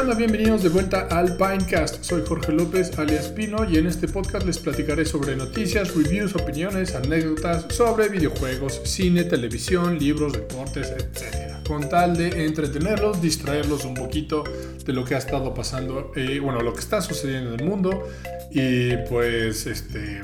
¿Qué 0.00 0.04
onda? 0.04 0.16
Bienvenidos 0.16 0.62
de 0.62 0.70
vuelta 0.70 1.08
al 1.10 1.36
Pinecast. 1.36 2.02
Soy 2.02 2.22
Jorge 2.26 2.52
López, 2.52 2.98
alias 2.98 3.28
Pino, 3.28 3.68
y 3.68 3.76
en 3.76 3.86
este 3.86 4.08
podcast 4.08 4.46
les 4.46 4.58
platicaré 4.58 5.04
sobre 5.04 5.36
noticias, 5.36 5.94
reviews, 5.94 6.34
opiniones, 6.34 6.94
anécdotas 6.94 7.66
sobre 7.68 8.08
videojuegos, 8.08 8.80
cine, 8.84 9.24
televisión, 9.24 9.98
libros, 9.98 10.32
deportes, 10.32 10.90
etc. 10.90 11.66
Con 11.68 11.86
tal 11.90 12.16
de 12.16 12.46
entretenerlos, 12.46 13.20
distraerlos 13.20 13.84
un 13.84 13.92
poquito 13.92 14.42
de 14.82 14.92
lo 14.94 15.04
que 15.04 15.16
ha 15.16 15.18
estado 15.18 15.52
pasando, 15.52 16.12
eh, 16.16 16.40
bueno, 16.40 16.62
lo 16.62 16.72
que 16.72 16.80
está 16.80 17.02
sucediendo 17.02 17.52
en 17.52 17.60
el 17.60 17.66
mundo, 17.66 18.08
y 18.50 18.96
pues, 19.10 19.66
este, 19.66 20.22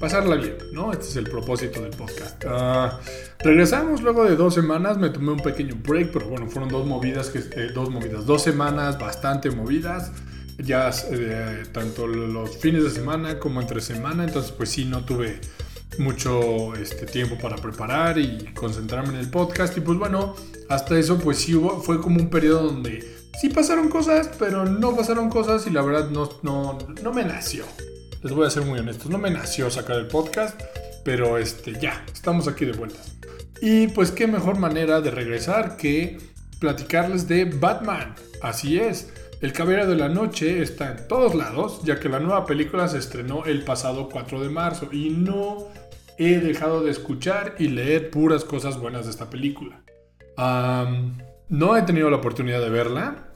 pasarla 0.00 0.34
bien, 0.34 0.56
¿no? 0.72 0.90
Este 0.90 1.04
es 1.04 1.14
el 1.14 1.30
propósito 1.30 1.80
del 1.80 1.92
podcast. 1.92 2.44
Ah, 2.44 2.98
regresamos 3.44 4.02
luego 4.02 4.24
de 4.24 4.36
dos 4.36 4.54
semanas, 4.54 4.98
me 4.98 5.10
tomé 5.10 5.32
un 5.32 5.40
pequeño 5.40 5.76
break, 5.86 6.12
pero 6.12 6.28
bueno, 6.28 6.48
fueron 6.48 6.68
dos 6.68 6.86
movidas, 6.86 7.30
que, 7.30 7.38
eh, 7.38 7.70
dos 7.74 7.90
movidas, 7.90 8.26
dos 8.26 8.42
semanas 8.42 8.98
bastante 8.98 9.50
movidas, 9.50 10.12
ya 10.58 10.90
eh, 11.10 11.64
tanto 11.72 12.06
los 12.06 12.58
fines 12.58 12.84
de 12.84 12.90
semana 12.90 13.38
como 13.38 13.60
entre 13.60 13.80
semana, 13.80 14.24
entonces 14.24 14.52
pues 14.52 14.70
sí, 14.70 14.84
no 14.84 15.04
tuve 15.04 15.40
mucho 15.98 16.74
este, 16.74 17.06
tiempo 17.06 17.36
para 17.36 17.56
preparar 17.56 18.18
y 18.18 18.52
concentrarme 18.54 19.10
en 19.10 19.20
el 19.20 19.30
podcast 19.30 19.76
y 19.76 19.80
pues 19.80 19.98
bueno, 19.98 20.34
hasta 20.68 20.98
eso 20.98 21.18
pues 21.18 21.38
sí 21.38 21.54
hubo, 21.54 21.82
fue 21.82 22.00
como 22.00 22.20
un 22.20 22.30
periodo 22.30 22.68
donde 22.68 23.04
sí 23.40 23.48
pasaron 23.48 23.88
cosas, 23.88 24.30
pero 24.38 24.64
no 24.64 24.96
pasaron 24.96 25.28
cosas 25.28 25.66
y 25.66 25.70
la 25.70 25.82
verdad 25.82 26.08
no, 26.10 26.28
no, 26.42 26.78
no 27.02 27.12
me 27.12 27.24
nació 27.24 27.64
les 28.22 28.32
voy 28.32 28.46
a 28.46 28.50
ser 28.50 28.64
muy 28.64 28.78
honestos, 28.78 29.10
no 29.10 29.18
me 29.18 29.30
nació 29.30 29.70
sacar 29.70 29.96
el 29.96 30.06
podcast, 30.06 30.60
pero 31.04 31.38
este, 31.38 31.78
ya, 31.80 32.04
estamos 32.12 32.46
aquí 32.46 32.64
de 32.64 32.72
vuelta. 32.72 33.00
Y 33.64 33.86
pues 33.86 34.10
qué 34.10 34.26
mejor 34.26 34.58
manera 34.58 35.00
de 35.00 35.12
regresar 35.12 35.76
que 35.76 36.18
platicarles 36.58 37.28
de 37.28 37.44
Batman. 37.44 38.16
Así 38.42 38.80
es, 38.80 39.14
El 39.40 39.52
Caballero 39.52 39.86
de 39.86 39.94
la 39.94 40.08
Noche 40.08 40.60
está 40.60 40.90
en 40.90 41.06
todos 41.06 41.36
lados, 41.36 41.80
ya 41.84 42.00
que 42.00 42.08
la 42.08 42.18
nueva 42.18 42.44
película 42.44 42.88
se 42.88 42.98
estrenó 42.98 43.44
el 43.44 43.62
pasado 43.62 44.08
4 44.08 44.42
de 44.42 44.48
marzo 44.48 44.88
y 44.90 45.10
no 45.10 45.68
he 46.18 46.38
dejado 46.38 46.82
de 46.82 46.90
escuchar 46.90 47.54
y 47.60 47.68
leer 47.68 48.10
puras 48.10 48.44
cosas 48.44 48.80
buenas 48.80 49.04
de 49.04 49.12
esta 49.12 49.30
película. 49.30 49.80
no 51.48 51.76
he 51.76 51.82
tenido 51.82 52.10
la 52.10 52.16
oportunidad 52.16 52.60
de 52.60 52.70
verla, 52.70 53.28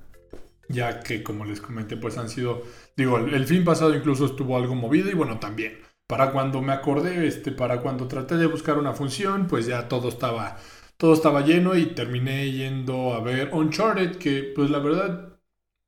ya 0.68 0.98
que 0.98 1.22
como 1.22 1.44
les 1.44 1.61
comenté, 1.61 1.96
pues 1.96 2.18
han 2.18 2.28
sido, 2.28 2.64
digo, 2.96 3.18
el, 3.18 3.46
fin 3.46 3.64
pasado 3.64 3.94
incluso 3.94 4.27
estuvo 4.27 4.56
algo 4.56 4.74
movido 4.74 5.08
y 5.08 5.14
bueno, 5.14 5.38
también, 5.38 5.78
para 6.06 6.32
cuando 6.32 6.62
me 6.62 6.72
acordé, 6.72 7.26
este, 7.26 7.52
para 7.52 7.80
cuando 7.80 8.08
traté 8.08 8.36
de 8.36 8.46
buscar 8.46 8.78
una 8.78 8.92
función, 8.92 9.46
pues 9.48 9.66
ya 9.66 9.88
todo 9.88 10.08
estaba, 10.08 10.56
todo 10.96 11.14
estaba 11.14 11.42
lleno 11.42 11.76
y 11.76 11.86
terminé 11.86 12.50
yendo 12.52 13.14
a 13.14 13.20
ver 13.20 13.50
Uncharted, 13.52 14.16
que 14.16 14.52
pues 14.54 14.70
la 14.70 14.78
verdad 14.78 15.38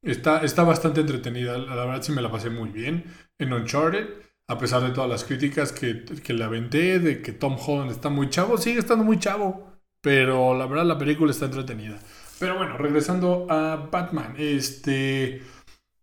está, 0.02 0.42
está 0.42 0.64
bastante 0.64 1.00
entretenida, 1.00 1.58
la 1.58 1.84
verdad 1.84 2.02
sí 2.02 2.12
me 2.12 2.22
la 2.22 2.30
pasé 2.30 2.50
muy 2.50 2.70
bien 2.70 3.04
en 3.38 3.52
Uncharted. 3.52 4.08
A 4.50 4.56
pesar 4.56 4.82
de 4.82 4.92
todas 4.92 5.10
las 5.10 5.24
críticas 5.24 5.72
que, 5.72 6.06
que 6.06 6.32
le 6.32 6.42
aventé, 6.42 6.98
de 7.00 7.20
que 7.20 7.32
Tom 7.32 7.58
Holland 7.58 7.90
está 7.90 8.08
muy 8.08 8.30
chavo, 8.30 8.56
sigue 8.56 8.78
estando 8.78 9.04
muy 9.04 9.18
chavo. 9.18 9.68
Pero 10.00 10.54
la 10.54 10.66
verdad 10.66 10.86
la 10.86 10.96
película 10.96 11.30
está 11.30 11.44
entretenida. 11.44 11.98
Pero 12.38 12.56
bueno, 12.56 12.78
regresando 12.78 13.46
a 13.50 13.88
Batman, 13.90 14.34
este... 14.38 15.42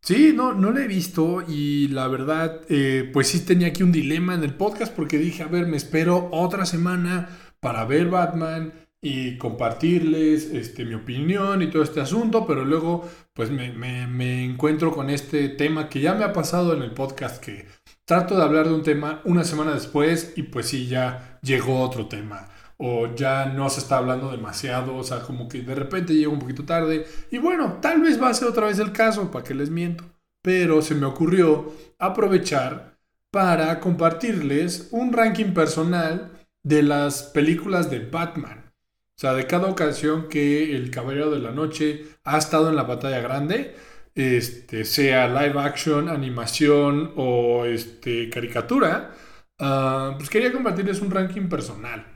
Sí, 0.05 0.33
no, 0.35 0.53
no 0.53 0.69
lo 0.69 0.79
he 0.79 0.87
visto 0.87 1.41
y 1.47 1.87
la 1.87 2.07
verdad, 2.07 2.61
eh, 2.69 3.09
pues 3.11 3.27
sí 3.29 3.43
tenía 3.43 3.69
aquí 3.69 3.81
un 3.81 3.91
dilema 3.91 4.35
en 4.35 4.43
el 4.43 4.53
podcast 4.53 4.95
porque 4.95 5.17
dije, 5.17 5.41
a 5.41 5.47
ver, 5.47 5.65
me 5.65 5.77
espero 5.77 6.29
otra 6.31 6.67
semana 6.67 7.27
para 7.59 7.85
ver 7.85 8.11
Batman 8.11 8.71
y 9.01 9.39
compartirles 9.39 10.51
este, 10.53 10.85
mi 10.85 10.93
opinión 10.93 11.63
y 11.63 11.71
todo 11.71 11.81
este 11.81 12.01
asunto, 12.01 12.45
pero 12.45 12.63
luego 12.65 13.09
pues 13.33 13.49
me, 13.49 13.71
me 13.71 14.45
encuentro 14.45 14.91
con 14.91 15.09
este 15.09 15.49
tema 15.49 15.89
que 15.89 16.01
ya 16.01 16.13
me 16.13 16.23
ha 16.23 16.33
pasado 16.33 16.75
en 16.75 16.83
el 16.83 16.91
podcast 16.91 17.43
que 17.43 17.65
trato 18.05 18.37
de 18.37 18.43
hablar 18.43 18.67
de 18.67 18.75
un 18.75 18.83
tema 18.83 19.21
una 19.25 19.43
semana 19.43 19.73
después 19.73 20.33
y 20.35 20.43
pues 20.43 20.67
sí, 20.67 20.85
ya 20.85 21.39
llegó 21.41 21.81
otro 21.81 22.07
tema 22.07 22.49
o 22.77 23.15
ya 23.15 23.45
no 23.45 23.69
se 23.69 23.79
está 23.79 23.97
hablando 23.97 24.31
demasiado, 24.31 24.95
o 24.95 25.03
sea, 25.03 25.21
como 25.21 25.47
que 25.47 25.61
de 25.61 25.75
repente 25.75 26.13
llega 26.13 26.29
un 26.29 26.39
poquito 26.39 26.65
tarde 26.65 27.05
y 27.31 27.37
bueno, 27.37 27.79
tal 27.81 28.01
vez 28.01 28.21
va 28.21 28.29
a 28.29 28.33
ser 28.33 28.47
otra 28.47 28.67
vez 28.67 28.79
el 28.79 28.91
caso, 28.91 29.31
para 29.31 29.43
que 29.43 29.53
les 29.53 29.69
miento, 29.69 30.03
pero 30.41 30.81
se 30.81 30.95
me 30.95 31.05
ocurrió 31.05 31.73
aprovechar 31.99 32.97
para 33.31 33.79
compartirles 33.79 34.89
un 34.91 35.11
ranking 35.13 35.53
personal 35.53 36.31
de 36.63 36.83
las 36.83 37.23
películas 37.23 37.89
de 37.89 37.99
Batman. 37.99 38.73
O 39.17 39.19
sea, 39.19 39.33
de 39.33 39.47
cada 39.47 39.67
ocasión 39.67 40.27
que 40.29 40.75
el 40.75 40.91
Caballero 40.91 41.31
de 41.31 41.39
la 41.39 41.51
Noche 41.51 42.05
ha 42.23 42.37
estado 42.37 42.69
en 42.69 42.75
la 42.75 42.83
batalla 42.83 43.21
grande, 43.21 43.75
este, 44.13 44.85
sea 44.85 45.27
live 45.27 45.59
action, 45.59 46.09
animación 46.09 47.13
o 47.15 47.65
este, 47.65 48.29
caricatura, 48.29 49.13
ah, 49.59 50.15
pues 50.17 50.29
quería 50.29 50.51
compartirles 50.51 51.01
un 51.01 51.11
ranking 51.11 51.47
personal. 51.49 52.14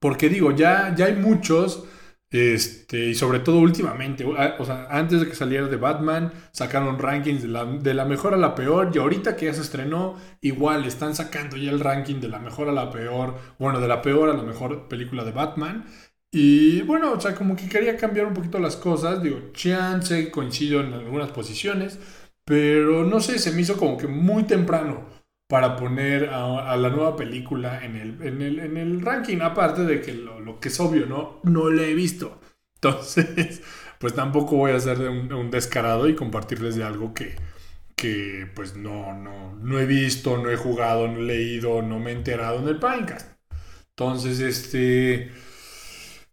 Porque 0.00 0.28
digo, 0.28 0.52
ya, 0.52 0.94
ya 0.94 1.06
hay 1.06 1.14
muchos, 1.16 1.84
este, 2.30 3.08
y 3.08 3.14
sobre 3.14 3.40
todo 3.40 3.58
últimamente, 3.58 4.24
o 4.24 4.64
sea, 4.64 4.86
antes 4.90 5.20
de 5.20 5.28
que 5.28 5.34
saliera 5.34 5.66
de 5.66 5.76
Batman, 5.76 6.32
sacaron 6.52 6.98
rankings 6.98 7.42
de 7.42 7.48
la, 7.48 7.64
de 7.64 7.94
la 7.94 8.04
mejor 8.04 8.34
a 8.34 8.36
la 8.36 8.54
peor, 8.54 8.90
y 8.94 8.98
ahorita 8.98 9.34
que 9.36 9.46
ya 9.46 9.54
se 9.54 9.62
estrenó, 9.62 10.16
igual 10.40 10.84
están 10.84 11.14
sacando 11.14 11.56
ya 11.56 11.70
el 11.70 11.80
ranking 11.80 12.20
de 12.20 12.28
la 12.28 12.38
mejor 12.38 12.68
a 12.68 12.72
la 12.72 12.90
peor, 12.90 13.34
bueno, 13.58 13.80
de 13.80 13.88
la 13.88 14.02
peor 14.02 14.28
a 14.30 14.34
la 14.34 14.42
mejor 14.42 14.88
película 14.88 15.24
de 15.24 15.32
Batman. 15.32 15.84
Y 16.30 16.82
bueno, 16.82 17.12
o 17.12 17.20
sea, 17.20 17.34
como 17.34 17.56
que 17.56 17.68
quería 17.68 17.96
cambiar 17.96 18.26
un 18.26 18.34
poquito 18.34 18.58
las 18.58 18.76
cosas, 18.76 19.22
digo, 19.22 19.50
chance, 19.52 20.30
coincido 20.30 20.80
en 20.80 20.92
algunas 20.92 21.30
posiciones, 21.30 21.98
pero 22.44 23.04
no 23.04 23.20
sé, 23.20 23.38
se 23.38 23.52
me 23.52 23.62
hizo 23.62 23.76
como 23.78 23.96
que 23.96 24.06
muy 24.06 24.44
temprano 24.44 25.06
para 25.48 25.76
poner 25.76 26.28
a, 26.28 26.76
la 26.76 26.90
nueva 26.90 27.16
película 27.16 27.82
en 27.82 27.96
el, 27.96 28.22
en 28.22 28.76
el, 28.76 29.00
ranking, 29.00 29.38
aparte 29.40 29.84
de 29.84 30.02
que 30.02 30.12
lo, 30.12 30.60
que 30.60 30.68
es 30.68 30.78
obvio, 30.78 31.06
¿no? 31.06 31.40
No 31.42 31.70
la 31.70 31.82
he 31.82 31.94
visto. 31.94 32.38
Entonces, 32.74 33.62
pues 33.98 34.14
tampoco 34.14 34.56
voy 34.56 34.72
a 34.72 34.80
ser 34.80 35.00
un, 35.00 35.50
descarado 35.50 36.06
y 36.06 36.14
compartirles 36.14 36.76
de 36.76 36.84
algo 36.84 37.14
que, 37.14 37.34
que 37.96 38.46
pues 38.54 38.76
no, 38.76 39.14
no, 39.14 39.56
no 39.56 39.78
he 39.80 39.86
visto, 39.86 40.36
no 40.36 40.50
he 40.50 40.56
jugado, 40.56 41.08
no 41.08 41.18
he 41.18 41.22
leído, 41.22 41.80
no 41.80 41.98
me 41.98 42.10
he 42.10 42.14
enterado 42.14 42.58
en 42.60 42.68
el 42.68 42.78
Pinecast. 42.78 43.32
Entonces, 43.90 44.40
este, 44.40 45.30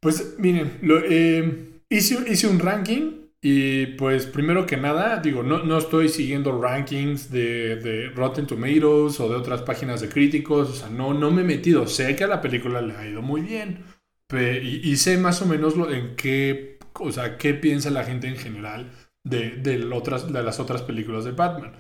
pues 0.02 0.36
miren, 0.38 0.78
lo, 0.82 1.00
eh, 1.00 1.80
hice, 1.90 2.18
hice 2.30 2.48
un 2.48 2.60
ranking 2.60 3.25
y 3.48 3.86
pues 3.86 4.26
primero 4.26 4.66
que 4.66 4.76
nada, 4.76 5.18
digo, 5.18 5.44
no, 5.44 5.62
no 5.62 5.78
estoy 5.78 6.10
siguiendo 6.10 6.60
rankings 6.60 7.30
de, 7.30 7.76
de, 7.76 8.10
Rotten 8.10 8.48
Tomatoes 8.48 9.20
o 9.20 9.30
de 9.30 9.36
otras 9.36 9.62
páginas 9.62 10.02
de 10.02 10.10
críticos, 10.10 10.68
o 10.68 10.74
sea, 10.74 10.90
no, 10.90 11.14
no 11.14 11.30
me 11.30 11.44
he 11.44 11.46
metido. 11.46 11.86
Sé 11.86 12.16
que 12.16 12.24
a 12.24 12.28
la 12.28 12.42
película 12.42 12.82
le 12.82 12.96
ha 12.96 13.08
ido 13.08 13.22
muy 13.22 13.42
bien 13.42 13.84
y, 14.32 14.96
sé 14.98 15.20
más 15.20 15.44
o 15.44 15.46
menos 15.46 15.78
lo, 15.78 15.94
en 15.94 16.16
qué, 16.16 16.80
o 17.00 17.12
sea, 17.12 17.38
qué 17.38 17.54
piensa 17.54 17.92
la 17.92 18.04
gente 18.04 18.28
en 18.28 18.38
general 18.38 18.92
de, 19.24 19.52
de, 19.58 19.86
otras, 19.94 20.34
de 20.34 20.42
las 20.42 20.60
otras 20.60 20.82
películas 20.82 21.24
de 21.24 21.34
Batman. 21.34 21.74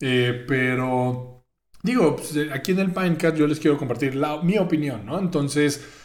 Eh, 0.00 0.46
pero, 0.48 1.44
digo, 1.82 2.16
pues, 2.16 2.34
aquí 2.50 2.72
en 2.72 2.78
el 2.78 2.94
Pinecast 2.94 3.36
yo 3.36 3.46
les 3.46 3.60
quiero 3.60 3.76
compartir 3.76 4.14
la, 4.14 4.40
mi 4.40 4.56
opinión, 4.56 5.04
¿no? 5.04 5.18
Entonces 5.18 5.99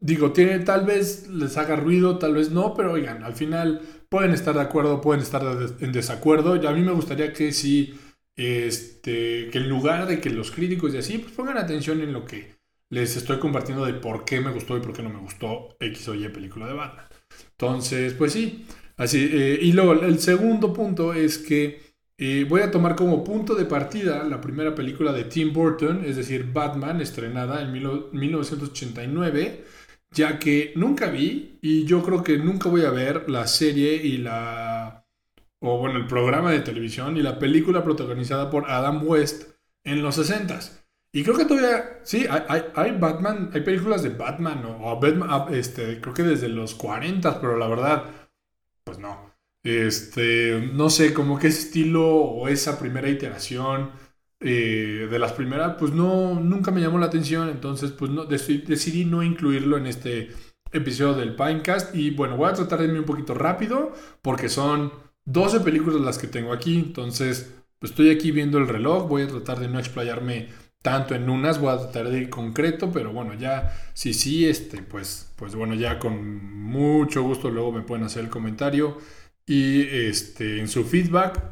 digo, 0.00 0.32
tiene, 0.32 0.58
tal 0.60 0.84
vez 0.84 1.28
les 1.28 1.56
haga 1.56 1.76
ruido, 1.76 2.18
tal 2.18 2.34
vez 2.34 2.50
no, 2.50 2.74
pero 2.74 2.92
oigan, 2.92 3.22
al 3.22 3.34
final 3.34 3.80
pueden 4.08 4.32
estar 4.32 4.54
de 4.54 4.62
acuerdo, 4.62 5.00
pueden 5.00 5.22
estar 5.22 5.42
en 5.80 5.92
desacuerdo. 5.92 6.56
Y 6.56 6.66
a 6.66 6.72
mí 6.72 6.82
me 6.82 6.92
gustaría 6.92 7.32
que 7.32 7.52
si, 7.52 7.94
este, 8.36 9.50
que 9.50 9.58
en 9.58 9.68
lugar 9.68 10.06
de 10.06 10.20
que 10.20 10.30
los 10.30 10.50
críticos 10.50 10.94
y 10.94 10.98
así, 10.98 11.18
pues 11.18 11.32
pongan 11.32 11.58
atención 11.58 12.00
en 12.00 12.12
lo 12.12 12.24
que 12.24 12.58
les 12.90 13.16
estoy 13.16 13.38
compartiendo 13.38 13.84
de 13.84 13.94
por 13.94 14.24
qué 14.24 14.40
me 14.40 14.50
gustó 14.50 14.76
y 14.76 14.80
por 14.80 14.94
qué 14.94 15.02
no 15.02 15.10
me 15.10 15.20
gustó 15.20 15.76
X 15.78 16.08
o 16.08 16.14
Y 16.14 16.28
película 16.28 16.66
de 16.66 16.72
Batman. 16.72 17.06
Entonces, 17.52 18.14
pues 18.14 18.32
sí, 18.32 18.66
así. 18.96 19.28
Eh, 19.30 19.58
y 19.62 19.72
luego 19.72 19.92
el 19.92 20.18
segundo 20.18 20.72
punto 20.72 21.12
es 21.12 21.38
que 21.38 21.87
voy 22.48 22.62
a 22.62 22.70
tomar 22.70 22.96
como 22.96 23.22
punto 23.22 23.54
de 23.54 23.64
partida 23.64 24.24
la 24.24 24.40
primera 24.40 24.74
película 24.74 25.12
de 25.12 25.24
Tim 25.24 25.52
Burton, 25.52 26.04
es 26.04 26.16
decir, 26.16 26.52
Batman, 26.52 27.00
estrenada 27.00 27.62
en 27.62 27.72
1989, 27.72 29.64
ya 30.10 30.38
que 30.38 30.72
nunca 30.74 31.10
vi 31.10 31.58
y 31.62 31.84
yo 31.84 32.02
creo 32.02 32.24
que 32.24 32.38
nunca 32.38 32.68
voy 32.68 32.84
a 32.84 32.90
ver 32.90 33.30
la 33.30 33.46
serie 33.46 33.94
y 33.94 34.18
la... 34.18 35.06
o 35.60 35.78
bueno, 35.78 35.98
el 35.98 36.06
programa 36.06 36.50
de 36.50 36.60
televisión 36.60 37.16
y 37.16 37.22
la 37.22 37.38
película 37.38 37.84
protagonizada 37.84 38.50
por 38.50 38.68
Adam 38.70 39.06
West 39.06 39.52
en 39.84 40.02
los 40.02 40.18
60s. 40.18 40.78
Y 41.12 41.22
creo 41.22 41.36
que 41.36 41.46
todavía, 41.46 42.00
sí, 42.02 42.26
hay, 42.28 42.92
Batman, 42.98 43.50
hay 43.54 43.62
películas 43.62 44.02
de 44.02 44.10
Batman 44.10 44.62
o, 44.66 45.00
Batman, 45.00 45.28
ah, 45.30 45.46
este, 45.50 46.00
creo 46.00 46.12
que 46.12 46.22
desde 46.22 46.48
los 46.48 46.74
40, 46.74 47.40
pero 47.40 47.56
la 47.56 47.66
verdad. 47.66 48.04
Este, 49.68 50.70
no 50.72 50.88
sé, 50.88 51.12
como 51.12 51.38
que 51.38 51.48
ese 51.48 51.60
estilo 51.60 52.06
o 52.06 52.48
esa 52.48 52.78
primera 52.78 53.06
iteración 53.10 53.90
eh, 54.40 55.08
de 55.10 55.18
las 55.18 55.32
primeras, 55.32 55.76
pues 55.78 55.92
no, 55.92 56.40
nunca 56.40 56.70
me 56.70 56.80
llamó 56.80 56.98
la 56.98 57.06
atención, 57.06 57.50
entonces 57.50 57.90
pues 57.92 58.10
no, 58.10 58.24
decidí, 58.24 59.04
no 59.04 59.22
incluirlo 59.22 59.76
en 59.76 59.86
este 59.86 60.30
episodio 60.72 61.12
del 61.14 61.36
Pinecast. 61.36 61.94
Y 61.94 62.12
bueno, 62.12 62.38
voy 62.38 62.48
a 62.48 62.54
tratar 62.54 62.78
de 62.78 62.86
irme 62.86 63.00
un 63.00 63.04
poquito 63.04 63.34
rápido 63.34 63.92
porque 64.22 64.48
son 64.48 64.90
12 65.26 65.60
películas 65.60 66.00
las 66.00 66.16
que 66.16 66.28
tengo 66.28 66.54
aquí. 66.54 66.78
Entonces, 66.78 67.52
pues 67.78 67.92
estoy 67.92 68.10
aquí 68.10 68.30
viendo 68.30 68.56
el 68.56 68.68
reloj. 68.68 69.06
Voy 69.06 69.22
a 69.22 69.28
tratar 69.28 69.60
de 69.60 69.68
no 69.68 69.78
explayarme 69.78 70.48
tanto 70.80 71.14
en 71.14 71.28
unas, 71.28 71.60
voy 71.60 71.74
a 71.74 71.78
tratar 71.78 72.08
de 72.08 72.20
ir 72.20 72.30
concreto, 72.30 72.90
pero 72.90 73.12
bueno, 73.12 73.34
ya, 73.34 73.76
sí, 73.92 74.14
sí, 74.14 74.48
este, 74.48 74.80
pues, 74.80 75.30
pues 75.36 75.54
bueno, 75.54 75.74
ya 75.74 75.98
con 75.98 76.42
mucho 76.64 77.22
gusto 77.22 77.50
luego 77.50 77.72
me 77.72 77.82
pueden 77.82 78.06
hacer 78.06 78.24
el 78.24 78.30
comentario 78.30 78.96
y 79.48 79.80
este, 79.82 80.60
en 80.60 80.68
su 80.68 80.84
feedback, 80.84 81.42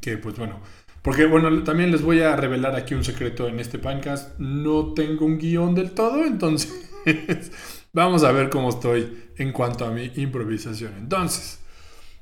que 0.00 0.18
pues 0.18 0.36
bueno, 0.36 0.60
porque 1.02 1.24
bueno, 1.24 1.62
también 1.62 1.90
les 1.92 2.02
voy 2.02 2.20
a 2.20 2.36
revelar 2.36 2.74
aquí 2.74 2.94
un 2.94 3.04
secreto 3.04 3.48
en 3.48 3.60
este 3.60 3.78
podcast, 3.78 4.38
no 4.38 4.92
tengo 4.92 5.24
un 5.24 5.38
guion 5.38 5.74
del 5.74 5.92
todo, 5.92 6.24
entonces 6.24 6.90
vamos 7.92 8.24
a 8.24 8.32
ver 8.32 8.50
cómo 8.50 8.68
estoy 8.68 9.30
en 9.36 9.52
cuanto 9.52 9.86
a 9.86 9.90
mi 9.90 10.10
improvisación. 10.16 10.92
Entonces, 10.98 11.60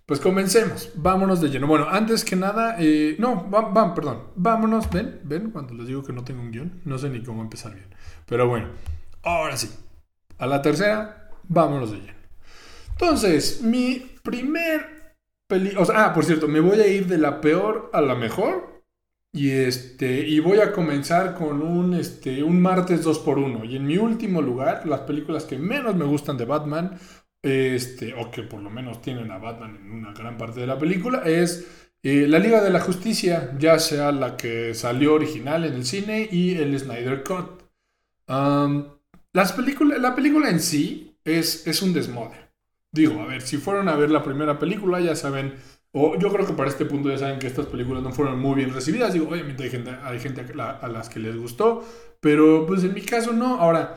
pues 0.06 0.20
comencemos, 0.20 0.90
vámonos 0.94 1.40
de 1.40 1.48
lleno. 1.48 1.66
Bueno, 1.66 1.88
antes 1.88 2.24
que 2.24 2.36
nada, 2.36 2.76
eh, 2.78 3.16
no, 3.18 3.50
va, 3.50 3.94
perdón, 3.94 4.24
vámonos, 4.36 4.90
ven, 4.90 5.20
ven, 5.24 5.50
cuando 5.50 5.74
les 5.74 5.86
digo 5.86 6.04
que 6.04 6.12
no 6.12 6.22
tengo 6.22 6.42
un 6.42 6.52
guion, 6.52 6.80
no 6.84 6.98
sé 6.98 7.08
ni 7.08 7.22
cómo 7.22 7.42
empezar 7.42 7.74
bien. 7.74 7.88
Pero 8.26 8.46
bueno, 8.46 8.68
ahora 9.22 9.56
sí, 9.56 9.70
a 10.38 10.46
la 10.46 10.60
tercera, 10.62 11.30
vámonos 11.44 11.90
de 11.92 11.98
lleno. 11.98 12.18
Entonces, 12.90 13.62
mi 13.62 14.18
primer 14.22 14.97
peli... 15.48 15.72
Ah, 15.94 16.12
por 16.14 16.24
cierto, 16.24 16.46
me 16.46 16.60
voy 16.60 16.80
a 16.80 16.86
ir 16.86 17.06
de 17.06 17.18
la 17.18 17.40
peor 17.40 17.90
a 17.92 18.00
la 18.00 18.14
mejor. 18.14 18.84
Y 19.32 19.50
este, 19.50 20.26
y 20.26 20.40
voy 20.40 20.60
a 20.60 20.72
comenzar 20.72 21.34
con 21.34 21.60
un, 21.62 21.94
este, 21.94 22.42
un 22.42 22.62
martes 22.62 23.04
2x1. 23.04 23.68
Y 23.68 23.76
en 23.76 23.86
mi 23.86 23.98
último 23.98 24.40
lugar, 24.40 24.86
las 24.86 25.00
películas 25.00 25.44
que 25.44 25.58
menos 25.58 25.96
me 25.96 26.04
gustan 26.04 26.36
de 26.36 26.44
Batman 26.44 26.98
este, 27.42 28.14
o 28.14 28.30
que 28.30 28.42
por 28.42 28.60
lo 28.60 28.70
menos 28.70 29.00
tienen 29.00 29.30
a 29.30 29.38
Batman 29.38 29.76
en 29.76 29.92
una 29.92 30.12
gran 30.12 30.36
parte 30.36 30.60
de 30.60 30.66
la 30.66 30.78
película, 30.78 31.22
es 31.24 31.66
eh, 32.02 32.26
la 32.26 32.38
Liga 32.38 32.62
de 32.62 32.70
la 32.70 32.80
Justicia, 32.80 33.54
ya 33.58 33.78
sea 33.78 34.12
la 34.12 34.36
que 34.36 34.74
salió 34.74 35.14
original 35.14 35.64
en 35.64 35.74
el 35.74 35.84
cine 35.84 36.28
y 36.30 36.56
el 36.56 36.78
Snyder 36.78 37.22
Cut. 37.22 37.62
las 38.26 39.56
la 39.56 40.14
película 40.14 40.50
en 40.50 40.60
sí 40.60 41.16
es, 41.24 41.66
es 41.66 41.82
un 41.82 41.92
desmode. 41.92 42.47
Digo, 42.92 43.20
a 43.20 43.26
ver, 43.26 43.42
si 43.42 43.58
fueron 43.58 43.88
a 43.88 43.96
ver 43.96 44.10
la 44.10 44.22
primera 44.22 44.58
película, 44.58 45.00
ya 45.00 45.14
saben, 45.14 45.54
o 45.92 46.16
yo 46.18 46.32
creo 46.32 46.46
que 46.46 46.54
para 46.54 46.70
este 46.70 46.86
punto 46.86 47.10
ya 47.10 47.18
saben 47.18 47.38
que 47.38 47.46
estas 47.46 47.66
películas 47.66 48.02
no 48.02 48.12
fueron 48.12 48.38
muy 48.38 48.54
bien 48.56 48.72
recibidas. 48.74 49.12
Digo, 49.12 49.28
obviamente 49.28 49.64
hay 49.64 49.70
gente, 49.70 49.90
hay 50.02 50.20
gente 50.20 50.46
a, 50.60 50.70
a 50.70 50.88
las 50.88 51.08
que 51.08 51.20
les 51.20 51.36
gustó, 51.36 51.84
pero 52.20 52.66
pues 52.66 52.84
en 52.84 52.94
mi 52.94 53.02
caso 53.02 53.32
no. 53.32 53.60
Ahora, 53.60 53.96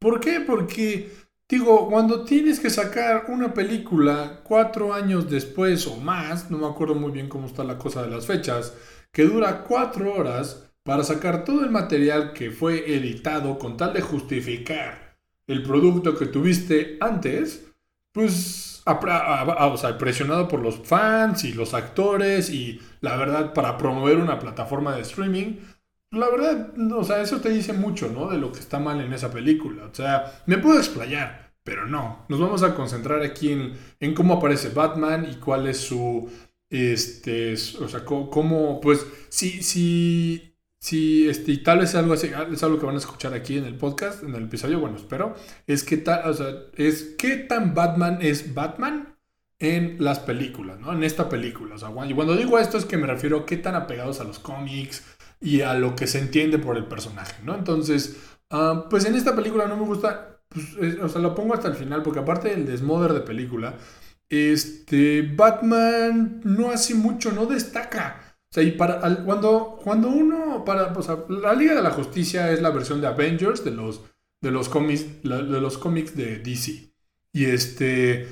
¿por 0.00 0.20
qué? 0.20 0.40
Porque 0.40 1.10
Digo, 1.50 1.88
cuando 1.88 2.26
tienes 2.26 2.60
que 2.60 2.68
sacar 2.68 3.24
una 3.28 3.54
película 3.54 4.40
cuatro 4.44 4.92
años 4.92 5.30
después 5.30 5.86
o 5.86 5.96
más, 5.96 6.50
no 6.50 6.58
me 6.58 6.66
acuerdo 6.66 6.94
muy 6.94 7.10
bien 7.10 7.30
cómo 7.30 7.46
está 7.46 7.64
la 7.64 7.78
cosa 7.78 8.02
de 8.02 8.10
las 8.10 8.26
fechas, 8.26 8.74
que 9.10 9.22
dura 9.24 9.64
cuatro 9.64 10.12
horas 10.12 10.70
para 10.82 11.04
sacar 11.04 11.44
todo 11.44 11.64
el 11.64 11.70
material 11.70 12.34
que 12.34 12.50
fue 12.50 12.94
editado 12.94 13.58
con 13.58 13.78
tal 13.78 13.94
de 13.94 14.02
justificar 14.02 15.16
el 15.46 15.62
producto 15.62 16.14
que 16.18 16.26
tuviste 16.26 16.98
antes, 17.00 17.67
pues, 18.18 18.82
o 18.84 19.76
sea, 19.76 19.96
presionado 19.96 20.48
por 20.48 20.60
los 20.60 20.80
fans 20.80 21.44
y 21.44 21.52
los 21.52 21.72
actores 21.72 22.50
y 22.50 22.80
la 23.00 23.16
verdad 23.16 23.52
para 23.54 23.78
promover 23.78 24.16
una 24.16 24.40
plataforma 24.40 24.96
de 24.96 25.02
streaming, 25.02 25.54
la 26.10 26.28
verdad, 26.28 26.72
o 26.96 27.04
sea, 27.04 27.22
eso 27.22 27.40
te 27.40 27.50
dice 27.50 27.72
mucho, 27.74 28.08
¿no? 28.08 28.28
De 28.28 28.38
lo 28.38 28.50
que 28.50 28.58
está 28.58 28.80
mal 28.80 29.00
en 29.00 29.12
esa 29.12 29.30
película. 29.30 29.84
O 29.84 29.94
sea, 29.94 30.42
me 30.46 30.58
puedo 30.58 30.78
explayar, 30.78 31.52
pero 31.62 31.86
no. 31.86 32.24
Nos 32.28 32.40
vamos 32.40 32.64
a 32.64 32.74
concentrar 32.74 33.22
aquí 33.22 33.52
en, 33.52 33.74
en 34.00 34.14
cómo 34.14 34.34
aparece 34.34 34.70
Batman 34.70 35.28
y 35.30 35.36
cuál 35.36 35.68
es 35.68 35.78
su, 35.78 36.28
este, 36.68 37.52
o 37.52 37.88
sea, 37.88 38.04
cómo, 38.04 38.80
pues, 38.80 39.06
si, 39.28 39.62
si, 39.62 40.56
si, 40.80 41.28
este, 41.28 41.52
y 41.52 41.62
tal 41.62 41.80
vez 41.80 41.94
algo 41.94 42.14
así, 42.14 42.30
es 42.52 42.62
algo 42.62 42.78
que 42.78 42.86
van 42.86 42.94
a 42.94 42.98
escuchar 42.98 43.34
aquí 43.34 43.58
en 43.58 43.64
el 43.64 43.76
podcast, 43.76 44.22
en 44.22 44.34
el 44.34 44.44
episodio, 44.44 44.80
bueno, 44.80 44.96
espero, 44.96 45.34
es 45.66 45.82
que 45.84 45.96
tal, 45.96 46.28
o 46.30 46.34
sea, 46.34 46.54
es 46.76 47.14
qué 47.18 47.36
tan 47.36 47.74
Batman 47.74 48.18
es 48.20 48.54
Batman 48.54 49.16
en 49.58 49.96
las 49.98 50.20
películas, 50.20 50.78
¿no? 50.78 50.92
En 50.92 51.02
esta 51.02 51.28
película, 51.28 51.74
o 51.74 51.78
sea, 51.78 51.90
y 52.08 52.14
cuando 52.14 52.36
digo 52.36 52.58
esto 52.58 52.78
es 52.78 52.84
que 52.84 52.96
me 52.96 53.08
refiero 53.08 53.38
a 53.38 53.46
qué 53.46 53.56
tan 53.56 53.74
apegados 53.74 54.20
a 54.20 54.24
los 54.24 54.38
cómics, 54.38 55.02
y 55.40 55.60
a 55.62 55.74
lo 55.74 55.94
que 55.94 56.06
se 56.06 56.18
entiende 56.18 56.58
por 56.58 56.76
el 56.76 56.86
personaje, 56.86 57.42
¿no? 57.44 57.54
Entonces, 57.54 58.16
ah, 58.50 58.86
pues 58.90 59.04
en 59.04 59.14
esta 59.14 59.36
película 59.36 59.66
no 59.66 59.76
me 59.76 59.84
gusta, 59.84 60.40
pues, 60.48 60.66
o 61.00 61.08
sea, 61.08 61.20
lo 61.20 61.34
pongo 61.34 61.54
hasta 61.54 61.68
el 61.68 61.74
final, 61.74 62.02
porque 62.02 62.20
aparte 62.20 62.48
del 62.48 62.66
desmoder 62.66 63.12
de 63.12 63.20
película, 63.20 63.74
este, 64.28 65.22
Batman 65.36 66.40
no 66.44 66.70
hace 66.70 66.94
mucho, 66.94 67.32
no 67.32 67.46
destaca. 67.46 68.27
O 68.50 68.54
sea, 68.54 68.62
y 68.62 68.72
para, 68.72 69.00
cuando, 69.24 69.78
cuando 69.82 70.08
uno, 70.08 70.64
para, 70.64 70.92
la 71.28 71.54
Liga 71.54 71.74
de 71.74 71.82
la 71.82 71.90
Justicia 71.90 72.50
es 72.50 72.62
la 72.62 72.70
versión 72.70 73.00
de 73.00 73.06
Avengers 73.06 73.62
de 73.64 73.72
los, 73.72 74.02
de 74.40 74.50
los 74.50 74.68
cómics, 74.68 75.22
de 75.22 75.60
los 75.60 75.76
cómics 75.76 76.16
de 76.16 76.38
DC. 76.38 76.92
Y 77.32 77.44
este, 77.44 78.26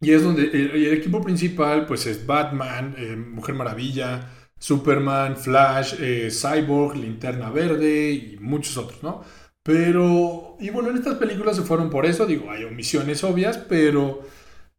y 0.00 0.12
es 0.12 0.22
donde 0.22 0.42
el, 0.44 0.92
equipo 0.92 1.22
principal, 1.22 1.86
pues 1.86 2.04
es 2.06 2.26
Batman, 2.26 2.94
eh, 2.98 3.16
Mujer 3.16 3.54
Maravilla, 3.54 4.28
Superman, 4.58 5.36
Flash, 5.36 5.94
eh, 5.98 6.28
Cyborg, 6.30 6.96
Linterna 6.96 7.50
Verde 7.50 8.12
y 8.12 8.36
muchos 8.40 8.76
otros, 8.76 9.02
¿no? 9.02 9.24
Pero, 9.62 10.58
y 10.60 10.68
bueno, 10.68 10.90
en 10.90 10.96
estas 10.98 11.16
películas 11.16 11.56
se 11.56 11.62
fueron 11.62 11.88
por 11.88 12.04
eso, 12.04 12.26
digo, 12.26 12.50
hay 12.50 12.64
omisiones 12.64 13.24
obvias, 13.24 13.56
pero 13.56 14.20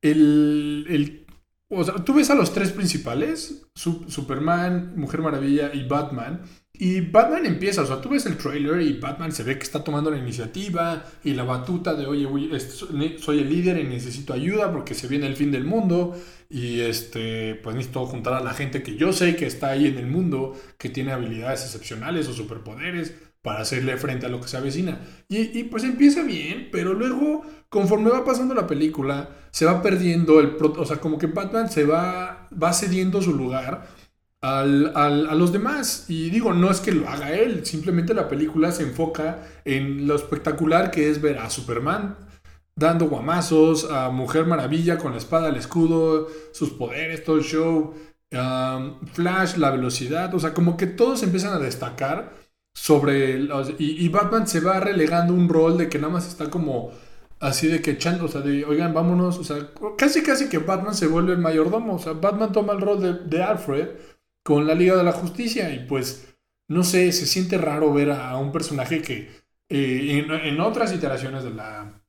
el, 0.02 0.86
el 0.90 1.25
o 1.76 1.84
sea, 1.84 1.96
tú 1.96 2.14
ves 2.14 2.30
a 2.30 2.36
los 2.36 2.54
tres 2.54 2.72
principales, 2.72 3.68
Superman, 3.76 4.94
Mujer 4.96 5.22
Maravilla 5.22 5.72
y 5.74 5.88
Batman, 5.88 6.42
y 6.74 7.02
Batman 7.02 7.46
empieza, 7.46 7.82
o 7.82 7.86
sea, 7.86 8.02
tú 8.02 8.10
ves 8.10 8.26
el 8.26 8.38
trailer 8.38 8.82
y 8.82 9.00
Batman 9.00 9.32
se 9.32 9.44
ve 9.44 9.58
que 9.58 9.64
está 9.64 9.84
tomando 9.84 10.12
la 10.12 10.18
iniciativa 10.18 11.06
y 11.24 11.34
la 11.34 11.44
batuta 11.44 11.94
de, 11.94 12.06
oye, 12.06 12.28
soy 13.20 13.40
el 13.40 13.50
líder 13.50 13.80
y 13.80 13.86
necesito 13.86 14.34
ayuda 14.34 14.72
porque 14.72 14.94
se 14.94 15.08
viene 15.08 15.28
el 15.28 15.36
fin 15.36 15.52
del 15.52 15.64
mundo 15.64 16.20
y 16.50 16.82
este, 16.82 17.56
pues 17.56 17.76
necesito 17.76 18.06
juntar 18.06 18.34
a 18.34 18.44
la 18.44 18.54
gente 18.54 18.84
que 18.84 18.98
yo 18.98 19.14
sé 19.14 19.36
que 19.36 19.46
está 19.46 19.70
ahí 19.70 19.88
en 19.88 19.98
el 19.98 20.08
mundo, 20.08 20.60
que 20.78 20.90
tiene 20.90 21.12
habilidades 21.12 21.64
excepcionales 21.64 22.28
o 22.28 22.34
superpoderes 22.34 23.14
para 23.46 23.62
hacerle 23.62 23.96
frente 23.96 24.26
a 24.26 24.30
lo 24.30 24.42
que 24.42 24.48
se 24.48 24.58
avecina. 24.58 25.00
Y, 25.30 25.64
pues 25.66 25.84
empieza 25.84 26.24
bien, 26.24 26.70
pero 26.72 26.94
luego, 26.94 27.44
conforme 27.70 28.10
va 28.10 28.26
pasando 28.26 28.56
la 28.56 28.66
película, 28.66 29.30
se 29.52 29.66
va 29.66 29.84
perdiendo 29.84 30.40
el... 30.40 30.58
O 30.60 30.86
sea, 30.86 30.98
como 30.98 31.20
que 31.20 31.28
Batman 31.28 31.70
se 31.70 31.86
va, 31.86 32.50
va 32.52 32.74
cediendo 32.74 33.22
su 33.22 33.34
lugar 33.34 33.88
al, 34.42 34.92
al, 34.96 35.28
a 35.28 35.36
los 35.36 35.54
demás. 35.54 36.06
Y 36.10 36.32
digo, 36.32 36.54
no 36.54 36.72
es 36.72 36.80
que 36.80 36.92
lo 36.92 37.08
haga 37.08 37.34
él, 37.34 37.66
simplemente 37.68 38.16
la 38.16 38.28
película 38.28 38.72
se 38.72 38.82
enfoca 38.82 39.48
en 39.64 40.08
lo 40.08 40.16
espectacular 40.16 40.90
que 40.90 41.12
es 41.12 41.22
ver 41.22 41.38
a 41.38 41.52
Superman 41.52 42.18
dando 42.78 43.08
guamazos, 43.08 43.90
a 43.90 44.10
Mujer 44.10 44.46
Maravilla 44.48 44.98
con 44.98 45.14
la 45.14 45.18
espada, 45.18 45.48
el 45.48 45.56
escudo, 45.56 46.28
sus 46.52 46.72
poderes, 46.72 47.24
todo 47.24 47.38
el 47.38 47.44
show, 47.44 47.94
Flash, 49.14 49.56
la 49.56 49.72
velocidad, 49.72 50.34
o 50.36 50.40
sea, 50.40 50.54
como 50.54 50.76
que 50.76 50.88
todos 50.88 51.24
empiezan 51.24 51.54
a 51.54 51.60
destacar 51.60 52.34
sobre... 52.76 53.40
y, 53.80 54.06
y, 54.06 54.10
Batman 54.10 54.48
se 54.48 54.60
va 54.60 54.80
relegando 54.80 55.34
un 55.34 55.50
rol 55.50 55.78
de 55.78 55.90
que 55.90 55.98
nada 55.98 56.14
más 56.14 56.28
está 56.28 56.50
como 56.52 56.92
así 57.40 57.68
de 57.68 57.82
que 57.82 57.92
echando, 57.92 58.26
o 58.26 58.28
sea, 58.28 58.42
de, 58.42 58.66
oigan, 58.66 58.94
vámonos, 58.94 59.38
o 59.38 59.44
sea, 59.44 59.72
casi 59.98 60.24
casi 60.24 60.50
que 60.50 60.58
Batman 60.58 60.96
se 60.96 61.08
vuelve 61.08 61.34
el 61.34 61.40
mayordomo, 61.40 61.96
o 61.96 62.00
sea, 62.00 62.14
Batman 62.14 62.52
toma 62.52 62.74
el 62.74 62.82
rol 62.82 63.02
de, 63.02 63.14
de 63.14 63.44
Alfred 63.44 63.90
con 64.44 64.68
la 64.68 64.76
Liga 64.76 64.96
de 64.96 65.04
la 65.04 65.12
Justicia 65.12 65.74
y 65.74 65.86
pues, 65.86 66.36
no 66.68 66.84
sé, 66.84 67.12
se 67.12 67.26
siente 67.26 67.58
raro 67.58 67.94
ver 67.94 68.12
a, 68.12 68.38
un 68.38 68.52
personaje 68.52 69.02
que 69.02 69.30
eh, 69.70 70.26
en, 70.28 70.60
otras 70.60 70.94
iteraciones 70.94 71.44
de 71.44 71.52
la 71.52 72.04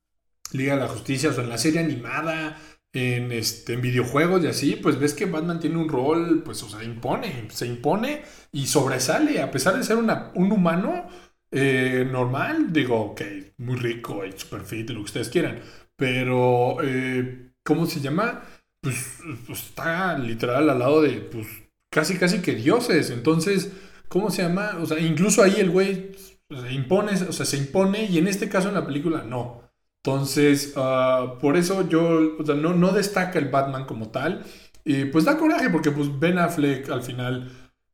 Liga 0.51 0.75
de 0.75 0.81
la 0.81 0.87
Justicia, 0.87 1.29
o 1.29 1.33
sea, 1.33 1.43
en 1.43 1.49
la 1.49 1.57
serie 1.57 1.79
animada, 1.79 2.59
en, 2.93 3.31
este, 3.31 3.73
en 3.73 3.81
videojuegos 3.81 4.43
y 4.43 4.47
así, 4.47 4.75
pues 4.75 4.99
ves 4.99 5.13
que 5.13 5.25
Batman 5.25 5.59
tiene 5.59 5.77
un 5.77 5.89
rol, 5.89 6.41
pues, 6.43 6.63
o 6.63 6.69
sea, 6.69 6.83
impone, 6.83 7.47
se 7.51 7.67
impone 7.67 8.23
y 8.51 8.67
sobresale, 8.67 9.41
a 9.41 9.51
pesar 9.51 9.77
de 9.77 9.83
ser 9.83 9.97
una, 9.97 10.31
un 10.35 10.51
humano 10.51 11.07
eh, 11.51 12.07
normal, 12.09 12.73
digo, 12.73 12.99
ok, 13.11 13.21
muy 13.57 13.75
rico 13.77 14.25
y 14.25 14.31
super 14.37 14.61
fit, 14.61 14.89
lo 14.89 14.99
que 14.99 15.05
ustedes 15.05 15.29
quieran, 15.29 15.59
pero, 15.95 16.77
eh, 16.83 17.51
¿cómo 17.63 17.85
se 17.87 17.99
llama? 17.99 18.43
Pues, 18.81 19.19
pues, 19.45 19.63
está 19.63 20.17
literal 20.17 20.69
al 20.69 20.79
lado 20.79 21.01
de, 21.01 21.19
pues, 21.21 21.47
casi, 21.91 22.17
casi 22.17 22.41
que 22.41 22.55
dioses. 22.55 23.09
Entonces, 23.09 23.71
¿cómo 24.07 24.29
se 24.29 24.43
llama? 24.43 24.77
O 24.81 24.85
sea, 24.85 24.99
incluso 24.99 25.43
ahí 25.43 25.55
el 25.57 25.71
güey 25.71 26.11
se 26.49 26.71
impone, 26.73 27.13
o 27.13 27.31
sea, 27.33 27.45
se 27.45 27.57
impone 27.57 28.05
y 28.05 28.19
en 28.19 28.27
este 28.27 28.49
caso 28.49 28.69
en 28.69 28.75
la 28.75 28.85
película 28.85 29.23
no. 29.23 29.66
Entonces, 30.07 30.71
ah, 30.77 31.33
por 31.41 31.57
eso 31.57 31.85
yo, 31.89 32.37
no, 32.55 32.91
destaca 32.93 33.39
el 33.39 33.49
Batman 33.49 33.83
como 33.83 34.07
tal. 34.07 34.45
Y 34.85 35.03
pues 35.03 35.25
da 35.25 35.37
coraje 35.37 35.69
porque 35.69 35.91
pues 35.91 36.17
Ben 36.17 36.37
Affleck 36.37 36.89
al 36.89 37.03
final, 37.03 37.51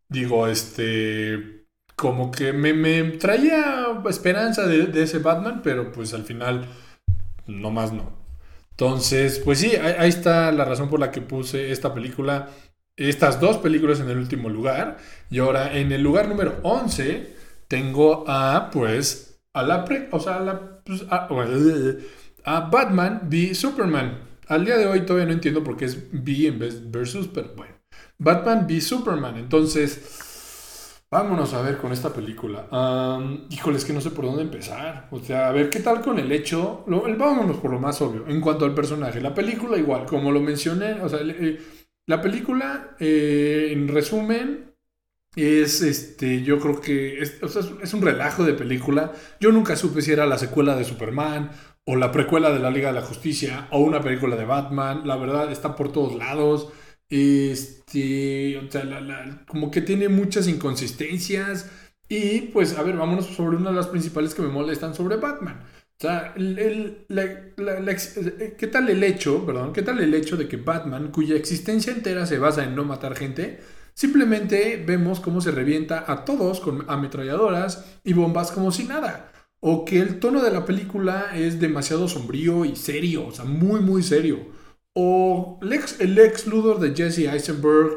digo, 0.10 0.46
este, 0.46 1.66
como 1.96 2.30
que 2.30 2.54
me, 2.54 2.72
me 2.76 3.02
traía 3.14 4.00
esperanza 4.08 4.68
de, 4.68 5.02
ese 5.02 5.18
Batman, 5.18 5.62
pero 5.64 5.92
pues 5.92 6.14
al 6.14 6.24
final 6.24 6.68
no 7.48 7.72
más 7.72 7.92
no. 7.92 8.12
Entonces, 8.70 9.40
pues 9.40 9.58
sí, 9.58 9.76
ahí, 9.76 10.08
está 10.08 10.52
la 10.52 10.66
razón 10.66 10.92
por 10.92 11.00
la 11.00 11.10
que 11.10 11.22
puse 11.22 11.72
esta 11.72 11.96
película, 11.96 12.50
estas 12.96 13.40
dos 13.40 13.58
películas 13.58 14.00
en 14.02 14.12
el 14.12 14.20
último 14.20 14.50
lugar. 14.50 14.98
Y 15.32 15.40
ahora 15.40 15.76
en 15.76 15.92
el 15.92 16.04
lugar 16.04 16.28
número 16.30 16.60
11 16.62 17.36
tengo 17.68 18.24
a, 18.28 18.70
pues, 18.72 19.33
a 19.54 19.64
la, 19.64 19.86
pre, 19.86 20.10
o 20.12 20.20
sea, 20.20 20.38
a, 20.38 20.40
la, 20.40 20.80
pues, 20.84 21.06
a, 21.10 22.60
Batman 22.70 23.22
v 23.30 23.54
Superman. 23.56 24.20
Al 24.48 24.66
día 24.66 24.78
de 24.78 24.88
hoy 24.88 25.02
todavía 25.02 25.28
no 25.28 25.34
entiendo 25.34 25.64
por 25.64 25.78
qué 25.78 25.86
es 25.86 26.10
V 26.12 26.48
en 26.48 26.60
vez 26.60 26.92
versus, 26.92 27.28
pero 27.28 27.54
bueno. 27.56 27.74
Batman 28.18 28.66
v 28.68 28.82
Superman. 28.82 29.38
Entonces, 29.38 30.24
Vámonos 31.14 31.54
a 31.54 31.62
ver 31.62 31.78
con 31.78 31.92
esta 31.92 32.12
película. 32.12 32.66
híjole, 33.52 33.78
es 33.78 33.86
que 33.86 33.94
no 33.94 34.02
sé 34.02 34.10
por 34.10 34.26
dónde 34.26 34.42
empezar. 34.42 35.10
O 35.12 35.20
sea, 35.20 35.50
a 35.50 35.52
ver, 35.52 35.70
¿qué 35.70 35.80
tal 35.80 36.02
con 36.02 36.18
el 36.18 36.32
hecho? 36.32 36.84
vámonos 36.88 37.58
por 37.58 37.70
lo 37.70 37.80
más 37.80 38.02
obvio. 38.02 38.26
En 38.28 38.42
cuanto 38.42 38.66
al 38.66 38.74
personaje, 38.74 39.22
la 39.22 39.32
película 39.32 39.78
igual, 39.78 40.08
como 40.08 40.32
lo 40.32 40.40
mencioné, 40.40 40.94
o 41.04 41.08
sea, 41.08 41.20
la 42.08 42.20
película, 42.20 42.96
eh, 43.00 43.70
en 43.74 43.90
resumen, 43.90 44.73
es 45.36 45.82
este, 45.82 46.44
yo 46.44 46.60
creo 46.60 46.80
que 46.80 47.20
es, 47.20 47.38
es 47.82 47.94
un 47.94 48.02
relajo 48.02 48.44
de 48.44 48.54
película. 48.54 49.14
Yo 49.40 49.52
nunca 49.52 49.76
supe 49.76 50.02
si 50.02 50.12
era 50.12 50.26
la 50.26 50.38
secuela 50.38 50.76
de 50.76 50.84
Superman 50.84 51.52
o 51.86 51.96
la 51.96 52.12
precuela 52.12 52.52
de 52.52 52.60
la 52.60 52.70
Liga 52.70 52.90
de 52.90 53.00
la 53.00 53.06
Justicia 53.06 53.68
o 53.72 53.80
una 53.80 54.02
película 54.02 54.36
de 54.36 54.46
Batman. 54.46 55.08
La 55.08 55.16
verdad, 55.16 55.52
está 55.52 55.76
por 55.76 55.92
todos 55.92 56.16
lados. 56.16 56.70
Este, 57.10 58.58
o 58.58 58.72
sea, 58.72 59.44
como 59.48 59.72
que 59.72 59.82
tiene 59.82 60.10
muchas 60.10 60.48
inconsistencias. 60.48 61.70
Y 62.08 62.42
pues, 62.42 62.78
a 62.78 62.84
ver, 62.84 62.96
vámonos 62.96 63.26
sobre 63.26 63.58
una 63.58 63.72
de 63.72 63.76
las 63.78 63.88
principales 63.88 64.36
que 64.36 64.42
me 64.44 64.50
molestan 64.50 64.94
sobre 64.94 65.18
Batman. 65.18 65.64
O 65.98 66.02
sea, 66.06 66.34
el, 66.36 67.06
¿qué 68.58 68.68
tal 68.68 68.90
el 68.90 69.04
hecho, 69.04 69.46
perdón, 69.46 69.74
qué 69.74 69.84
tal 69.84 70.00
el 70.00 70.14
hecho 70.14 70.36
de 70.36 70.48
que 70.48 70.58
Batman, 70.58 71.12
cuya 71.12 71.36
existencia 71.36 71.94
entera 71.94 72.26
se 72.26 72.40
basa 72.40 72.64
en 72.64 72.76
no 72.76 72.84
matar 72.84 73.16
gente, 73.16 73.62
simplemente 73.94 74.84
vemos 74.86 75.20
cómo 75.20 75.42
se 75.42 75.52
revienta 75.52 76.06
a 76.08 76.26
todos 76.26 76.60
con 76.60 76.86
ametralladoras 76.88 77.86
y 78.04 78.14
bombas 78.14 78.52
como 78.52 78.72
si 78.72 78.84
nada? 78.86 79.32
O 79.60 79.86
que 79.86 80.00
el 80.00 80.20
tono 80.20 80.42
de 80.42 80.52
la 80.52 80.66
película 80.66 81.32
es 81.36 81.60
demasiado 81.60 82.08
sombrío 82.08 82.66
y 82.66 82.76
serio, 82.76 83.28
o 83.28 83.32
sea, 83.32 83.46
muy, 83.46 83.80
muy 83.80 84.04
serio. 84.04 84.40
O 84.94 85.60
el 85.62 86.20
ex 86.20 86.48
Luthor 86.48 86.80
de 86.80 86.94
Jesse 86.96 87.30
Eisenberg, 87.30 87.92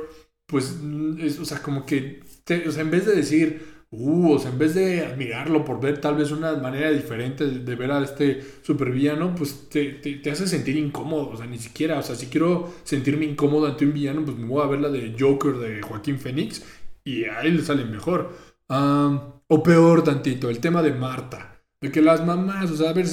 pues, 0.47 0.77
es, 1.19 1.39
o 1.39 1.45
sea, 1.45 1.61
como 1.61 1.85
que, 1.85 2.23
o 2.67 2.71
sea, 2.71 2.83
en 2.83 2.91
vez 2.91 3.05
de 3.05 3.17
decir, 3.17 3.76
uh, 3.97 4.33
o 4.35 4.39
sea, 4.39 4.51
en 4.51 4.59
vez 4.59 4.75
de 4.75 5.05
admirarlo 5.05 5.65
por 5.65 5.81
ver 5.81 6.01
tal 6.01 6.17
vez 6.17 6.31
una 6.31 6.55
manera 6.57 6.91
diferente 6.91 7.47
de, 7.47 7.75
ver 7.75 7.91
a 7.91 8.03
este 8.03 8.43
supervillano, 8.63 9.35
pues 9.35 9.69
te, 9.69 9.93
te, 9.95 10.31
hace 10.31 10.47
sentir 10.47 10.77
incómodo, 10.77 11.31
o 11.31 11.37
sea, 11.37 11.47
ni 11.47 11.59
siquiera, 11.59 11.99
o 11.99 12.03
sea, 12.03 12.15
si 12.15 12.27
quiero 12.27 12.75
sentirme 12.85 13.25
incómodo 13.25 13.67
ante 13.67 13.85
un 13.85 13.93
villano, 13.93 14.25
pues 14.25 14.37
me 14.37 14.47
voy 14.47 14.63
a 14.63 14.67
ver 14.67 14.81
la 14.81 14.89
de 14.89 15.15
Joker 15.19 15.57
de 15.57 15.83
Joaquín 15.83 16.19
Phoenix 16.19 16.65
y 17.05 17.25
a 17.25 17.41
él 17.41 17.57
le 17.57 17.63
sale 17.63 17.85
mejor. 17.85 18.33
o 18.69 19.63
peor 19.63 20.05
tantito, 20.05 20.51
el 20.51 20.59
tema 20.59 20.83
de 20.83 20.93
Marta, 20.93 21.63
de 21.81 21.91
que 21.91 22.03
las 22.03 22.25
mamás, 22.25 22.71
o 22.71 22.77
sea, 22.77 22.91
a 22.91 22.93
ver, 22.93 23.07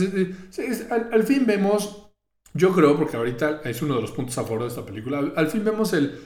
al 1.11 1.23
fin 1.23 1.45
vemos 1.45 2.03
yo 2.55 2.71
creo, 2.71 2.95
porque 2.95 3.17
ahorita 3.17 3.61
es 3.65 3.81
uno 3.81 3.95
de 3.95 4.01
los 4.01 4.11
puntos 4.11 4.37
a 4.37 4.43
favor 4.43 4.61
de 4.61 4.67
esta 4.67 4.85
película, 4.85 5.19
al, 5.35 5.47
fin 5.47 5.63
vemos 5.63 5.91
el, 5.93 6.19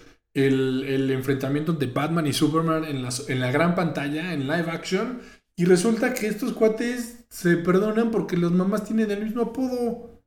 el, 0.46 1.10
enfrentamiento 1.12 1.74
de 1.74 1.88
Batman 1.88 2.28
y 2.28 2.34
Superman 2.34 2.86
en 2.86 3.40
la, 3.40 3.52
gran 3.52 3.76
pantalla, 3.76 4.34
en 4.34 4.42
live 4.42 4.70
action, 4.72 5.22
y 5.56 5.66
resulta 5.66 6.14
que 6.14 6.28
estos 6.28 6.54
cuates 6.54 7.26
se 7.30 7.58
perdonan 7.58 8.12
porque 8.12 8.38
las 8.38 8.52
mamás 8.52 8.86
tienen 8.86 9.10
el 9.10 9.26
mismo 9.26 9.42
apodo. 9.44 10.22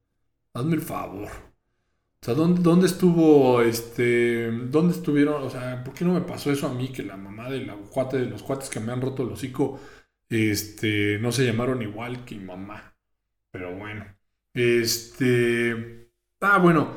Hazme 0.55 0.75
el 0.75 0.83
favor. 0.83 1.29
O 1.29 2.25
sea, 2.25 2.35
¿dónde, 2.35 2.61
¿dónde, 2.61 2.87
estuvo, 2.87 3.62
este, 3.62 4.50
dónde 4.50 4.95
estuvieron, 4.95 5.43
o 5.43 5.49
sea, 5.49 5.83
¿por 5.85 5.95
qué 5.95 6.05
no 6.05 6.12
me 6.12 6.21
pasó 6.21 6.50
eso 6.50 6.67
a 6.67 6.75
mí 6.75 6.88
que 6.88 7.02
la 7.02 7.17
mamá 7.17 7.49
de 7.49 7.64
la 7.64 7.76
cuate 7.76 8.19
de 8.19 8.26
los 8.26 8.43
cuates 8.43 8.69
que 8.69 8.81
me 8.81 8.93
han 8.93 9.00
roto 9.00 9.23
el 9.23 9.31
hocico, 9.31 9.81
este, 10.29 11.19
no 11.21 11.33
se 11.33 11.47
llamaron 11.47 11.83
igual 11.83 12.25
que 12.25 12.35
mi 12.35 12.45
mamá? 12.45 12.95
Pero 13.50 13.75
bueno. 13.76 14.05
Este. 14.55 16.11
Ah, 16.40 16.59
bueno. 16.59 16.95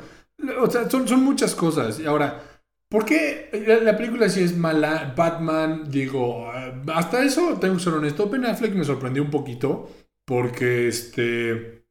O 0.60 0.70
sea, 0.70 0.90
son, 0.90 1.08
son 1.08 1.22
muchas 1.22 1.54
cosas. 1.54 2.00
Y 2.00 2.06
ahora, 2.06 2.53
¿por 2.94 3.04
qué 3.04 3.50
la, 3.82 3.96
película 3.96 4.28
sí 4.28 4.40
es 4.40 4.56
mala? 4.56 5.12
Batman, 5.16 5.90
digo, 5.90 6.48
hasta 6.94 7.24
eso 7.24 7.58
tengo 7.60 7.74
que 7.74 7.82
ser 7.82 7.94
honesto. 7.94 8.28
Ben 8.30 8.46
Affleck 8.46 8.72
me 8.72 8.84
sorprendió 8.84 9.24
un 9.24 9.32
poquito. 9.32 9.90
Porque 10.24 10.86
este. 10.86 11.86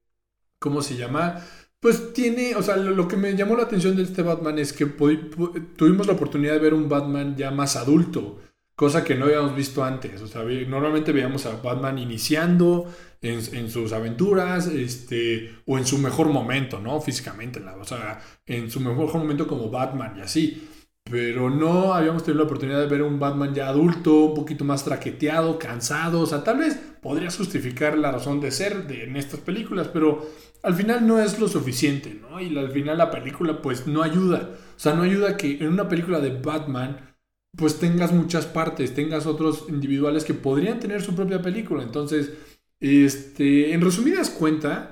¿Cómo 0.60 0.82
se 0.82 0.96
llama? 0.96 1.46
Pues 1.82 2.14
tiene, 2.14 2.56
o 2.56 2.64
sea, 2.64 2.78
lo, 2.78 3.06
que 3.06 3.18
me 3.18 3.36
llamó 3.36 3.58
la 3.58 3.64
atención 3.64 3.98
de 3.98 4.04
este 4.04 4.22
Batman 4.22 4.58
es 4.60 4.72
que 4.72 4.86
tuvimos 4.86 6.08
la 6.08 6.14
oportunidad 6.14 6.54
de 6.54 6.60
ver 6.60 6.74
un 6.74 6.88
Batman 6.88 7.36
ya 7.36 7.52
más 7.52 7.76
adulto 7.76 8.40
cosa 8.76 9.04
que 9.04 9.16
no 9.16 9.26
habíamos 9.26 9.56
visto 9.56 9.84
antes. 9.84 10.22
O 10.22 10.28
sea, 10.28 10.44
normalmente 10.44 11.12
veíamos 11.12 11.46
a 11.46 11.62
Batman 11.62 11.98
iniciando 11.98 12.92
en, 13.22 13.70
sus 13.70 13.94
aventuras, 13.94 14.68
este, 14.68 15.56
o 15.66 15.78
en 15.78 15.86
su 15.86 15.98
mejor 15.98 16.30
momento, 16.30 16.80
¿no? 16.80 17.00
Físicamente, 17.02 17.62
o 17.80 17.86
sea, 17.86 18.22
en 18.46 18.70
su 18.70 18.80
mejor 18.80 19.14
momento 19.18 19.48
como 19.48 19.70
Batman 19.70 20.16
y 20.18 20.22
así. 20.22 20.70
Pero 21.10 21.50
no 21.50 21.94
habíamos 21.94 22.24
tenido 22.24 22.40
la 22.44 22.46
oportunidad 22.46 22.80
de 22.80 22.88
ver 22.88 23.04
un 23.04 23.20
Batman 23.20 23.54
ya 23.54 23.68
adulto, 23.68 24.26
un 24.26 24.34
poquito 24.34 24.64
más 24.64 24.84
traqueteado, 24.86 25.60
cansado. 25.60 26.22
O 26.22 26.26
sea, 26.26 26.44
tal 26.44 26.58
vez 26.60 26.80
podrías 27.02 27.38
justificar 27.38 27.98
la 27.98 28.12
razón 28.12 28.40
de 28.40 28.52
ser 28.52 28.88
de, 28.88 29.04
en 29.04 29.16
estas 29.18 29.42
películas, 29.42 29.90
pero 29.90 30.26
al 30.64 30.74
final 30.74 31.06
no 31.06 31.20
es 31.20 31.40
lo 31.40 31.48
suficiente, 31.48 32.20
¿no? 32.22 32.40
Y 32.40 32.58
al 32.58 32.72
final 32.72 32.98
la 32.98 33.12
película 33.12 33.62
pues 33.62 33.86
no 33.86 34.02
ayuda. 34.02 34.52
O 34.76 34.80
sea, 34.80 34.94
no 34.94 35.04
ayuda 35.04 35.38
que 35.38 35.58
en 35.58 35.68
una 35.68 35.90
película 35.90 36.20
de 36.20 36.40
Batman 36.40 37.16
pues 37.56 37.80
tengas 37.80 38.12
muchas 38.12 38.46
partes, 38.48 38.96
tengas 38.96 39.28
otros 39.28 39.66
individuales 39.70 40.24
que 40.24 40.34
podrían 40.34 40.80
tener 40.80 41.02
su 41.02 41.16
propia 41.16 41.42
película. 41.42 41.84
Entonces, 41.84 42.34
este, 42.80 43.74
en 43.74 43.82
resumidas 43.82 44.30
cuentas, 44.32 44.90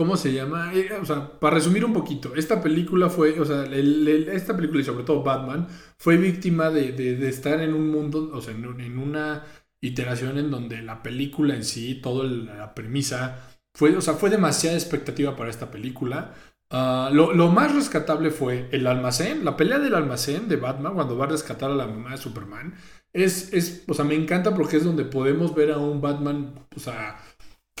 ¿cómo 0.00 0.16
se 0.16 0.32
llama? 0.32 0.72
Eh, 0.72 0.88
o 0.98 1.04
sea, 1.04 1.38
para 1.38 1.56
resumir 1.56 1.84
un 1.84 1.92
poquito, 1.92 2.34
esta 2.34 2.62
película 2.62 3.10
fue, 3.10 3.38
o 3.38 3.44
sea, 3.44 3.64
esta 3.64 4.56
película 4.56 4.80
y 4.80 4.84
sobre 4.84 5.04
todo 5.04 5.22
Batman 5.22 5.68
fue 5.98 6.16
víctima 6.16 6.70
de, 6.70 7.28
estar 7.28 7.60
en 7.60 7.74
un 7.74 7.90
mundo, 7.90 8.30
o 8.32 8.40
sea, 8.40 8.54
en, 8.54 8.98
una 8.98 9.44
iteración 9.82 10.38
en 10.38 10.50
donde 10.50 10.80
la 10.80 11.02
película 11.02 11.54
en 11.54 11.64
sí, 11.64 11.96
toda 11.96 12.24
la 12.24 12.74
premisa, 12.74 13.46
fue, 13.74 13.94
o 13.94 14.00
sea, 14.00 14.14
fue 14.14 14.30
demasiada 14.30 14.74
expectativa 14.74 15.36
para 15.36 15.50
esta 15.50 15.70
película. 15.70 16.32
Ah, 16.70 17.10
lo, 17.12 17.50
más 17.50 17.74
rescatable 17.74 18.30
fue 18.30 18.70
el 18.72 18.86
almacén, 18.86 19.44
la 19.44 19.54
pelea 19.54 19.80
del 19.80 19.94
almacén 19.94 20.48
de 20.48 20.56
Batman 20.56 20.94
cuando 20.94 21.18
va 21.18 21.26
a 21.26 21.28
rescatar 21.28 21.70
a 21.70 21.74
la 21.74 21.86
mamá 21.86 22.12
de 22.12 22.16
Superman. 22.16 22.74
Es, 23.12 23.52
es, 23.52 23.84
o 23.86 23.92
sea, 23.92 24.06
me 24.06 24.14
encanta 24.14 24.54
porque 24.54 24.78
es 24.78 24.84
donde 24.84 25.04
podemos 25.04 25.54
ver 25.54 25.72
a 25.72 25.76
un 25.76 26.00
Batman, 26.00 26.54
o 26.74 26.80
sea, 26.80 27.20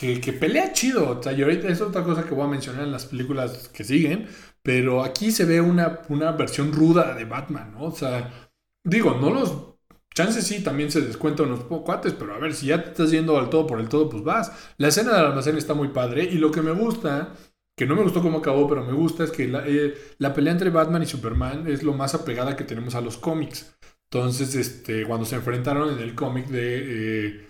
que, 0.00 0.32
pelea 0.32 0.72
chido. 0.72 1.18
O 1.18 1.22
sea, 1.22 1.32
y 1.32 1.42
ahorita 1.42 1.68
es 1.68 1.80
otra 1.80 2.02
cosa 2.02 2.24
que 2.24 2.34
voy 2.34 2.44
a 2.44 2.48
mencionar 2.48 2.84
en 2.84 2.92
las 2.92 3.06
películas 3.06 3.68
que 3.68 3.84
siguen, 3.84 4.28
pero 4.62 5.04
aquí 5.04 5.30
se 5.30 5.44
ve 5.44 5.60
una, 5.60 6.00
una 6.08 6.32
versión 6.32 6.72
ruda 6.72 7.14
de 7.14 7.24
Batman, 7.24 7.72
¿no? 7.72 7.84
O 7.84 7.94
sea, 7.94 8.50
digo, 8.84 9.16
no 9.20 9.30
los 9.30 9.70
Chances 10.12 10.44
sí, 10.44 10.64
también 10.64 10.90
se 10.90 11.02
descuentan 11.02 11.46
unos 11.46 11.64
cuates, 11.64 12.14
pero 12.14 12.34
a 12.34 12.38
ver, 12.38 12.52
si 12.52 12.66
ya 12.66 12.82
te 12.82 12.90
estás 12.90 13.12
yendo 13.12 13.38
al 13.38 13.48
todo 13.48 13.64
por 13.66 13.78
el 13.78 13.88
todo, 13.88 14.08
pues 14.08 14.24
vas. 14.24 14.50
La 14.76 14.88
escena 14.88 15.14
del 15.14 15.26
almacén 15.26 15.56
está 15.56 15.72
muy 15.72 15.88
padre 15.88 16.24
y 16.24 16.34
lo 16.38 16.50
que 16.50 16.62
me 16.62 16.72
gusta 16.72 17.32
que 17.80 17.86
no 17.86 17.96
me 17.96 18.02
gustó 18.02 18.20
cómo 18.20 18.38
acabó, 18.38 18.68
pero 18.68 18.84
me 18.84 18.92
gusta, 18.92 19.24
es 19.24 19.30
que 19.30 19.50
eh, 19.50 19.94
la, 20.18 20.34
pelea 20.34 20.52
entre 20.52 20.68
Batman 20.68 21.02
y 21.02 21.06
Superman 21.06 21.66
es 21.66 21.82
lo 21.82 21.94
más 21.94 22.14
apegada 22.14 22.54
que 22.54 22.64
tenemos 22.64 22.94
a 22.94 23.00
los 23.00 23.16
cómics. 23.16 23.74
Entonces, 24.12 24.54
este, 24.54 25.06
cuando 25.06 25.24
se 25.24 25.36
enfrentaron 25.36 25.94
en 25.94 25.98
el 26.00 26.14
cómic 26.14 26.48
de 26.48 27.28
eh, 27.28 27.48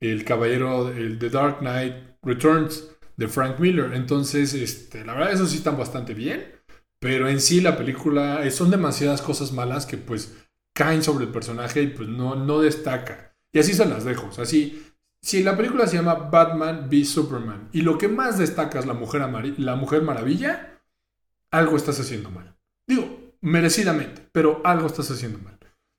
El 0.00 0.24
Caballero, 0.24 0.90
el 0.90 1.18
The 1.18 1.30
Dark 1.30 1.58
Knight 1.58 1.94
Returns 2.22 2.90
de 3.16 3.28
Frank 3.28 3.58
Miller. 3.58 3.92
Entonces, 3.94 4.54
este, 4.54 5.04
la 5.04 5.14
verdad, 5.14 5.32
eso 5.32 5.46
sí 5.46 5.58
están 5.58 5.76
bastante 5.76 6.14
bien. 6.14 6.60
Pero 7.00 7.28
en 7.28 7.40
sí 7.40 7.60
la 7.60 7.76
película 7.76 8.44
eh, 8.44 8.50
son 8.50 8.70
demasiadas 8.70 9.22
cosas 9.22 9.52
malas 9.52 9.86
que 9.86 9.96
pues 9.96 10.36
caen 10.74 11.02
sobre 11.02 11.24
el 11.24 11.32
personaje 11.32 11.82
y 11.82 11.88
pues 11.88 12.08
no, 12.08 12.36
no 12.36 12.60
destaca. 12.60 13.34
Y 13.52 13.58
así 13.58 13.72
se 13.72 13.86
las 13.86 14.04
dejo. 14.04 14.28
O 14.28 14.44
si 14.44 15.42
la 15.42 15.56
película 15.56 15.86
se 15.86 15.96
llama 15.96 16.14
Batman 16.14 16.88
v 16.90 17.04
Superman 17.04 17.68
y 17.72 17.82
lo 17.82 17.98
que 17.98 18.08
más 18.08 18.38
destaca 18.38 18.78
es 18.78 18.86
la 18.86 18.94
mujer, 18.94 19.22
la 19.58 19.76
mujer 19.76 20.02
maravilla, 20.02 20.82
algo 21.50 21.76
estás 21.76 21.98
haciendo 22.00 22.30
mal. 22.30 22.56
Digo, 22.86 23.34
merecidamente, 23.40 24.26
pero 24.32 24.60
algo 24.64 24.86
estás 24.86 25.10
haciendo 25.10 25.38
mal. 25.38 25.58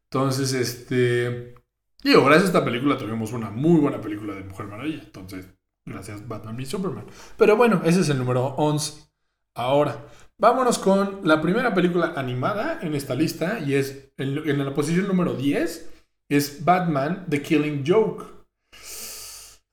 Entonces, 0.10 0.54
este... 0.54 1.56
Digo, 2.04 2.26
gracias 2.26 2.44
a 2.44 2.48
esta 2.48 2.66
película 2.66 2.98
tuvimos 2.98 3.32
una 3.32 3.50
muy 3.50 3.80
buena 3.80 4.02
película 4.02 4.34
de 4.34 4.44
Mujer 4.44 4.68
Maravilla. 4.68 5.04
Entonces, 5.04 5.48
gracias 5.86 6.28
Batman 6.28 6.56
v 6.56 6.66
Superman. 6.66 7.06
Pero 7.38 7.56
bueno, 7.56 7.82
ese 7.86 8.02
es 8.02 8.10
el 8.10 8.18
número 8.18 8.48
11. 8.58 9.10
Ahora, 9.56 10.06
vámonos 10.38 10.80
con 10.80 11.22
la 11.24 11.42
primera 11.42 11.74
película 11.74 12.14
animada 12.16 12.80
en 12.82 12.96
esta 12.96 13.16
lista 13.16 13.60
y 13.60 13.76
es 13.76 14.12
en 14.18 14.66
la 14.66 14.74
posición 14.74 15.08
número 15.08 15.34
10 15.36 15.92
es 16.32 16.64
Batman 16.64 17.26
The 17.30 17.42
Killing 17.42 17.84
Joke. 17.86 18.24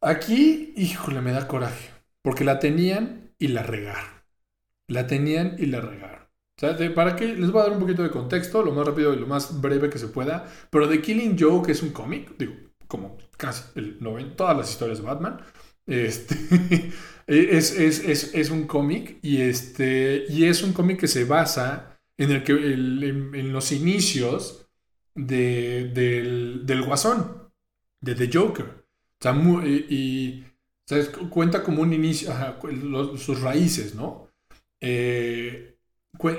Aquí, 0.00 0.74
híjole, 0.76 1.20
me 1.20 1.30
da 1.30 1.46
coraje. 1.46 1.90
Porque 2.20 2.44
la 2.44 2.58
tenían 2.58 3.32
y 3.38 3.48
la 3.48 3.62
regaron. 3.62 4.10
La 4.88 5.06
tenían 5.06 5.54
y 5.58 5.66
la 5.66 5.80
regaron. 5.80 6.27
O 6.58 6.60
sea, 6.60 6.94
¿para 6.94 7.14
qué? 7.14 7.34
Les 7.34 7.52
voy 7.52 7.60
a 7.60 7.64
dar 7.64 7.72
un 7.72 7.78
poquito 7.78 8.02
de 8.02 8.10
contexto, 8.10 8.64
lo 8.64 8.72
más 8.72 8.84
rápido 8.84 9.14
y 9.14 9.18
lo 9.18 9.28
más 9.28 9.60
breve 9.60 9.88
que 9.88 9.98
se 9.98 10.08
pueda. 10.08 10.52
Pero 10.70 10.88
The 10.88 11.00
Killing 11.00 11.36
Joke 11.38 11.70
es 11.70 11.84
un 11.84 11.90
cómic, 11.90 12.36
digo, 12.36 12.54
como 12.88 13.16
casi 13.36 13.62
el 13.76 13.98
90, 14.00 14.34
todas 14.34 14.56
las 14.56 14.70
historias 14.70 14.98
de 14.98 15.04
Batman. 15.04 15.40
Este, 15.86 16.34
es, 17.28 18.50
un 18.50 18.66
cómic 18.66 19.18
y, 19.22 19.40
este, 19.40 20.26
y 20.28 20.46
es 20.46 20.64
un 20.64 20.72
cómic 20.72 20.98
que 20.98 21.06
se 21.06 21.24
basa 21.24 21.96
en, 22.16 22.32
el 22.32 22.42
que, 22.42 22.52
en, 22.52 23.52
los 23.52 23.70
inicios 23.70 24.66
de, 25.14 25.92
del, 25.94 26.66
del, 26.66 26.82
Guasón, 26.82 27.52
de 28.00 28.16
The 28.16 28.30
Joker. 28.36 28.66
O 28.66 29.22
sea, 29.22 29.32
y, 29.64 30.44
cuenta 31.30 31.62
como 31.62 31.82
un 31.82 31.92
inicio, 31.92 32.32
sus 33.16 33.40
raíces, 33.42 33.94
¿no? 33.94 34.28
Eh, 34.80 35.77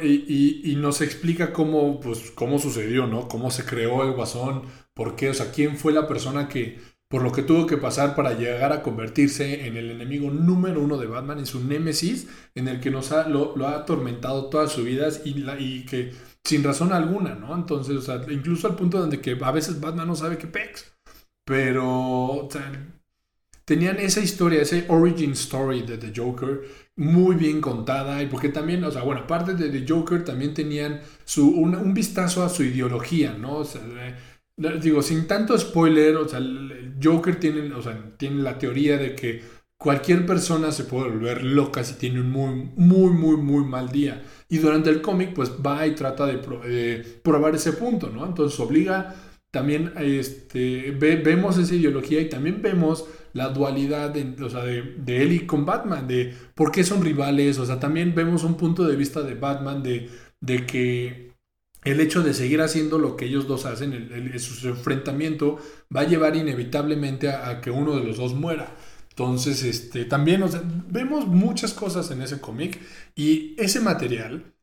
y, 0.03 0.75
nos 0.77 1.01
explica 1.01 1.53
cómo, 1.53 1.99
pues, 1.99 2.31
cómo 2.31 2.59
sucedió, 2.59 3.07
¿no? 3.07 3.27
Cómo 3.27 3.51
se 3.51 3.65
creó 3.65 4.03
el 4.03 4.13
Guasón, 4.13 4.63
por 4.93 5.15
qué, 5.15 5.29
o 5.29 5.33
sea, 5.33 5.51
quién 5.51 5.77
fue 5.77 5.93
la 5.93 6.07
persona 6.07 6.47
que, 6.49 6.79
por 7.09 7.23
lo 7.23 7.31
que 7.31 7.43
tuvo 7.43 7.65
que 7.65 7.77
pasar 7.77 8.15
para 8.15 8.33
llegar 8.33 8.71
a 8.73 8.83
convertirse 8.83 9.65
en 9.67 9.77
el 9.77 9.91
enemigo 9.91 10.29
número 10.29 10.81
uno 10.81 10.97
de 10.97 11.07
Batman, 11.07 11.39
en 11.39 11.45
su 11.45 11.63
némesis, 11.63 12.27
en 12.55 12.67
el 12.67 12.79
que 12.79 12.91
nos 12.91 13.11
ha, 13.11 13.27
lo, 13.27 13.55
ha 13.65 13.75
atormentado 13.77 14.49
todas 14.49 14.71
sus 14.71 14.85
vidas 14.85 15.21
y, 15.25 15.35
la, 15.35 15.59
y 15.59 15.85
que 15.85 16.11
sin 16.43 16.63
razón 16.63 16.93
alguna, 16.93 17.35
¿no? 17.35 17.55
Entonces, 17.55 17.95
o 17.95 18.01
sea, 18.01 18.21
incluso 18.29 18.67
al 18.67 18.75
punto 18.75 18.99
donde 18.99 19.21
que 19.21 19.37
a 19.41 19.51
veces 19.51 19.79
Batman 19.79 20.07
no 20.07 20.15
sabe 20.15 20.37
qué 20.37 20.47
pex, 20.47 20.93
pero, 21.45 21.85
o 21.85 22.49
sea, 22.51 22.71
tenían 23.69 23.99
esa 23.99 24.19
historia, 24.19 24.63
ese 24.63 24.85
origin 24.87 25.33
story 25.33 25.83
de 25.83 25.99
The 25.99 26.11
Joker 26.15 26.61
muy 26.95 27.35
bien 27.35 27.61
contada 27.61 28.23
y 28.23 28.25
porque 28.25 28.49
también, 28.49 28.83
o 28.83 28.89
sea, 28.89 29.03
bueno, 29.03 29.21
aparte 29.21 29.53
de 29.53 29.69
The 29.69 29.85
Joker 29.87 30.25
también 30.25 30.55
tenían 30.55 31.01
su, 31.23 31.51
un, 31.51 31.93
vistazo 31.93 32.43
a 32.43 32.49
su 32.49 32.63
ideología, 32.63 33.37
¿no? 33.37 33.57
O 33.57 33.65
sea, 33.65 33.83
digo, 34.81 35.03
sin 35.03 35.27
tanto 35.27 35.55
spoiler, 35.55 36.15
o 36.15 36.27
sea, 36.27 36.39
el 36.39 36.95
Joker 37.01 37.39
tiene, 37.39 37.71
o 37.75 37.81
sea, 37.83 37.95
tiene 38.17 38.41
la 38.41 38.57
teoría 38.57 38.97
de 38.97 39.13
que 39.13 39.43
cualquier 39.77 40.25
persona 40.25 40.71
se 40.71 40.85
puede 40.85 41.11
volver 41.11 41.43
loca 41.43 41.83
si 41.83 41.93
tiene 41.93 42.21
un 42.21 42.31
muy, 42.31 42.71
muy, 42.75 43.11
muy, 43.11 43.37
muy 43.37 43.65
mal 43.65 43.91
día. 43.91 44.23
Y 44.49 44.57
durante 44.57 44.89
el 44.89 45.03
cómic, 45.03 45.35
pues 45.35 45.51
va 45.63 45.85
y 45.85 45.93
trata 45.93 46.25
de, 46.25 47.19
probar 47.21 47.53
ese 47.53 47.73
punto, 47.73 48.09
¿no? 48.09 48.25
Entonces 48.25 48.59
obliga 48.59 49.13
también, 49.51 49.93
este, 49.97 50.89
vemos 50.91 51.59
esa 51.59 51.75
ideología 51.75 52.19
y 52.19 52.29
también 52.29 52.63
vemos 52.63 53.05
la 53.33 53.49
dualidad 53.49 54.09
de, 54.11 54.35
o 54.43 54.49
sea, 54.49 54.63
de, 54.63 54.95
de, 54.97 55.21
él 55.23 55.33
y 55.33 55.45
con 55.45 55.65
Batman, 55.65 56.07
de 56.07 56.33
por 56.55 56.71
qué 56.71 56.83
son 56.83 57.03
rivales, 57.03 57.57
o 57.59 57.65
sea, 57.65 57.79
también 57.79 58.15
vemos 58.15 58.43
un 58.43 58.55
punto 58.55 58.87
de 58.87 58.95
vista 58.95 59.21
de 59.21 59.35
Batman 59.35 59.83
de, 59.83 60.09
de 60.41 60.65
que 60.65 61.29
el 61.83 61.99
hecho 61.99 62.21
de 62.23 62.33
seguir 62.33 62.61
haciendo 62.61 62.97
lo 62.97 63.15
que 63.15 63.25
ellos 63.25 63.47
dos 63.47 63.65
hacen, 63.65 64.39
su 64.39 64.67
enfrentamiento, 64.67 65.59
va 65.95 66.01
a 66.01 66.07
llevar 66.07 66.35
inevitablemente 66.35 67.29
a, 67.29 67.61
que 67.61 67.71
uno 67.71 67.95
de 67.95 68.03
los 68.03 68.17
dos 68.17 68.33
muera. 68.33 68.75
Entonces, 69.09 69.63
este, 69.63 70.05
también 70.05 70.43
vemos 70.89 71.27
muchas 71.27 71.73
cosas 71.73 72.11
en 72.11 72.21
ese 72.21 72.39
cómic 72.39 72.79
y 73.15 73.55
ese 73.57 73.79
material 73.81 74.53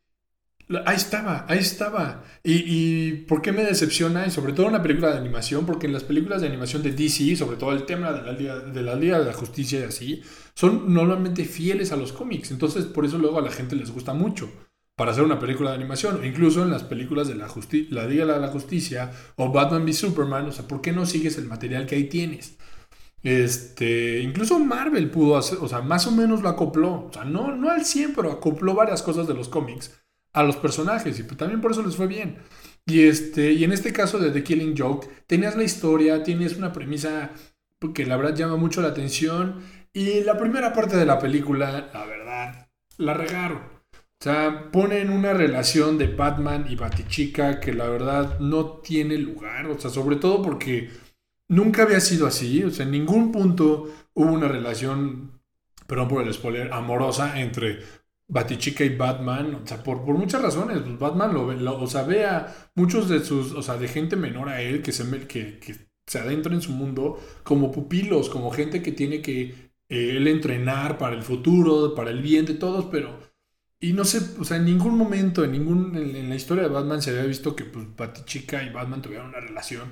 Ahí 0.85 0.97
estaba, 0.97 1.47
ahí 1.49 1.59
estaba. 1.59 2.25
Y, 2.43 3.13
por 3.29 3.41
qué 3.41 3.53
me 3.53 3.63
decepciona? 3.63 4.27
Y 4.27 4.33
sobre 4.33 4.53
todo 4.53 4.67
en 4.67 4.75
una 4.75 4.83
película 4.83 5.13
de 5.13 5.19
animación, 5.19 5.65
porque 5.65 5.87
en 5.87 5.93
las 5.93 6.03
películas 6.03 6.41
de 6.41 6.49
animación 6.49 6.83
de 6.83 6.91
DC, 6.91 7.37
sobre 7.37 7.57
todo 7.57 7.73
el 7.73 7.85
tema 7.87 8.13
de 8.13 8.23
la 8.23 8.33
Liga 8.33 8.59
de 8.59 8.83
la, 8.83 8.97
Liga 8.97 9.21
de 9.21 9.27
la 9.27 9.33
Justicia 9.33 9.81
y 9.81 9.85
así, 9.85 10.23
son 10.55 10.93
normalmente 10.93 11.45
fieles 11.45 11.93
a 11.93 11.97
los 11.97 12.13
cómics. 12.13 12.51
Entonces, 12.51 12.87
por 12.87 13.05
eso 13.05 13.17
luego 13.19 13.39
a 13.39 13.43
la 13.43 13.53
gente 13.53 13.77
les 13.77 13.93
gusta 13.93 14.13
mucho 14.13 14.51
para 14.97 15.13
hacer 15.13 15.23
una 15.23 15.39
película 15.39 15.71
de 15.71 15.77
animación. 15.77 16.25
incluso 16.27 16.63
en 16.65 16.71
las 16.71 16.83
películas 16.83 17.29
de 17.29 17.37
la, 17.37 17.47
la 17.91 18.07
Liga 18.09 18.25
de 18.25 18.41
la 18.41 18.49
Justicia 18.49 19.13
o 19.37 19.53
Batman 19.53 19.85
v 19.85 19.93
Superman, 19.93 20.49
o 20.49 20.53
sea, 20.53 20.67
¿por 20.67 20.81
qué 20.81 20.91
no 20.93 21.07
sigues 21.07 21.39
el 21.39 21.47
material 21.47 21.87
que 21.87 21.95
ahí 21.95 22.05
tienes? 22.05 22.57
Este, 23.23 24.21
incluso 24.21 24.59
Marvel 24.59 25.11
pudo 25.11 25.37
hacer, 25.37 25.59
o 25.61 25.69
sea, 25.69 25.81
más 25.81 26.09
o 26.09 26.11
menos 26.11 26.43
lo 26.43 26.49
acopló. 26.49 27.07
O 27.07 27.13
sea, 27.13 27.25
no, 27.25 27.55
no 27.55 27.71
al 27.71 27.85
100, 27.85 28.15
pero 28.17 28.33
acopló 28.33 28.75
varias 28.75 29.03
cosas 29.03 29.29
de 29.29 29.35
los 29.35 29.49
cómics 29.49 29.93
a 30.37 30.43
los 30.43 30.57
personajes 30.57 31.19
y 31.19 31.23
pues, 31.23 31.39
también 31.39 31.63
por 31.63 31.73
eso 31.73 31.83
les 31.83 31.97
fue 31.97 32.07
bien. 32.07 32.37
Y, 32.85 33.09
este, 33.09 33.53
y 33.53 33.65
en 33.65 33.73
este 33.73 33.93
caso 33.93 34.19
de 34.19 34.31
The 34.31 34.45
Killing 34.45 34.77
Joke, 34.77 35.09
tenías 35.27 35.57
la 35.57 35.65
historia, 35.65 36.23
tienes 36.23 36.57
una 36.57 36.73
premisa 36.73 37.31
que 37.95 38.05
la 38.05 38.17
verdad 38.17 38.37
llama 38.37 38.57
mucho 38.57 38.83
la 38.83 38.89
atención 38.89 39.63
y 39.95 40.21
la 40.21 40.37
primera 40.37 40.75
parte 40.75 40.97
de 40.97 41.07
la 41.07 41.19
película, 41.19 41.89
la 41.93 42.05
verdad, 42.05 42.69
la 42.99 43.15
regaron. 43.15 43.63
O 43.95 44.25
sea, 44.25 44.71
ponen 44.71 45.09
una 45.09 45.33
relación 45.33 45.97
de 45.97 46.09
Batman 46.09 46.67
y 46.69 46.77
Batichica 46.77 47.59
que 47.59 47.73
la 47.73 47.89
verdad 47.89 48.39
no 48.39 48.67
tiene 48.81 49.17
lugar. 49.17 49.67
O 49.67 49.79
sea, 49.79 49.91
sobre 49.91 50.17
todo 50.17 50.43
porque 50.43 50.91
nunca 51.49 51.83
había 51.85 52.01
sido 52.01 52.27
así. 52.27 52.63
O 52.63 52.71
sea, 52.71 52.85
en 52.85 52.93
ningún 52.93 53.33
punto 53.33 53.91
hubo 54.13 54.33
una 54.33 54.49
relación, 54.49 55.41
perdón 55.87 56.09
por 56.09 56.23
el 56.23 56.33
spoiler, 56.35 56.73
amorosa 56.73 57.41
entre 57.41 57.81
Batichica 58.29 58.85
y 58.85 58.97
Batman, 58.97 59.55
o 59.63 59.67
sea, 59.67 59.83
por, 59.83 60.03
muchas 60.03 60.43
razones, 60.43 60.79
pues 60.81 60.99
Batman 60.99 61.33
lo, 61.33 61.81
o 61.81 61.87
sea, 61.87 62.03
ve 62.03 62.25
a 62.25 62.55
muchos 62.75 63.09
de 63.09 63.25
sus, 63.25 63.53
o 63.53 63.63
sea, 63.63 63.77
de 63.77 63.89
gente 63.89 64.17
menor 64.17 64.49
a 64.49 64.61
él 64.61 64.83
que 64.83 64.93
se, 64.93 65.05
que, 65.29 65.59
que 65.61 65.77
se 66.07 66.19
adentra 66.19 66.53
en 66.53 66.63
su 66.63 66.73
mundo 66.73 67.21
como 67.45 67.71
pupilos, 67.71 68.29
como 68.29 68.51
gente 68.51 68.83
que 68.83 68.93
tiene 68.93 69.23
que 69.23 69.67
eh, 69.89 70.17
él 70.17 70.27
entrenar 70.27 70.99
para 70.99 71.15
el 71.15 71.23
futuro, 71.23 71.95
para 71.95 72.11
el 72.11 72.21
bien 72.21 72.47
de 72.47 72.55
todos, 72.55 72.87
pero, 72.87 73.21
y 73.81 73.93
no 73.93 74.05
sé, 74.05 74.21
o 74.41 74.45
sea, 74.45 74.57
en 74.57 74.65
ningún 74.65 74.97
momento, 74.97 75.45
en, 75.45 75.53
ningún, 75.53 75.97
en, 75.97 76.29
la 76.29 76.35
historia 76.35 76.65
de 76.65 76.71
Batman 76.71 77.03
se 77.03 77.11
había 77.11 77.25
visto 77.25 77.55
que, 77.55 77.65
pues, 77.65 77.87
Batichica 77.97 78.63
y 78.65 78.71
Batman 78.71 79.03
tuvieran 79.03 79.29
una 79.29 79.41
relación 79.41 79.91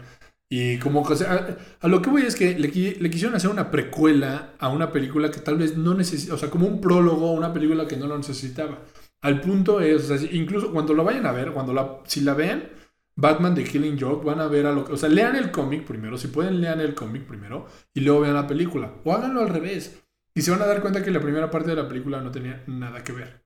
y 0.57 0.79
como 0.79 1.05
que, 1.05 1.14
a, 1.25 1.88
lo 1.88 2.01
que 2.01 2.11
voy 2.11 2.23
es 2.23 2.37
que 2.37 2.57
le, 2.57 2.71
quisieron 2.71 3.35
hacer 3.35 3.51
una 3.51 3.73
precuela 3.73 4.53
a 4.61 4.69
una 4.69 4.93
película 4.93 5.29
que 5.29 5.40
tal 5.40 5.59
vez 5.59 5.77
no 5.77 5.95
necesita, 5.95 6.35
o 6.35 6.38
sea, 6.38 6.49
como 6.49 6.69
un 6.69 6.81
prólogo 6.81 7.31
a 7.31 7.33
una 7.33 7.53
película 7.53 7.88
que 7.88 7.97
no 7.97 8.07
lo 8.07 8.17
necesitaba. 8.17 8.79
Al 9.23 9.40
punto 9.40 9.81
es, 9.81 10.09
o 10.09 10.17
sea, 10.17 10.29
incluso 10.31 10.71
cuando 10.71 10.95
lo 10.95 11.03
vayan 11.03 11.27
a 11.27 11.33
ver, 11.33 11.51
cuando 11.51 11.73
la, 11.73 11.99
si 12.07 12.21
la 12.21 12.35
ven, 12.35 12.69
Batman 13.17 13.57
The 13.57 13.64
Killing 13.64 13.99
Joke, 13.99 14.25
van 14.25 14.40
a 14.40 14.47
ver 14.47 14.67
a 14.67 14.73
lo 14.73 14.85
que, 14.85 14.93
o 14.93 14.97
sea, 14.97 15.09
lean 15.09 15.35
el 15.35 15.51
cómic 15.51 15.85
primero, 15.85 16.17
si 16.17 16.29
pueden 16.29 16.61
lean 16.61 16.81
el 16.81 16.95
cómic 16.95 17.25
primero 17.25 17.67
y 17.93 18.03
luego 18.03 18.21
vean 18.21 18.35
la 18.35 18.47
película. 18.47 18.93
O 19.03 19.12
háganlo 19.12 19.40
al 19.40 19.49
revés. 19.49 20.05
Y 20.37 20.43
se 20.43 20.53
van 20.53 20.62
a 20.62 20.67
dar 20.67 20.83
cuenta 20.83 21.03
que 21.03 21.11
la 21.11 21.21
primera 21.21 21.51
parte 21.51 21.71
de 21.71 21.83
la 21.83 21.88
película 21.88 22.21
no 22.21 22.31
tenía 22.31 22.62
nada 22.69 23.03
que 23.03 23.12
ver. 23.12 23.43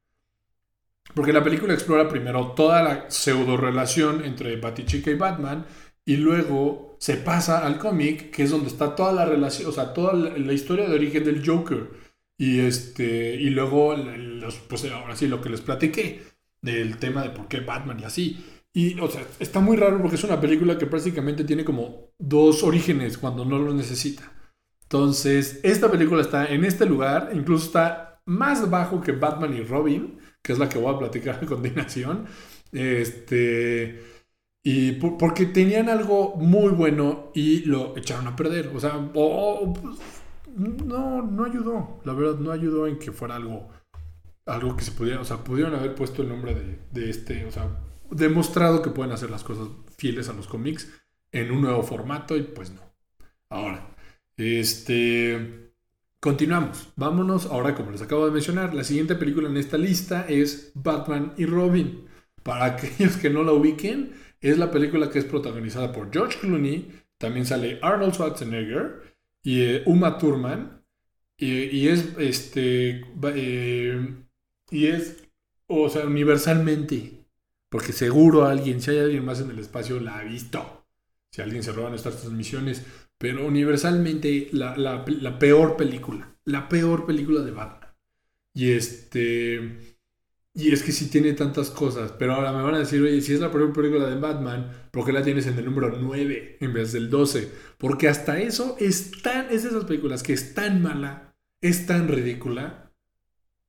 Porque 1.14 1.32
la 1.32 1.42
película 1.42 1.72
explora 1.72 2.06
primero 2.06 2.48
toda 2.48 2.82
la 2.82 3.10
pseudo 3.10 3.56
relación 3.56 4.22
entre 4.26 4.60
Batichica 4.60 5.10
y 5.10 5.14
Batman 5.14 5.64
y 6.08 6.16
luego 6.16 6.96
se 7.00 7.18
pasa 7.18 7.66
al 7.66 7.78
cómic, 7.78 8.30
que 8.30 8.42
es 8.42 8.50
donde 8.50 8.68
está 8.68 8.96
toda 8.96 9.12
la 9.12 9.26
relación, 9.26 9.68
o 9.68 9.72
sea, 9.72 9.92
toda 9.92 10.14
la, 10.14 10.52
historia 10.54 10.88
de 10.88 10.94
origen 10.94 11.22
del 11.22 11.46
Joker. 11.46 11.90
Y 12.38 12.60
este, 12.60 13.34
y 13.34 13.50
luego, 13.50 13.94
pues 14.70 14.90
ahora 14.90 15.14
sí, 15.16 15.28
lo 15.28 15.42
que 15.42 15.50
les 15.50 15.60
platiqué, 15.60 16.22
del 16.62 16.96
tema 16.96 17.22
de 17.22 17.28
por 17.28 17.46
qué 17.46 17.60
Batman 17.60 18.00
y 18.00 18.04
así. 18.04 18.42
Y, 18.72 18.98
o 19.00 19.10
sea, 19.10 19.22
está 19.38 19.60
muy 19.60 19.76
raro 19.76 20.00
porque 20.00 20.16
es 20.16 20.24
una 20.24 20.40
película 20.40 20.78
que 20.78 20.86
prácticamente 20.86 21.44
tiene 21.44 21.62
como 21.62 22.14
dos 22.18 22.62
orígenes 22.62 23.18
cuando 23.18 23.44
no 23.44 23.58
lo 23.58 23.74
necesita. 23.74 24.32
Entonces, 24.84 25.60
esta 25.62 25.90
película 25.90 26.22
está 26.22 26.46
en 26.46 26.64
este 26.64 26.86
lugar, 26.86 27.32
incluso 27.34 27.66
está 27.66 28.22
más 28.24 28.70
bajo 28.70 29.02
que 29.02 29.12
Batman 29.12 29.54
y 29.54 29.60
Robin, 29.60 30.18
que 30.40 30.54
es 30.54 30.58
la 30.58 30.70
que 30.70 30.78
voy 30.78 30.94
a 30.94 30.98
platicar 30.98 31.38
a 31.42 31.46
continuación. 31.46 32.24
Este 32.72 34.17
y 34.62 34.92
porque 34.92 35.46
tenían 35.46 35.88
algo 35.88 36.36
muy 36.36 36.70
bueno 36.72 37.30
y 37.34 37.60
lo 37.60 37.96
echaron 37.96 38.26
a 38.26 38.36
perder. 38.36 38.70
O 38.74 38.80
sea, 38.80 39.10
pues, 39.12 39.98
no, 40.56 41.22
no 41.22 41.44
ayudó. 41.44 42.00
La 42.04 42.12
verdad, 42.12 42.38
no 42.38 42.50
ayudó 42.50 42.86
en 42.86 42.98
que 42.98 43.12
fuera 43.12 43.36
algo, 43.36 43.68
algo 44.46 44.76
que 44.76 44.84
se 44.84 44.92
pudiera, 44.92 45.20
o 45.20 45.24
sea, 45.24 45.38
pudieron 45.44 45.74
haber 45.74 45.94
puesto 45.94 46.22
el 46.22 46.28
nombre 46.28 46.54
de, 46.54 46.78
de 46.90 47.10
este, 47.10 47.44
o 47.44 47.50
sea, 47.50 47.68
demostrado 48.10 48.82
que 48.82 48.90
pueden 48.90 49.12
hacer 49.12 49.30
las 49.30 49.44
cosas 49.44 49.68
fieles 49.96 50.28
a 50.28 50.32
los 50.32 50.48
cómics 50.48 50.88
en 51.32 51.50
un 51.52 51.60
nuevo 51.60 51.82
formato 51.82 52.36
y 52.36 52.42
pues 52.42 52.70
no. 52.70 52.82
Ahora, 53.50 53.94
este, 54.36 55.72
continuamos. 56.20 56.88
Vámonos. 56.96 57.46
Ahora, 57.46 57.74
como 57.74 57.90
les 57.90 58.02
acabo 58.02 58.26
de 58.26 58.32
mencionar, 58.32 58.74
la 58.74 58.84
siguiente 58.84 59.14
película 59.14 59.48
en 59.48 59.56
esta 59.56 59.78
lista 59.78 60.26
es 60.28 60.72
Batman 60.74 61.34
y 61.36 61.46
Robin. 61.46 62.06
Para 62.42 62.64
aquellos 62.76 63.16
que 63.16 63.30
no 63.30 63.42
la 63.42 63.52
ubiquen, 63.52 64.12
es 64.40 64.58
la 64.58 64.70
película 64.70 65.10
que 65.10 65.18
es 65.18 65.24
protagonizada 65.24 65.92
por 65.92 66.12
George 66.12 66.38
Clooney, 66.40 67.02
también 67.18 67.46
sale 67.46 67.78
Arnold 67.82 68.14
Schwarzenegger 68.14 69.16
y 69.42 69.62
eh, 69.62 69.82
Uma 69.86 70.18
Thurman. 70.18 70.84
Y, 71.40 71.86
es, 71.86 72.16
este, 72.18 73.04
eh, 73.34 74.14
y 74.72 74.86
es, 74.86 75.22
o 75.68 75.88
sea, 75.88 76.04
universalmente, 76.04 77.26
porque 77.68 77.92
seguro 77.92 78.44
alguien, 78.44 78.80
si 78.80 78.90
hay 78.90 78.98
alguien 78.98 79.24
más 79.24 79.40
en 79.40 79.50
el 79.50 79.60
espacio, 79.60 80.00
la 80.00 80.18
ha 80.18 80.24
visto. 80.24 80.84
si 81.30 81.40
alguien 81.40 81.62
se 81.62 81.70
roba 81.70 81.90
nuestras 81.90 82.20
transmisiones, 82.20 82.84
pero 83.18 83.46
universalmente 83.46 84.48
la, 84.50 84.76
la 84.76 85.38
peor 85.38 85.76
película, 85.76 86.36
la 86.44 86.68
peor 86.68 87.06
película 87.06 87.42
de 87.42 87.52
Batman. 87.52 87.94
Y 88.54 88.72
este... 88.72 89.97
Y 90.58 90.72
es 90.72 90.82
que 90.82 90.90
sí 90.90 91.08
tiene 91.08 91.34
tantas 91.34 91.70
cosas, 91.70 92.12
pero 92.18 92.34
ahora 92.34 92.52
me 92.52 92.64
van 92.64 92.74
a 92.74 92.80
decir, 92.80 93.00
oye, 93.00 93.20
si 93.20 93.32
es 93.32 93.38
la 93.38 93.52
primera 93.52 93.72
película 93.72 94.06
de 94.06 94.16
Batman, 94.16 94.68
¿por 94.90 95.06
qué 95.06 95.12
la 95.12 95.22
tienes 95.22 95.46
en 95.46 95.56
el 95.56 95.64
número 95.64 95.96
9 95.96 96.56
en 96.60 96.72
vez 96.72 96.90
del 96.90 97.10
12? 97.10 97.48
Porque 97.78 98.08
hasta 98.08 98.40
eso 98.40 98.74
es 98.80 99.22
tan, 99.22 99.46
es 99.50 99.62
de 99.62 99.68
esas 99.68 99.84
películas 99.84 100.24
que 100.24 100.32
es 100.32 100.54
tan 100.54 100.82
mala, 100.82 101.32
es 101.60 101.86
tan 101.86 102.08
ridícula, 102.08 102.90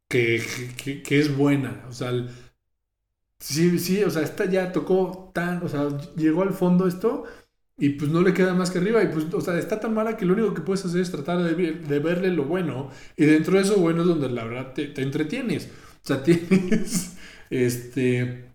que, 0.08 0.43
que, 1.06 1.19
es 1.19 1.38
buena. 1.38 1.86
O 1.88 1.93
sea, 1.93 2.12
sí, 3.39 3.78
sí, 3.78 4.04
o 4.04 4.10
sea, 4.10 4.23
esta 4.23 4.45
ya 4.45 4.71
tocó 4.71 5.32
tan, 5.32 5.63
o 5.63 5.69
sea, 5.69 5.89
llegó 6.15 6.41
al 6.41 6.54
fondo 6.54 6.88
esto 6.88 7.25
y 7.78 7.89
pues 7.89 8.10
no 8.10 8.23
le 8.23 8.34
queda 8.34 8.56
más 8.56 8.71
que 8.71 8.80
arriba. 8.80 9.04
Y 9.04 9.10
pues, 9.10 9.32
o 9.32 9.41
sea, 9.41 9.60
está 9.60 9.80
tan 9.80 9.93
mala 9.93 10.17
que 10.17 10.25
lo 10.25 10.34
único 10.34 10.56
que 10.56 10.62
puedes 10.62 10.84
hacer 10.86 11.02
es 11.02 11.12
tratar 11.12 11.38
de, 11.43 11.54
de 11.73 11.99
verle 11.99 12.32
lo 12.32 12.45
bueno. 12.45 12.89
Y 13.15 13.25
dentro 13.25 13.58
de 13.58 13.62
eso 13.62 13.78
bueno 13.78 14.02
es 14.02 14.08
donde 14.08 14.30
la 14.30 14.43
verdad 14.45 14.73
te, 14.73 14.88
te 14.88 15.04
entretienes. 15.04 15.69
O 16.03 16.07
sea, 16.07 16.23
tienes 16.23 17.17
este, 17.49 18.53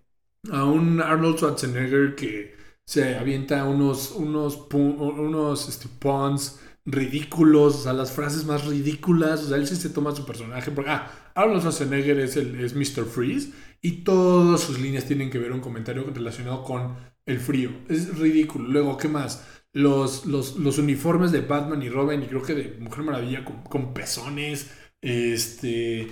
a 0.51 0.63
un 0.65 1.01
Arnold 1.01 1.37
Schwarzenegger 1.37 2.15
que 2.15 2.55
se 2.85 3.15
avienta 3.17 3.65
unos, 3.65 4.11
unos, 4.11 4.67
unos 4.73 5.69
este, 5.69 5.87
puns 5.99 6.59
ridículos, 6.85 7.75
o 7.75 7.83
sea, 7.83 7.93
las 7.93 8.11
frases 8.11 8.45
más 8.45 8.65
ridículas, 8.65 9.43
o 9.43 9.47
sea, 9.47 9.57
él 9.57 9.67
sí 9.67 9.75
se 9.75 9.89
toma 9.89 10.15
su 10.15 10.25
personaje, 10.25 10.69
porque, 10.71 10.91
ah, 10.91 11.31
Arnold 11.33 11.61
Schwarzenegger 11.61 12.19
es, 12.19 12.37
el, 12.37 12.59
es 12.63 12.75
Mr. 12.75 13.05
Freeze 13.05 13.51
y 13.81 14.03
todas 14.03 14.61
sus 14.61 14.79
líneas 14.79 15.05
tienen 15.05 15.29
que 15.29 15.39
ver 15.39 15.51
un 15.51 15.61
comentario 15.61 16.05
relacionado 16.13 16.63
con 16.63 16.95
el 17.25 17.39
frío, 17.39 17.71
es 17.89 18.17
ridículo. 18.17 18.67
Luego, 18.69 18.97
¿qué 18.97 19.07
más? 19.07 19.43
Los, 19.73 20.25
los, 20.25 20.55
los 20.57 20.77
uniformes 20.77 21.31
de 21.31 21.41
Batman 21.41 21.81
y 21.81 21.89
Robin 21.89 22.23
y 22.23 22.27
creo 22.27 22.41
que 22.43 22.53
de 22.55 22.77
Mujer 22.79 23.03
Maravilla 23.03 23.43
con, 23.43 23.63
con 23.63 23.93
pezones, 23.93 24.71
este, 25.01 26.07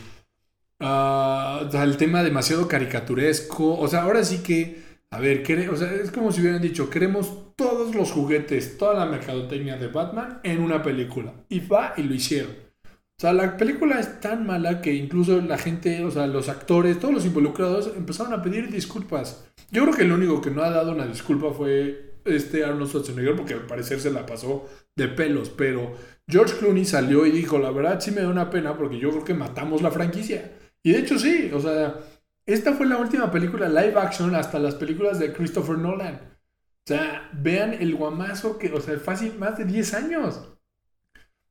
Ah, 0.79 1.69
el 1.71 1.97
tema 1.97 2.23
demasiado 2.23 2.67
caricaturesco. 2.67 3.77
O 3.77 3.87
sea, 3.87 4.03
ahora 4.03 4.23
sí 4.23 4.39
que, 4.39 4.81
a 5.11 5.19
ver, 5.19 5.43
o 5.69 5.75
sea, 5.75 5.93
es 5.93 6.11
como 6.11 6.31
si 6.31 6.41
hubieran 6.41 6.61
dicho, 6.61 6.89
queremos 6.89 7.55
todos 7.55 7.95
los 7.95 8.11
juguetes, 8.11 8.77
toda 8.77 8.93
la 8.93 9.05
mercadotecnia 9.05 9.77
de 9.77 9.87
Batman 9.87 10.39
en 10.43 10.61
una 10.61 10.81
película. 10.81 11.33
Y 11.49 11.59
va 11.59 11.93
y 11.97 12.03
lo 12.03 12.13
hicieron. 12.13 12.51
O 13.17 13.21
sea, 13.21 13.31
la 13.31 13.55
película 13.55 13.99
es 13.99 14.19
tan 14.19 14.45
mala 14.45 14.81
que 14.81 14.93
incluso 14.93 15.39
la 15.39 15.57
gente, 15.57 16.03
o 16.03 16.11
sea, 16.11 16.27
los 16.27 16.49
actores, 16.49 16.99
todos 16.99 17.13
los 17.13 17.25
involucrados 17.25 17.91
empezaron 17.95 18.33
a 18.33 18.41
pedir 18.41 18.69
disculpas. 18.69 19.45
Yo 19.71 19.83
creo 19.83 19.95
que 19.95 20.01
el 20.01 20.11
único 20.11 20.41
que 20.41 20.49
no 20.49 20.63
ha 20.63 20.69
dado 20.69 20.91
una 20.91 21.05
disculpa 21.05 21.53
fue 21.53 22.19
este 22.25 22.65
Arnold 22.65 22.89
Schwarzenegger 22.89 23.35
porque 23.35 23.53
al 23.53 23.67
parecer 23.67 23.99
se 23.99 24.11
la 24.11 24.25
pasó 24.25 24.67
de 24.95 25.07
pelos, 25.07 25.49
pero 25.49 25.93
George 26.27 26.57
Clooney 26.57 26.85
salió 26.85 27.25
y 27.25 27.31
dijo, 27.31 27.59
la 27.59 27.71
verdad 27.71 27.99
sí 27.99 28.11
me 28.11 28.21
da 28.21 28.29
una 28.29 28.49
pena 28.49 28.75
porque 28.75 28.97
yo 28.97 29.11
creo 29.11 29.23
que 29.23 29.33
matamos 29.33 29.81
la 29.81 29.91
franquicia. 29.91 30.51
Y 30.83 30.91
de 30.91 30.99
hecho 30.99 31.17
sí, 31.17 31.51
o 31.53 31.59
sea, 31.59 31.99
esta 32.45 32.73
fue 32.73 32.85
la 32.85 32.97
última 32.97 33.31
película 33.31 33.69
live 33.69 33.99
action 33.99 34.35
hasta 34.35 34.59
las 34.59 34.75
películas 34.75 35.19
de 35.19 35.33
Christopher 35.33 35.77
Nolan. 35.77 36.15
O 36.15 36.87
sea, 36.87 37.29
vean 37.33 37.73
el 37.73 37.95
guamazo 37.95 38.57
que, 38.57 38.71
o 38.71 38.81
sea, 38.81 38.99
fácil 38.99 39.37
más 39.37 39.57
de 39.57 39.65
10 39.65 39.93
años 39.93 40.53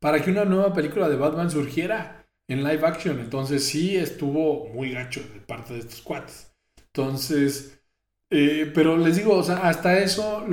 para 0.01 0.21
que 0.21 0.31
una 0.31 0.45
nueva 0.45 0.73
película 0.75 1.09
de 1.09 1.16
Batman 1.16 1.51
surgiera 1.51 2.27
en 2.49 2.64
live 2.64 2.85
action. 2.87 3.21
Entonces 3.21 3.64
sí 3.64 3.97
estuvo 3.97 4.68
muy 4.71 4.90
gacho 4.92 5.21
de 5.33 5.40
parte 5.40 5.75
de 5.75 5.81
estos 5.81 6.03
cuates. 6.03 6.53
Entonces, 6.87 7.81
eh, 8.29 8.71
pero 8.75 8.97
les 8.99 9.16
digo, 9.16 9.35
o 9.37 9.42
sea, 9.42 9.68
hasta 9.68 9.99
eso, 10.01 10.45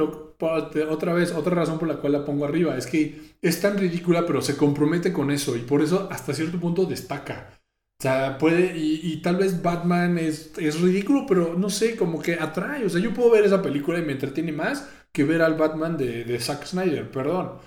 otra 0.90 1.14
vez, 1.14 1.34
otra 1.34 1.56
razón 1.56 1.80
por 1.80 1.88
la 1.88 1.98
cual 1.98 2.14
la 2.14 2.26
pongo 2.26 2.46
arriba, 2.46 2.78
es 2.78 2.86
que 2.86 3.36
es 3.42 3.60
tan 3.60 3.78
ridícula, 3.78 4.26
pero 4.26 4.42
se 4.42 4.56
compromete 4.56 5.12
con 5.12 5.32
eso 5.32 5.58
y 5.58 5.62
por 5.62 5.82
eso 5.82 6.08
hasta 6.12 6.34
cierto 6.34 6.60
punto 6.60 6.86
destaca. 6.86 7.59
O 8.02 8.04
sea, 8.04 8.38
puede, 8.38 8.78
y, 8.78 9.18
tal 9.22 9.36
vez 9.36 9.62
Batman 9.62 10.18
es, 10.18 10.54
es, 10.58 10.80
ridículo, 10.80 11.26
pero 11.28 11.56
no 11.58 11.70
sé, 11.70 11.98
como 11.98 12.22
que 12.22 12.36
atrae. 12.36 12.86
O 12.86 12.90
sea, 12.90 13.02
yo 13.02 13.14
puedo 13.14 13.32
ver 13.32 13.44
esa 13.44 13.62
película 13.62 14.00
y 14.00 14.04
me 14.04 14.14
entretiene 14.14 14.54
más 14.54 14.90
que 15.12 15.26
ver 15.26 15.42
al 15.42 15.56
Batman 15.56 15.98
de, 15.98 16.24
de 16.24 16.40
Zack 16.40 16.66
Snyder, 16.66 17.12
perdón. 17.12 17.58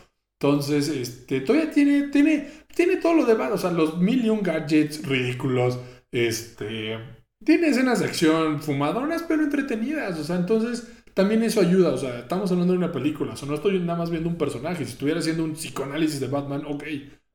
Entonces, 0.40 0.88
este, 0.88 1.40
todavía 1.42 1.70
tiene, 1.70 2.08
tiene, 2.08 2.50
tiene 2.74 2.96
todo 2.96 3.14
lo 3.14 3.26
demás, 3.26 3.52
o 3.52 3.58
sea, 3.58 3.70
los 3.70 3.98
million 3.98 4.42
gadgets 4.42 5.06
ridículos, 5.06 5.78
este, 6.10 6.98
tiene 7.44 7.68
escenas 7.68 8.00
de 8.00 8.06
acción 8.06 8.60
fumadoras, 8.60 9.22
pero 9.22 9.44
entretenidas, 9.44 10.18
o 10.18 10.24
sea, 10.24 10.36
entonces 10.36 10.90
también 11.14 11.44
eso 11.44 11.60
ayuda, 11.60 11.90
o 11.92 11.96
sea, 11.96 12.18
estamos 12.18 12.50
hablando 12.50 12.72
de 12.72 12.78
una 12.78 12.90
película, 12.90 13.34
o 13.34 13.36
sea, 13.36 13.46
no 13.46 13.54
estoy 13.54 13.78
nada 13.78 13.98
más 13.98 14.10
viendo 14.10 14.28
un 14.28 14.36
personaje, 14.36 14.84
si 14.84 14.92
estuviera 14.92 15.20
haciendo 15.20 15.44
un 15.44 15.52
psicoanálisis 15.52 16.18
de 16.18 16.26
Batman, 16.26 16.64
ok, 16.66 16.84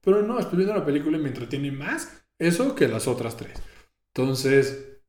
pero 0.02 0.22
no, 0.22 0.38
estoy 0.38 0.58
viendo 0.58 0.76
una 0.76 0.86
película 0.86 1.18
y 1.18 1.22
me 1.22 1.30
entretiene 1.30 1.72
más 1.72 2.27
eso 2.40 2.76
que 2.76 2.88
las 2.88 3.08
otras 3.08 3.38
tres. 3.38 3.62
Entonces, 4.14 5.00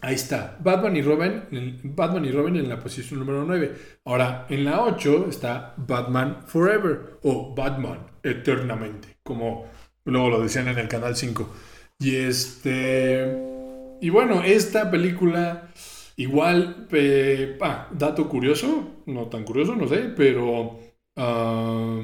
ahí 0.00 0.14
está. 0.14 0.58
Batman 0.60 0.96
y 0.96 1.02
Robin, 1.02 1.80
Batman 1.82 2.24
y 2.24 2.30
Robin 2.30 2.56
en 2.56 2.68
la 2.68 2.80
posición 2.80 3.20
número 3.20 3.44
9. 3.44 3.76
Ahora, 4.04 4.46
en 4.48 4.64
la 4.64 4.82
8 4.82 5.26
está 5.28 5.74
Batman 5.76 6.44
Forever 6.46 7.18
o 7.22 7.54
Batman 7.54 8.06
Eternamente, 8.22 9.16
como 9.22 9.64
luego 10.04 10.28
lo 10.28 10.42
decían 10.42 10.68
en 10.68 10.78
el 10.78 10.88
canal 10.88 11.16
5. 11.16 11.48
Y 12.00 12.16
este. 12.16 13.34
Y 14.02 14.10
bueno, 14.10 14.42
esta 14.42 14.90
película, 14.90 15.70
igual, 16.16 16.88
ah, 17.62 17.88
dato 17.92 18.28
curioso, 18.28 19.02
no 19.06 19.26
tan 19.28 19.44
curioso, 19.44 19.74
no 19.74 19.88
sé, 19.88 20.12
pero. 20.16 20.78
Ah, 21.16 22.00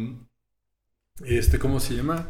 este, 1.25 1.59
¿cómo 1.59 1.81
se 1.81 1.95
llama? 1.97 2.29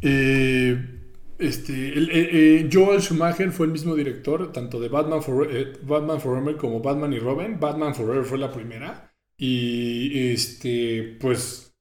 Eh, 0.00 0.93
este, 1.38 1.92
el, 1.92 2.10
eh, 2.10 2.28
eh, 2.32 2.70
Joel 2.72 3.00
Schumacher 3.00 3.50
fue 3.50 3.66
el 3.66 3.72
mismo 3.72 3.94
director, 3.94 4.52
tanto 4.52 4.80
de 4.80 4.88
Batman, 4.88 5.22
for, 5.22 5.48
eh, 5.50 5.72
Batman 5.82 6.20
Forever 6.20 6.56
como 6.56 6.80
Batman 6.80 7.12
y 7.12 7.18
Robin. 7.18 7.58
Batman 7.58 7.94
Forever 7.94 8.24
fue 8.24 8.38
la 8.38 8.52
primera. 8.52 9.12
Y 9.36 10.30
este, 10.32 11.16
pues. 11.20 11.74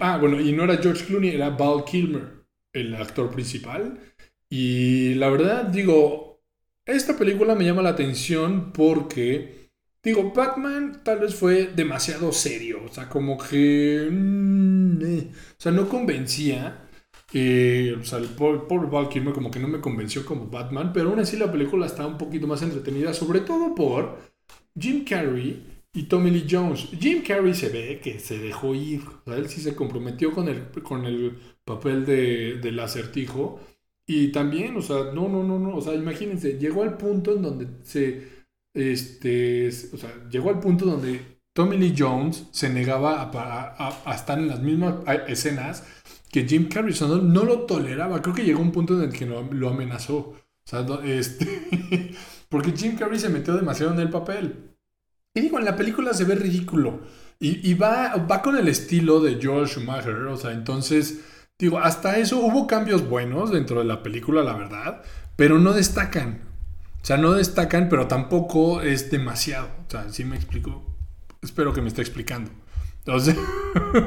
ah, 0.00 0.18
bueno, 0.18 0.40
y 0.40 0.52
no 0.52 0.64
era 0.64 0.78
George 0.78 1.04
Clooney, 1.06 1.30
era 1.30 1.50
Val 1.50 1.84
Kilmer, 1.84 2.44
el 2.72 2.94
actor 2.94 3.30
principal. 3.30 3.98
Y 4.48 5.14
la 5.14 5.30
verdad, 5.30 5.64
digo, 5.64 6.42
esta 6.84 7.16
película 7.16 7.54
me 7.54 7.64
llama 7.64 7.82
la 7.82 7.90
atención 7.90 8.72
porque, 8.72 9.70
digo, 10.02 10.32
Batman 10.32 11.02
tal 11.04 11.20
vez 11.20 11.34
fue 11.34 11.66
demasiado 11.74 12.32
serio. 12.32 12.82
O 12.84 12.88
sea, 12.92 13.08
como 13.08 13.38
que. 13.38 14.08
Mm, 14.10 14.98
o 15.02 15.60
sea, 15.60 15.72
no 15.72 15.88
convencía. 15.88 16.85
Eh, 17.38 17.94
o 18.00 18.02
sea, 18.02 18.18
el 18.18 18.28
Paul, 18.28 18.86
Val 18.90 19.10
Kilmer 19.10 19.34
como 19.34 19.50
que 19.50 19.58
no 19.58 19.68
me 19.68 19.80
convenció 19.80 20.24
como 20.24 20.46
Batman, 20.46 20.90
pero 20.94 21.10
aún 21.10 21.18
así 21.20 21.36
la 21.36 21.52
película 21.52 21.84
está 21.84 22.06
un 22.06 22.16
poquito 22.16 22.46
más 22.46 22.62
entretenida, 22.62 23.12
sobre 23.12 23.40
todo 23.40 23.74
por 23.74 24.18
Jim 24.78 25.04
Carrey 25.04 25.82
y 25.92 26.04
Tommy 26.04 26.30
Lee 26.30 26.46
Jones. 26.50 26.88
Jim 26.98 27.22
Carrey 27.22 27.52
se 27.52 27.68
ve 27.68 28.00
que 28.02 28.20
se 28.20 28.38
dejó 28.38 28.74
ir, 28.74 29.02
o 29.06 29.22
sea, 29.26 29.36
él 29.36 29.50
sí 29.50 29.60
se 29.60 29.74
comprometió 29.76 30.32
con 30.32 30.48
el, 30.48 30.68
con 30.82 31.04
el 31.04 31.36
papel 31.62 32.06
de, 32.06 32.54
del 32.58 32.80
acertijo. 32.80 33.60
Y 34.06 34.32
también, 34.32 34.74
o 34.76 34.80
sea, 34.82 35.12
no, 35.12 35.28
no, 35.28 35.42
no, 35.42 35.58
no, 35.58 35.76
o 35.76 35.80
sea, 35.82 35.92
imagínense, 35.94 36.58
llegó 36.58 36.84
al 36.84 36.96
punto 36.96 37.34
en 37.34 37.42
donde 37.42 37.66
se, 37.82 38.28
este, 38.72 39.68
o 39.68 39.96
sea, 39.98 40.28
llegó 40.30 40.48
al 40.50 40.60
punto 40.60 40.86
donde 40.86 41.20
Tommy 41.52 41.76
Lee 41.76 41.94
Jones 41.98 42.46
se 42.52 42.70
negaba 42.70 43.22
a, 43.22 44.02
a 44.10 44.14
estar 44.14 44.38
en 44.38 44.48
las 44.48 44.62
mismas 44.62 44.96
escenas 45.28 45.84
que 46.36 46.46
Jim 46.46 46.68
Carrey 46.68 46.94
no, 47.00 47.44
lo 47.44 47.60
toleraba. 47.60 48.20
Creo 48.20 48.34
que 48.34 48.44
llegó 48.44 48.60
un 48.60 48.70
punto 48.70 48.94
en 48.94 49.08
el 49.08 49.18
que 49.18 49.24
lo, 49.24 49.70
amenazó. 49.70 50.16
O 50.16 50.36
sea, 50.66 50.84
este, 51.02 52.12
porque 52.50 52.72
Jim 52.72 52.94
Carrey 52.94 53.18
se 53.18 53.30
metió 53.30 53.54
demasiado 53.54 53.94
en 53.94 54.00
el 54.00 54.10
papel. 54.10 54.76
Y 55.32 55.40
digo, 55.40 55.58
en 55.58 55.64
la 55.64 55.76
película 55.76 56.12
se 56.12 56.24
ve 56.24 56.34
ridículo. 56.34 57.00
Y, 57.38 57.72
va, 57.72 58.16
va 58.16 58.42
con 58.42 58.58
el 58.58 58.68
estilo 58.68 59.20
de 59.20 59.40
George 59.40 59.80
Schumacher. 59.80 60.14
O 60.26 60.36
sea, 60.36 60.52
entonces, 60.52 61.20
digo, 61.58 61.78
hasta 61.78 62.18
eso 62.18 62.38
hubo 62.40 62.66
cambios 62.66 63.08
buenos 63.08 63.50
dentro 63.50 63.78
de 63.78 63.86
la 63.86 64.02
película, 64.02 64.42
la 64.42 64.58
verdad. 64.58 65.02
Pero 65.36 65.58
no 65.58 65.72
destacan. 65.72 66.42
O 67.00 67.06
sea, 67.06 67.16
no 67.16 67.32
destacan, 67.32 67.88
pero 67.88 68.08
tampoco 68.08 68.82
es 68.82 69.10
demasiado. 69.10 69.68
O 69.88 69.90
sea, 69.90 70.10
sí 70.10 70.26
me 70.26 70.36
explico. 70.36 70.84
Espero 71.40 71.72
que 71.72 71.80
me 71.80 71.88
esté 71.88 72.02
explicando. 72.02 72.50
Entonces, 73.06 73.36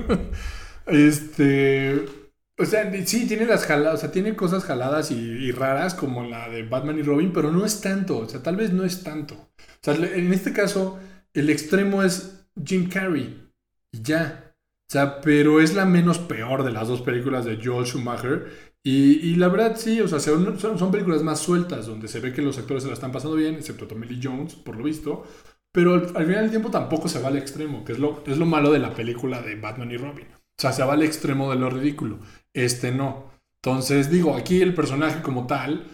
este. 0.85 2.18
O 2.61 2.65
sea, 2.65 2.91
sí, 3.05 3.25
tiene 3.25 3.45
las 3.45 3.65
jaladas, 3.65 3.95
o 3.95 4.01
sea, 4.01 4.11
tiene 4.11 4.35
cosas 4.35 4.65
jaladas 4.65 5.11
y, 5.11 5.49
raras 5.53 5.95
como 5.95 6.25
la 6.25 6.49
de 6.49 6.63
Batman 6.63 6.99
y 6.99 7.03
Robin, 7.03 7.31
pero 7.31 7.53
no 7.53 7.65
es 7.65 7.79
tanto, 7.79 8.17
o 8.17 8.27
sea, 8.27 8.43
tal 8.43 8.57
vez 8.57 8.73
no 8.73 8.83
es 8.83 9.01
tanto. 9.01 9.35
O 9.35 9.79
sea, 9.81 9.95
en 9.95 10.33
este 10.33 10.51
caso, 10.51 10.99
el 11.33 11.49
extremo 11.49 12.03
es 12.03 12.45
Jim 12.61 12.89
Carrey 12.89 13.49
y 13.93 14.01
ya. 14.01 14.53
O 14.89 14.91
sea, 14.91 15.21
pero 15.21 15.61
es 15.61 15.73
la 15.73 15.85
menos 15.85 16.19
peor 16.19 16.63
de 16.65 16.71
las 16.71 16.89
dos 16.89 17.01
películas 17.01 17.45
de 17.45 17.59
Joel 17.63 17.85
Schumacher. 17.85 18.47
Y, 18.83 19.35
la 19.35 19.47
verdad, 19.47 19.77
sí, 19.77 20.01
o 20.01 20.07
sea, 20.09 20.19
son, 20.19 20.59
son, 20.59 20.91
películas 20.91 21.23
más 21.23 21.39
sueltas, 21.39 21.85
donde 21.85 22.07
se 22.09 22.19
ve 22.19 22.33
que 22.33 22.41
los 22.41 22.57
actores 22.57 22.83
se 22.83 22.89
la 22.89 22.95
están 22.95 23.11
pasando 23.11 23.37
bien, 23.37 23.55
excepto 23.55 23.87
Tommy 23.87 24.07
Lee 24.07 24.19
Jones, 24.21 24.55
por 24.55 24.75
lo 24.75 24.83
visto. 24.83 25.23
pero 25.71 25.93
al, 25.93 26.25
final 26.25 26.41
del 26.41 26.49
tiempo 26.49 26.71
tampoco 26.71 27.07
se 27.07 27.21
va 27.21 27.29
al 27.29 27.37
extremo, 27.37 27.85
que 27.85 27.93
es 27.93 27.99
lo, 27.99 28.23
es 28.27 28.37
lo 28.37 28.45
malo 28.45 28.71
de 28.71 28.79
la 28.79 28.93
película 28.93 29.41
de 29.41 29.55
Batman 29.55 29.91
y 29.91 29.97
Robin. 29.97 30.27
O 30.59 30.61
sea, 30.61 30.73
se 30.73 30.83
va 30.83 30.93
al 30.93 31.03
extremo 31.03 31.49
de 31.51 31.57
lo 31.57 31.69
ridículo. 31.69 32.19
Este 32.53 32.91
no. 32.91 33.29
Entonces, 33.61 34.09
digo, 34.09 34.35
aquí 34.35 34.61
el 34.61 34.73
personaje 34.73 35.21
como 35.21 35.45
tal, 35.47 35.85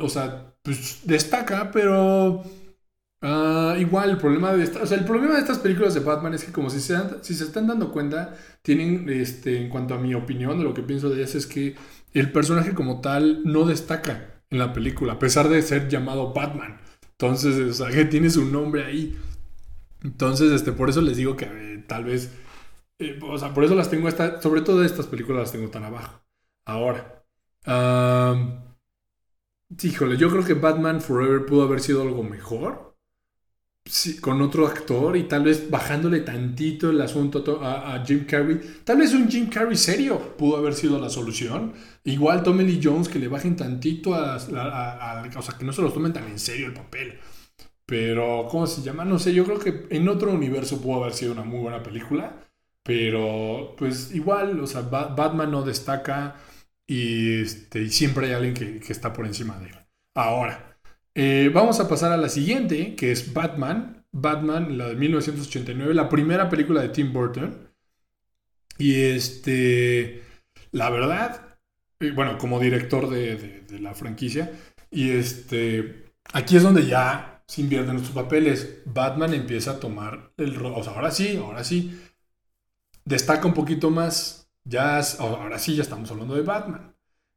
o 0.00 0.08
sea, 0.08 0.54
pues 0.62 1.00
destaca, 1.04 1.70
pero 1.70 2.42
ah, 3.22 3.76
igual 3.78 4.10
el 4.10 4.18
problema 4.18 4.52
de 4.52 4.64
o 4.64 4.86
sea, 4.86 4.98
el 4.98 5.04
problema 5.04 5.34
de 5.34 5.40
estas 5.40 5.58
películas 5.58 5.94
de 5.94 6.00
Batman 6.00 6.34
es 6.34 6.44
que 6.44 6.52
como 6.52 6.70
si 6.70 6.80
se, 6.80 6.96
si 7.22 7.34
se 7.34 7.44
están 7.44 7.66
dando 7.66 7.92
cuenta, 7.92 8.34
tienen, 8.62 9.08
este, 9.10 9.60
en 9.60 9.68
cuanto 9.68 9.94
a 9.94 9.98
mi 9.98 10.14
opinión, 10.14 10.58
de 10.58 10.64
lo 10.64 10.74
que 10.74 10.82
pienso 10.82 11.10
de 11.10 11.16
ellas, 11.16 11.34
es 11.34 11.46
que 11.46 11.76
el 12.14 12.32
personaje 12.32 12.74
como 12.74 13.00
tal 13.00 13.42
no 13.44 13.64
destaca 13.64 14.42
en 14.50 14.58
la 14.58 14.72
película, 14.72 15.14
a 15.14 15.18
pesar 15.18 15.48
de 15.48 15.62
ser 15.62 15.88
llamado 15.88 16.32
Batman. 16.32 16.80
Entonces, 17.12 17.56
o 17.58 17.72
sea, 17.72 17.88
que 17.90 18.04
tiene 18.06 18.30
su 18.30 18.44
nombre 18.46 18.84
ahí. 18.84 19.16
Entonces, 20.02 20.50
este, 20.52 20.72
por 20.72 20.90
eso 20.90 21.00
les 21.00 21.16
digo 21.16 21.36
que 21.36 21.44
eh, 21.46 21.84
tal 21.86 22.04
vez 22.04 22.30
eh, 23.02 23.18
o 23.22 23.38
sea, 23.38 23.52
por 23.52 23.64
eso 23.64 23.74
las 23.74 23.90
tengo, 23.90 24.08
esta, 24.08 24.40
sobre 24.40 24.62
todo 24.62 24.84
estas 24.84 25.06
películas 25.06 25.42
las 25.42 25.52
tengo 25.52 25.68
tan 25.68 25.84
abajo. 25.84 26.22
Ahora, 26.64 27.24
híjole, 29.82 30.16
yo 30.16 30.30
creo 30.30 30.44
que 30.44 30.54
Batman 30.54 31.00
Forever 31.00 31.46
pudo 31.46 31.62
haber 31.64 31.80
sido 31.80 32.02
algo 32.02 32.22
mejor. 32.22 32.92
Sí, 33.84 34.20
con 34.20 34.40
otro 34.40 34.68
actor 34.68 35.16
y 35.16 35.24
tal 35.24 35.42
vez 35.42 35.68
bajándole 35.68 36.20
tantito 36.20 36.90
el 36.90 37.00
asunto 37.00 37.60
a, 37.62 38.00
Jim 38.06 38.24
Carrey. 38.26 38.60
Tal 38.84 38.98
vez 38.98 39.12
un 39.12 39.28
Jim 39.28 39.48
Carrey 39.48 39.76
serio 39.76 40.36
pudo 40.38 40.56
haber 40.56 40.74
sido 40.74 41.00
la 41.00 41.10
solución. 41.10 41.72
Igual 42.04 42.44
Tommy 42.44 42.64
Lee 42.64 42.80
Jones 42.82 43.08
que 43.08 43.18
le 43.18 43.26
bajen 43.26 43.56
tantito 43.56 44.14
a, 44.14 44.36
a, 44.36 45.30
O 45.36 45.42
sea, 45.42 45.58
que 45.58 45.64
no 45.64 45.72
se 45.72 45.82
los 45.82 45.92
tomen 45.92 46.12
tan 46.12 46.28
en 46.28 46.38
serio 46.38 46.66
el 46.66 46.74
papel. 46.74 47.18
Pero, 47.84 48.46
¿cómo 48.50 48.66
se 48.66 48.82
llama? 48.82 49.04
No 49.04 49.18
sé, 49.18 49.34
yo 49.34 49.44
creo 49.44 49.58
que 49.58 49.86
en 49.90 50.08
otro 50.08 50.32
universo 50.32 50.80
pudo 50.80 51.02
haber 51.02 51.12
sido 51.14 51.32
una 51.32 51.42
muy 51.42 51.60
buena 51.60 51.82
película. 51.82 52.51
Pero, 52.82 53.74
pues 53.78 54.12
igual, 54.14 54.60
o 54.60 54.66
sea, 54.66 54.82
Batman 54.82 55.50
no 55.50 55.62
destaca 55.62 56.36
y, 56.86 57.42
este, 57.42 57.82
y 57.82 57.90
siempre 57.90 58.26
hay 58.26 58.32
alguien 58.32 58.54
que, 58.54 58.92
está 58.92 59.12
por 59.12 59.26
encima 59.26 59.58
de 59.58 59.66
él. 59.68 59.76
Ahora, 60.14 60.78
eh, 61.14 61.50
vamos 61.54 61.80
a 61.80 61.88
pasar 61.88 62.12
a 62.12 62.16
la 62.16 62.28
siguiente, 62.28 62.96
que 62.96 63.12
es 63.12 63.32
Batman. 63.32 64.04
Batman, 64.12 64.76
la 64.76 64.88
de 64.88 64.96
1989, 64.96 65.94
la 65.94 66.08
primera 66.08 66.48
película 66.50 66.82
de 66.82 66.88
Tim 66.90 67.12
Burton. 67.12 67.70
Y 68.78 69.02
este, 69.02 70.22
la 70.72 70.90
verdad, 70.90 71.58
eh, 72.00 72.10
bueno, 72.10 72.36
como 72.38 72.58
director 72.58 73.08
de, 73.08 73.36
de, 73.36 73.78
la 73.80 73.94
franquicia, 73.94 74.52
y 74.90 75.10
este, 75.10 76.12
aquí 76.32 76.56
es 76.56 76.62
donde 76.62 76.86
ya 76.86 77.42
se 77.46 77.60
invierten 77.62 78.00
sus 78.00 78.10
papeles. 78.10 78.82
Batman 78.86 79.34
empieza 79.34 79.72
a 79.72 79.80
tomar 79.80 80.32
el 80.36 80.54
rol, 80.54 80.74
o 80.76 80.82
sea, 80.82 80.94
ahora 80.94 81.10
sí, 81.10 81.36
ahora 81.36 81.64
sí, 81.64 81.98
destaca 83.04 83.46
un 83.46 83.54
poquito 83.54 83.90
más. 83.90 84.50
Ya, 84.64 85.00
ahora 85.18 85.58
sí, 85.58 85.76
ya 85.76 85.82
estamos 85.82 86.10
hablando 86.10 86.34
de 86.34 86.42
Batman. 86.42 86.94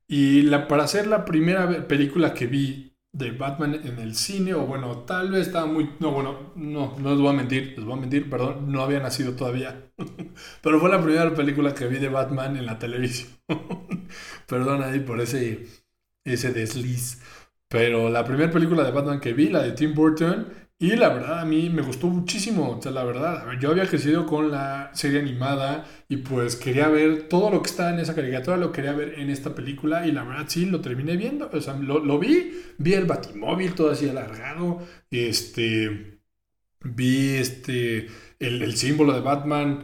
Y 0.07 0.43
la, 0.43 0.67
para 0.67 0.83
hacer 0.83 1.07
la 1.07 1.25
primera 1.25 1.87
película 1.87 2.33
que 2.33 2.47
vi 2.47 2.95
de 3.11 3.31
Batman 3.31 3.79
en 3.83 3.97
el 3.99 4.13
cine, 4.15 4.53
o 4.53 4.65
bueno, 4.65 4.99
tal 4.99 5.31
vez 5.31 5.47
estaba 5.47 5.65
muy... 5.65 5.89
No, 5.99 6.11
bueno, 6.11 6.51
no, 6.55 6.95
no 6.99 7.11
les 7.11 7.19
voy 7.19 7.29
a 7.29 7.33
mentir, 7.33 7.73
les 7.77 7.85
voy 7.85 7.97
a 7.97 8.01
mentir, 8.01 8.29
perdón, 8.29 8.71
no 8.71 8.83
había 8.83 8.99
nacido 8.99 9.33
todavía. 9.35 9.89
Pero 10.61 10.79
fue 10.79 10.89
la 10.89 11.01
primera 11.01 11.33
película 11.33 11.73
que 11.73 11.87
vi 11.87 11.97
de 11.97 12.09
Batman 12.09 12.57
en 12.57 12.65
la 12.65 12.77
televisión. 12.77 13.29
perdón 14.47 14.83
ahí 14.83 14.99
por 14.99 15.21
ese, 15.21 15.65
ese 16.25 16.51
desliz. 16.51 17.21
Pero 17.69 18.09
la 18.09 18.25
primera 18.25 18.51
película 18.51 18.83
de 18.83 18.91
Batman 18.91 19.19
que 19.19 19.33
vi, 19.33 19.49
la 19.49 19.63
de 19.63 19.71
Tim 19.71 19.93
Burton, 19.93 20.47
y 20.77 20.95
la 20.97 21.07
verdad, 21.09 21.39
a 21.39 21.45
mí 21.45 21.69
me 21.69 21.81
gustó 21.81 22.07
muchísimo. 22.07 22.71
O 22.71 22.81
sea, 22.81 22.91
la 22.91 23.05
verdad, 23.05 23.45
yo 23.61 23.71
había 23.71 23.87
crecido 23.87 24.25
con 24.25 24.51
la 24.51 24.91
serie 24.93 25.19
animada 25.21 25.85
y 26.09 26.17
pues 26.17 26.57
quería 26.57 26.89
ver 26.89 27.29
todo 27.29 27.49
lo 27.49 27.61
que 27.61 27.69
estaba 27.69 27.91
en 27.91 27.99
esa 27.99 28.13
caricatura, 28.13 28.57
lo 28.57 28.73
quería 28.73 28.91
ver 28.91 29.17
en 29.19 29.29
esta 29.29 29.55
película 29.55 30.05
y 30.05 30.11
la 30.11 30.23
verdad 30.23 30.45
sí, 30.47 30.65
lo 30.65 30.81
terminé 30.81 31.15
viendo. 31.15 31.49
O 31.51 31.61
sea, 31.61 31.75
lo, 31.75 32.19
vi, 32.19 32.51
vi 32.77 32.93
el 32.93 33.05
batimóvil 33.05 33.73
todo 33.73 33.91
así 33.91 34.09
alargado, 34.09 34.81
este, 35.09 36.19
vi 36.81 37.35
este, 37.37 38.07
el, 38.39 38.75
símbolo 38.75 39.13
de 39.13 39.21
Batman, 39.21 39.83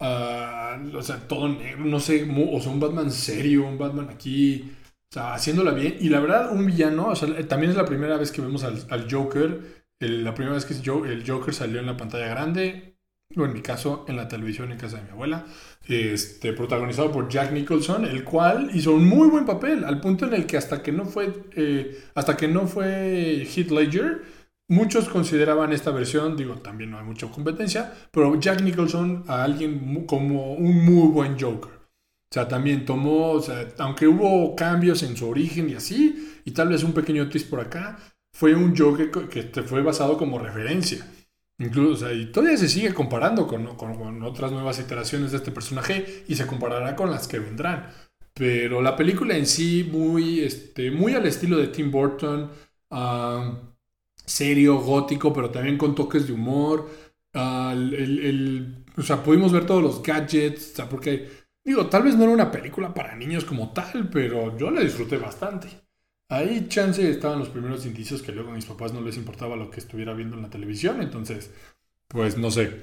ah, 0.00 0.78
o 0.94 1.02
sea, 1.02 1.28
todo 1.28 1.48
negro, 1.48 1.84
no 1.84 2.00
sé, 2.00 2.28
o 2.52 2.60
sea, 2.60 2.72
un 2.72 2.80
Batman 2.80 3.10
serio, 3.12 3.66
un 3.66 3.78
Batman 3.78 4.10
aquí. 4.10 4.72
O 5.10 5.14
sea, 5.14 5.34
haciéndola 5.34 5.72
bien. 5.72 5.96
Y 6.00 6.08
la 6.08 6.20
verdad, 6.20 6.52
un 6.52 6.66
villano, 6.66 7.08
o 7.08 7.16
sea, 7.16 7.28
también 7.46 7.70
es 7.70 7.76
la 7.76 7.84
primera 7.84 8.16
vez 8.16 8.32
que 8.32 8.40
vemos 8.40 8.64
al, 8.64 8.86
al 8.90 9.12
Joker 9.12 9.81
la 10.08 10.34
primera 10.34 10.54
vez 10.54 10.64
que 10.64 10.74
el 10.74 11.24
Joker 11.26 11.54
salió 11.54 11.80
en 11.80 11.86
la 11.86 11.96
pantalla 11.96 12.28
grande, 12.28 12.96
o 13.36 13.44
en 13.44 13.52
mi 13.52 13.62
caso 13.62 14.04
en 14.08 14.16
la 14.16 14.28
televisión 14.28 14.72
en 14.72 14.78
casa 14.78 14.98
de 14.98 15.04
mi 15.04 15.10
abuela, 15.10 15.46
este, 15.86 16.52
protagonizado 16.52 17.10
por 17.10 17.28
Jack 17.28 17.52
Nicholson, 17.52 18.04
el 18.04 18.24
cual 18.24 18.70
hizo 18.74 18.92
un 18.92 19.06
muy 19.06 19.28
buen 19.28 19.46
papel, 19.46 19.84
al 19.84 20.00
punto 20.00 20.26
en 20.26 20.34
el 20.34 20.46
que 20.46 20.56
hasta 20.56 20.82
que 20.82 20.92
no 20.92 21.04
fue, 21.04 21.32
eh, 21.56 22.04
hasta 22.14 22.36
que 22.36 22.48
no 22.48 22.66
fue 22.66 23.46
Heath 23.46 23.70
muchos 24.68 25.08
consideraban 25.08 25.72
esta 25.72 25.90
versión, 25.90 26.36
digo, 26.36 26.56
también 26.56 26.90
no 26.90 26.98
hay 26.98 27.04
mucha 27.04 27.28
competencia, 27.30 27.92
pero 28.10 28.38
Jack 28.40 28.62
Nicholson 28.62 29.24
a 29.28 29.44
alguien 29.44 30.06
como 30.06 30.54
un 30.54 30.84
muy 30.84 31.08
buen 31.08 31.38
Joker. 31.38 31.72
O 31.72 32.34
sea, 32.34 32.48
también 32.48 32.86
tomó, 32.86 33.32
o 33.32 33.42
sea, 33.42 33.68
aunque 33.78 34.08
hubo 34.08 34.56
cambios 34.56 35.02
en 35.02 35.14
su 35.16 35.28
origen 35.28 35.68
y 35.68 35.74
así, 35.74 36.40
y 36.46 36.52
tal 36.52 36.70
vez 36.70 36.82
un 36.82 36.94
pequeño 36.94 37.28
twist 37.28 37.50
por 37.50 37.60
acá, 37.60 37.98
fue 38.32 38.54
un 38.54 38.76
Joker 38.76 39.10
que, 39.28 39.42
te 39.44 39.62
fue 39.62 39.82
basado 39.82 40.16
como 40.16 40.38
referencia. 40.38 41.06
Incluso, 41.58 42.12
y 42.12 42.32
todavía 42.32 42.56
se 42.56 42.68
sigue 42.68 42.92
comparando 42.94 43.46
con, 43.46 43.66
otras 44.24 44.50
nuevas 44.50 44.80
iteraciones 44.80 45.30
de 45.30 45.36
este 45.36 45.52
personaje 45.52 46.24
y 46.26 46.34
se 46.34 46.46
comparará 46.46 46.96
con 46.96 47.10
las 47.10 47.28
que 47.28 47.38
vendrán. 47.38 47.88
Pero 48.34 48.80
la 48.80 48.96
película 48.96 49.36
en 49.36 49.46
sí, 49.46 49.88
muy, 49.90 50.40
este, 50.40 50.90
muy 50.90 51.14
al 51.14 51.26
estilo 51.26 51.58
de 51.58 51.68
Tim 51.68 51.90
Burton, 51.90 52.50
serio, 54.24 54.78
gótico, 54.80 55.32
pero 55.32 55.50
también 55.50 55.78
con 55.78 55.94
toques 55.94 56.26
de 56.26 56.32
humor. 56.32 56.88
o 57.34 59.02
sea, 59.02 59.22
pudimos 59.22 59.52
ver 59.52 59.66
todos 59.66 59.82
los 59.82 60.02
gadgets, 60.02 60.82
porque, 60.90 61.28
digo, 61.62 61.86
tal 61.86 62.02
vez 62.04 62.16
no 62.16 62.24
era 62.24 62.32
una 62.32 62.50
película 62.50 62.92
para 62.94 63.14
niños 63.14 63.44
como 63.44 63.72
tal, 63.72 64.08
pero 64.10 64.56
yo 64.56 64.70
la 64.70 64.80
disfruté 64.80 65.18
bastante. 65.18 65.81
Ahí 66.32 66.66
chance 66.66 67.10
estaban 67.10 67.38
los 67.38 67.50
primeros 67.50 67.84
indicios 67.84 68.22
que 68.22 68.32
luego 68.32 68.52
a 68.52 68.54
mis 68.54 68.64
papás 68.64 68.94
no 68.94 69.02
les 69.02 69.18
importaba 69.18 69.54
lo 69.54 69.70
que 69.70 69.80
estuviera 69.80 70.14
viendo 70.14 70.34
en 70.34 70.42
la 70.42 70.48
televisión, 70.48 71.02
entonces, 71.02 71.50
pues 72.08 72.38
no 72.38 72.50
sé. 72.50 72.80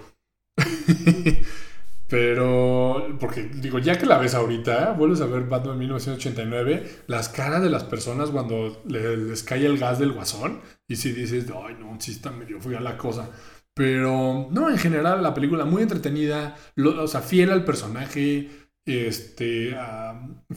Pero, 2.08 3.18
porque 3.20 3.50
digo, 3.52 3.80
ya 3.80 3.98
que 3.98 4.06
la 4.06 4.20
ves 4.20 4.36
ahorita, 4.36 4.94
vuelves 4.94 5.22
a 5.22 5.26
ver 5.26 5.46
Batman 5.46 5.80
1989, 5.80 7.04
las 7.08 7.30
caras 7.30 7.64
de 7.64 7.72
las 7.72 7.84
personas 7.84 8.30
cuando 8.30 8.84
les, 8.88 9.42
cae 9.42 9.66
el 9.66 9.80
gas 9.80 9.98
del 9.98 10.12
guasón, 10.12 10.62
y 10.88 10.96
si 10.98 11.12
dices, 11.12 11.48
ay, 11.66 11.76
no, 11.80 12.00
sí 12.00 12.12
está 12.12 12.30
medio 12.30 12.60
fui 12.62 12.76
a 12.76 12.80
la 12.80 12.98
cosa. 12.98 13.32
Pero, 13.74 14.48
no, 14.52 14.70
en 14.70 14.78
general, 14.78 15.24
la 15.24 15.34
película 15.34 15.66
muy 15.66 15.82
entretenida, 15.82 16.56
o 16.78 17.08
sea, 17.08 17.22
fiel 17.22 17.50
al 17.50 17.66
personaje, 17.66 18.59
este, 18.98 19.76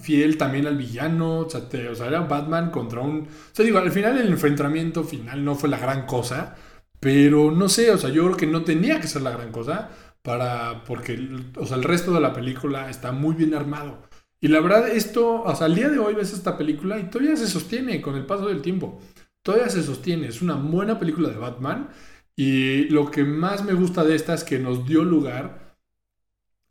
fiel 0.00 0.36
también 0.36 0.66
al 0.66 0.76
villano, 0.76 1.40
o 1.40 1.50
sea, 1.50 1.68
era 2.06 2.20
Batman 2.20 2.70
contra 2.70 3.00
un... 3.00 3.22
O 3.22 3.54
sea, 3.54 3.64
digo, 3.64 3.78
al 3.78 3.90
final 3.90 4.18
el 4.18 4.28
enfrentamiento 4.28 5.04
final 5.04 5.44
no 5.44 5.54
fue 5.54 5.68
la 5.68 5.78
gran 5.78 6.06
cosa, 6.06 6.56
pero 7.00 7.50
no 7.50 7.68
sé, 7.68 7.90
o 7.90 7.98
sea, 7.98 8.10
yo 8.10 8.24
creo 8.24 8.36
que 8.36 8.46
no 8.46 8.64
tenía 8.64 9.00
que 9.00 9.08
ser 9.08 9.22
la 9.22 9.32
gran 9.32 9.52
cosa 9.52 9.90
para, 10.22 10.84
porque, 10.84 11.18
o 11.56 11.66
sea, 11.66 11.76
el 11.76 11.84
resto 11.84 12.12
de 12.12 12.20
la 12.20 12.32
película 12.32 12.88
está 12.90 13.12
muy 13.12 13.34
bien 13.34 13.54
armado. 13.54 14.02
Y 14.40 14.48
la 14.48 14.60
verdad, 14.60 14.88
esto, 14.88 15.42
o 15.42 15.54
sea, 15.56 15.66
al 15.66 15.74
día 15.74 15.88
de 15.88 15.98
hoy 15.98 16.14
ves 16.14 16.32
esta 16.32 16.58
película 16.58 16.98
y 16.98 17.10
todavía 17.10 17.36
se 17.36 17.46
sostiene 17.46 18.00
con 18.00 18.16
el 18.16 18.26
paso 18.26 18.46
del 18.46 18.62
tiempo. 18.62 19.00
Todavía 19.42 19.68
se 19.68 19.82
sostiene, 19.82 20.28
es 20.28 20.42
una 20.42 20.54
buena 20.54 20.98
película 20.98 21.28
de 21.28 21.36
Batman. 21.36 21.90
Y 22.36 22.84
lo 22.88 23.10
que 23.10 23.24
más 23.24 23.64
me 23.64 23.74
gusta 23.74 24.04
de 24.04 24.14
esta 24.16 24.34
es 24.34 24.44
que 24.44 24.58
nos 24.58 24.86
dio 24.86 25.04
lugar 25.04 25.61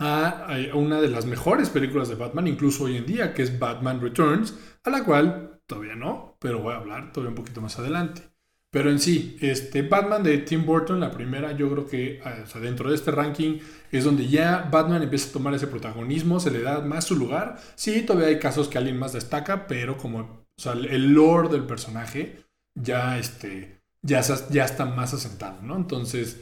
a, 0.02 0.48
una 0.74 1.00
de 1.00 1.10
las 1.10 1.26
mejores 1.26 1.70
películas 1.70 2.10
de 2.10 2.16
Batman, 2.16 2.48
incluso 2.48 2.86
hoy 2.86 2.98
en 2.98 3.06
día, 3.06 3.34
que 3.34 3.44
es 3.44 3.60
Batman 3.60 4.02
Returns, 4.02 4.56
a 4.84 4.90
la 4.90 5.04
cual 5.04 5.60
todavía 5.68 5.96
no, 5.96 6.38
pero 6.40 6.60
voy 6.60 6.74
a 6.74 6.78
hablar 6.78 7.12
todavía 7.12 7.30
un 7.30 7.36
poquito 7.36 7.62
más 7.62 7.78
adelante. 7.78 8.24
Pero 8.72 8.90
en 8.90 9.00
sí, 9.00 9.38
este 9.42 9.82
Batman 9.84 10.24
de 10.24 10.40
Tim 10.40 10.66
Burton, 10.66 11.00
la 11.00 11.12
primera, 11.12 11.52
yo 11.52 11.70
creo 11.70 11.88
que 11.88 12.22
o 12.56 12.60
dentro 12.60 12.90
de 12.90 12.96
este 12.96 13.12
ranking 13.12 13.60
es 13.92 14.06
donde 14.06 14.28
ya 14.28 14.70
Batman 14.72 15.04
empieza 15.04 15.30
a 15.30 15.34
tomar 15.34 15.54
ese 15.54 15.68
protagonismo, 15.68 16.40
se 16.40 16.52
le 16.52 16.62
da 16.62 16.80
más 16.80 17.04
su 17.04 17.16
lugar. 17.16 17.60
Sí, 17.76 18.02
todavía 18.02 18.30
hay 18.30 18.40
casos 18.40 18.70
que 18.70 18.78
alguien 18.78 18.98
más 18.98 19.14
destaca, 19.14 19.68
pero 19.68 19.98
como 19.98 20.46
el 20.66 21.14
lore 21.14 21.50
del 21.50 21.66
personaje 21.66 22.46
ya, 22.74 23.20
este, 23.20 23.82
ya, 24.02 24.22
ya 24.50 24.64
está 24.66 24.86
más 24.86 25.14
asentado, 25.14 25.62
¿no? 25.62 25.76
Entonces, 25.76 26.40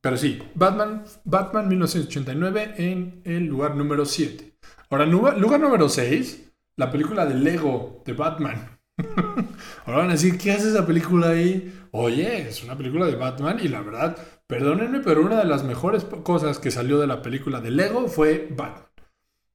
pero 0.00 0.16
sí, 0.16 0.38
Batman, 0.54 1.04
Batman 1.24 1.68
1989 1.68 2.74
en 2.78 3.20
el 3.24 3.46
lugar 3.46 3.76
número 3.76 4.04
7. 4.04 4.56
Ahora, 4.90 5.06
lugar 5.06 5.60
número 5.60 5.88
6, 5.88 6.52
la 6.76 6.90
película 6.90 7.26
de 7.26 7.34
Lego 7.34 8.02
de 8.04 8.12
Batman. 8.12 8.78
Ahora 9.86 9.98
van 9.98 10.08
a 10.10 10.12
decir, 10.12 10.38
¿qué 10.38 10.52
hace 10.52 10.70
esa 10.70 10.86
película 10.86 11.30
ahí? 11.30 11.72
Oye, 11.90 12.48
es 12.48 12.62
una 12.62 12.76
película 12.76 13.06
de 13.06 13.16
Batman 13.16 13.58
y 13.62 13.68
la 13.68 13.80
verdad, 13.80 14.16
perdónenme, 14.46 15.00
pero 15.00 15.22
una 15.22 15.38
de 15.38 15.44
las 15.44 15.64
mejores 15.64 16.04
cosas 16.04 16.58
que 16.58 16.70
salió 16.70 16.98
de 16.98 17.06
la 17.06 17.22
película 17.22 17.60
de 17.60 17.70
Lego 17.70 18.08
fue 18.08 18.48
Batman. 18.50 18.93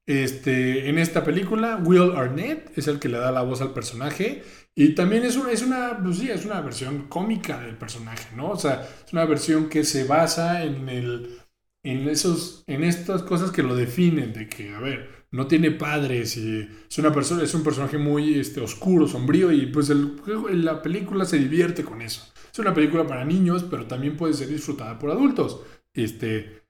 Este, 0.09 0.89
en 0.89 0.97
esta 0.97 1.23
película, 1.23 1.79
Will 1.85 2.13
Arnett 2.15 2.75
es 2.75 2.87
el 2.87 2.97
que 2.97 3.09
le 3.09 3.19
da 3.19 3.31
la 3.31 3.43
voz 3.43 3.61
al 3.61 3.73
personaje. 3.73 4.41
Y 4.73 4.95
también 4.95 5.23
es 5.23 5.35
una, 5.35 5.51
es 5.51 5.61
una, 5.61 5.99
pues 6.01 6.17
sí, 6.17 6.31
es 6.31 6.45
una 6.45 6.61
versión 6.61 7.07
cómica 7.07 7.59
del 7.59 7.77
personaje, 7.77 8.35
¿no? 8.35 8.49
O 8.49 8.57
sea, 8.57 8.89
es 9.05 9.13
una 9.13 9.25
versión 9.25 9.69
que 9.69 9.83
se 9.83 10.05
basa 10.05 10.63
en 10.63 10.89
el. 10.89 11.37
En, 11.83 12.09
esos, 12.09 12.63
en 12.65 12.83
estas 12.83 13.21
cosas 13.21 13.51
que 13.51 13.61
lo 13.61 13.75
definen, 13.75 14.33
de 14.33 14.49
que, 14.49 14.73
a 14.73 14.79
ver, 14.79 15.27
no 15.29 15.45
tiene 15.45 15.69
padres 15.69 16.35
y 16.37 16.67
es 16.89 16.97
una 16.97 17.13
persona, 17.13 17.43
es 17.43 17.53
un 17.53 17.63
personaje 17.63 17.99
muy 17.99 18.39
este, 18.39 18.61
oscuro, 18.61 19.07
sombrío 19.07 19.51
y 19.51 19.67
pues 19.67 19.89
la 19.89 20.81
película 20.81 21.23
se 21.23 21.37
divierte 21.37 21.83
con 21.83 22.01
eso. 22.01 22.33
Es 22.51 22.57
una 22.57 22.73
película 22.73 23.05
para 23.05 23.25
niños, 23.25 23.63
pero 23.69 23.85
también 23.85 24.17
puede 24.17 24.33
ser 24.33 24.47
disfrutada 24.47 24.97
por 24.97 25.11
adultos. 25.11 25.61
Este, 25.93 26.63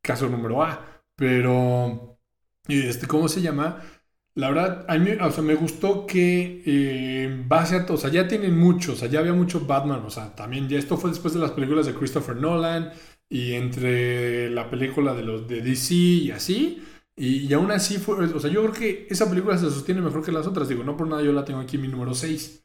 caso 0.00 0.28
número 0.28 0.62
A. 0.62 1.02
Pero 1.16 2.13
este, 2.68 3.06
¿Cómo 3.06 3.28
se 3.28 3.42
llama? 3.42 3.82
La 4.34 4.48
verdad, 4.50 4.84
a 4.88 4.98
mí, 4.98 5.10
o 5.12 5.30
sea, 5.30 5.44
me 5.44 5.54
gustó 5.54 6.06
que 6.06 6.62
eh, 6.66 7.44
base 7.46 7.76
a, 7.76 7.86
o 7.88 7.96
sea, 7.96 8.10
ya 8.10 8.26
tienen 8.26 8.58
muchos, 8.58 8.96
o 8.96 8.98
sea, 8.98 9.08
ya 9.08 9.20
había 9.20 9.32
mucho 9.32 9.60
Batman, 9.60 10.02
o 10.04 10.10
sea, 10.10 10.34
también 10.34 10.68
ya 10.68 10.78
esto 10.78 10.96
fue 10.96 11.10
después 11.10 11.34
de 11.34 11.40
las 11.40 11.52
películas 11.52 11.86
de 11.86 11.94
Christopher 11.94 12.36
Nolan 12.36 12.92
y 13.28 13.52
entre 13.52 14.50
la 14.50 14.68
película 14.70 15.14
de 15.14 15.22
los 15.22 15.46
de 15.46 15.60
DC 15.62 15.94
y 15.94 16.30
así, 16.32 16.82
y, 17.16 17.52
aún 17.52 17.70
así 17.70 17.98
fue, 17.98 18.24
o 18.24 18.40
sea, 18.40 18.50
yo 18.50 18.62
creo 18.62 18.72
que 18.74 19.06
esa 19.08 19.28
película 19.30 19.56
se 19.56 19.70
sostiene 19.70 20.00
mejor 20.00 20.24
que 20.24 20.32
las 20.32 20.46
otras, 20.48 20.68
digo, 20.68 20.82
no 20.82 20.96
por 20.96 21.06
nada 21.06 21.22
yo 21.22 21.32
la 21.32 21.44
tengo 21.44 21.60
aquí 21.60 21.78
mi 21.78 21.88
número 21.88 22.14
6. 22.14 22.64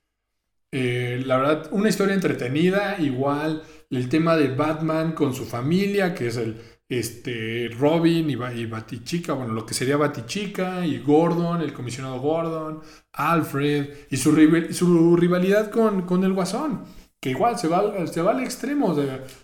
Eh, 0.72 1.24
la 1.26 1.38
verdad, 1.38 1.70
una 1.72 1.90
historia 1.90 2.16
entretenida, 2.16 3.00
igual 3.00 3.64
el 3.90 4.10
tema 4.10 4.36
de 4.38 4.50
Batman 4.56 5.14
con 5.14 5.34
su 5.34 5.46
familia, 5.46 6.14
que 6.16 6.28
es 6.28 6.38
el, 6.38 6.62
este, 6.90 7.70
Robin 7.78 8.30
y, 8.30 8.34
y 8.34 8.66
Batichica, 8.66 9.34
bueno, 9.34 9.54
lo 9.54 9.66
que 9.66 9.76
sería 9.76 9.96
Batichica 9.96 10.86
y 10.86 10.98
Gordon, 11.00 11.62
el 11.62 11.72
comisionado 11.72 12.20
Gordon, 12.20 12.82
Alfred 13.14 13.90
y 14.10 14.18
su, 14.18 14.32
rivalidad 15.16 15.70
con, 15.70 16.02
con, 16.04 16.24
el 16.24 16.34
Guasón, 16.34 16.84
que 17.20 17.30
igual 17.30 17.60
se 17.60 17.68
va, 17.68 18.08
se 18.08 18.22
va 18.24 18.32
al 18.32 18.42
extremo, 18.42 18.96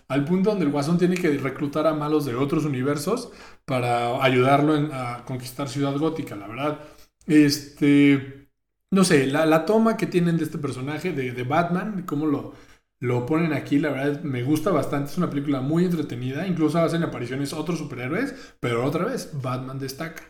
al 0.08 0.24
punto 0.24 0.50
donde 0.50 0.64
el 0.66 0.72
Guasón 0.72 0.98
tiene 0.98 1.16
que 1.16 1.38
reclutar 1.38 1.86
a 1.86 1.94
malos 1.94 2.24
de 2.24 2.34
otros 2.34 2.64
universos 2.64 3.30
para 3.64 4.22
ayudarlo 4.24 4.74
a 4.92 5.24
conquistar 5.24 5.68
Ciudad 5.68 5.96
Gótica, 5.96 6.34
la 6.36 6.48
verdad. 6.48 6.80
Este, 7.26 8.48
no 8.90 9.04
sé, 9.04 9.26
la, 9.26 9.46
la 9.46 9.64
toma 9.66 9.96
que 9.96 10.06
tienen 10.06 10.36
de 10.36 10.44
este 10.44 10.58
personaje, 10.58 11.12
de, 11.12 11.32
de 11.32 11.42
Batman, 11.44 12.04
cómo 12.06 12.26
lo 12.26 12.54
lo 12.98 13.26
ponen 13.26 13.52
aquí, 13.52 13.78
la 13.78 13.90
verdad 13.90 14.22
me 14.22 14.42
gusta 14.42 14.70
bastante, 14.70 15.10
es 15.10 15.18
una 15.18 15.30
película 15.30 15.60
muy 15.60 15.84
entretenida, 15.84 16.46
incluso 16.46 16.78
hacen 16.78 17.02
apariciones 17.02 17.52
otros 17.52 17.78
superhéroes, 17.78 18.34
pero 18.60 18.84
otra 18.84 19.04
vez, 19.04 19.30
Batman 19.42 19.78
destaca. 19.78 20.22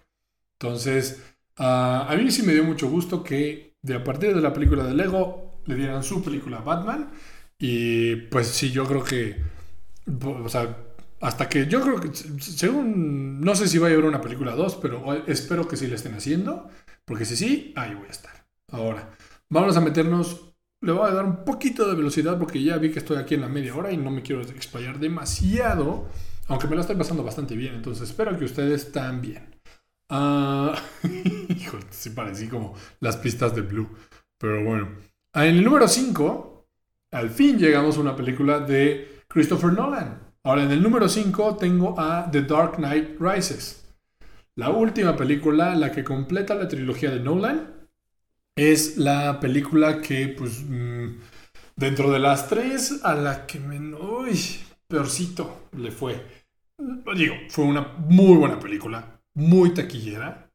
Entonces, 0.58 1.22
ah, 1.56 2.06
a 2.08 2.16
mí 2.16 2.30
sí 2.30 2.42
me 2.42 2.54
dio 2.54 2.64
mucho 2.64 2.88
gusto 2.88 3.22
que 3.22 3.76
de 3.82 3.94
a 3.94 4.04
partir 4.04 4.34
de 4.34 4.40
la 4.40 4.52
película 4.52 4.84
de 4.84 4.94
Lego 4.94 5.62
le 5.66 5.74
dieran 5.76 6.02
su 6.02 6.22
película 6.22 6.58
Batman 6.58 7.10
y 7.58 8.16
pues 8.16 8.48
sí, 8.48 8.70
yo 8.70 8.84
creo 8.86 9.04
que, 9.04 9.36
o 10.22 10.48
sea, 10.48 10.76
hasta 11.20 11.48
que 11.48 11.66
yo 11.66 11.80
creo 11.80 12.00
que, 12.00 12.14
según, 12.14 13.40
no 13.40 13.54
sé 13.54 13.68
si 13.68 13.78
va 13.78 13.88
a 13.88 13.90
haber 13.90 14.04
una 14.04 14.20
película 14.20 14.54
2, 14.54 14.76
pero 14.76 15.24
espero 15.26 15.66
que 15.66 15.76
sí 15.76 15.86
la 15.86 15.94
estén 15.94 16.14
haciendo, 16.14 16.68
porque 17.04 17.24
si 17.24 17.36
sí, 17.36 17.72
ahí 17.76 17.94
voy 17.94 18.08
a 18.08 18.10
estar. 18.10 18.46
Ahora, 18.70 19.10
vamos 19.48 19.76
a 19.76 19.80
meternos 19.80 20.55
le 20.80 20.92
voy 20.92 21.08
a 21.08 21.14
dar 21.14 21.24
un 21.24 21.44
poquito 21.44 21.88
de 21.88 21.94
velocidad 21.94 22.38
porque 22.38 22.62
ya 22.62 22.76
vi 22.78 22.90
que 22.90 22.98
estoy 22.98 23.16
aquí 23.16 23.34
en 23.34 23.40
la 23.40 23.48
media 23.48 23.74
hora 23.74 23.92
y 23.92 23.96
no 23.96 24.10
me 24.10 24.22
quiero 24.22 24.42
explayar 24.42 24.98
demasiado, 24.98 26.08
aunque 26.48 26.68
me 26.68 26.76
la 26.76 26.82
estoy 26.82 26.96
pasando 26.96 27.24
bastante 27.24 27.56
bien, 27.56 27.74
entonces 27.74 28.08
espero 28.08 28.38
que 28.38 28.44
ustedes 28.44 28.92
también. 28.92 29.56
Uh, 30.08 30.72
híjole, 31.48 31.84
sí 31.90 32.10
parecí 32.10 32.48
como 32.48 32.74
las 33.00 33.16
pistas 33.16 33.54
de 33.54 33.62
Blue, 33.62 33.88
pero 34.38 34.64
bueno. 34.64 34.88
En 35.34 35.56
el 35.56 35.64
número 35.64 35.88
5, 35.88 36.68
al 37.12 37.30
fin 37.30 37.58
llegamos 37.58 37.96
a 37.96 38.00
una 38.00 38.16
película 38.16 38.60
de 38.60 39.22
Christopher 39.28 39.72
Nolan. 39.72 40.20
Ahora, 40.44 40.62
en 40.62 40.70
el 40.70 40.82
número 40.82 41.08
5 41.08 41.56
tengo 41.56 41.98
a 41.98 42.30
The 42.30 42.42
Dark 42.42 42.76
Knight 42.76 43.20
Rises. 43.20 43.84
La 44.54 44.70
última 44.70 45.16
película, 45.16 45.74
la 45.74 45.90
que 45.90 46.04
completa 46.04 46.54
la 46.54 46.68
trilogía 46.68 47.10
de 47.10 47.20
Nolan 47.20 47.75
es 48.56 48.96
la 48.96 49.38
película 49.38 50.00
que, 50.00 50.28
pues, 50.28 50.64
mm, 50.66 51.18
dentro 51.76 52.10
de 52.10 52.18
las 52.18 52.48
tres, 52.48 53.00
a 53.04 53.14
la 53.14 53.46
que 53.46 53.60
me... 53.60 53.78
Uy, 53.94 54.40
peorcito 54.88 55.68
le 55.76 55.90
fue. 55.90 56.20
Digo, 57.14 57.34
fue 57.50 57.64
una 57.64 57.82
muy 57.98 58.36
buena 58.36 58.58
película, 58.58 59.20
muy 59.34 59.74
taquillera. 59.74 60.50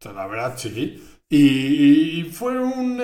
O 0.00 0.02
sea, 0.02 0.12
la 0.12 0.26
verdad, 0.26 0.54
sí. 0.56 1.02
Y, 1.30 2.24
fue 2.32 2.58
un 2.58 3.00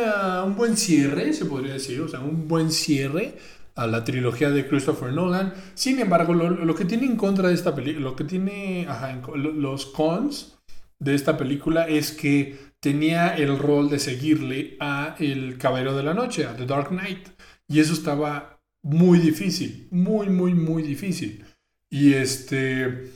buen 0.57 0.77
cierre, 0.77 1.33
se 1.33 1.47
podría 1.47 1.73
decir, 1.73 2.01
o 2.01 2.09
sea, 2.09 2.21
un 2.21 2.47
buen 2.47 2.71
cierre 2.71 3.39
a 3.75 3.87
la 3.87 4.05
trilogía 4.05 4.51
de 4.51 4.69
Christopher 4.69 5.13
Nolan. 5.13 5.55
Sin 5.75 5.99
embargo, 5.99 6.35
lo, 6.35 6.75
que 6.75 6.85
tiene 6.85 7.07
en 7.07 7.17
contra 7.17 7.49
de 7.49 7.55
esta 7.55 7.75
película, 7.75 8.05
lo 8.05 8.17
que 8.17 8.25
tiene, 8.25 8.87
los 9.35 9.87
cons 9.87 10.59
de 10.99 11.15
esta 11.15 11.37
película 11.39 11.89
es 11.89 12.13
que 12.13 12.70
tenía 12.81 13.37
el 13.37 13.59
rol 13.59 13.91
de 13.91 13.99
seguirle 13.99 14.77
a 14.81 15.15
El 15.19 15.59
Caballero 15.59 15.97
de 15.97 16.03
la 16.03 16.15
Noche, 16.15 16.47
a 16.47 16.57
The 16.57 16.67
Dark 16.67 16.89
Knight. 16.89 17.29
Y 17.69 17.81
eso 17.81 17.93
estaba 17.93 18.61
muy 18.83 19.19
difícil, 19.19 19.87
muy, 19.91 20.29
muy, 20.29 20.55
muy 20.55 20.83
difícil. 20.83 21.45
Y 21.91 22.15
este, 22.15 23.13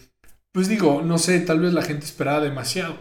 pues 0.53 0.69
digo, 0.69 1.03
no 1.03 1.19
sé, 1.19 1.41
tal 1.41 1.61
vez 1.61 1.73
la 1.73 1.83
gente 1.83 2.05
esperaba 2.05 2.41
demasiado 2.41 2.99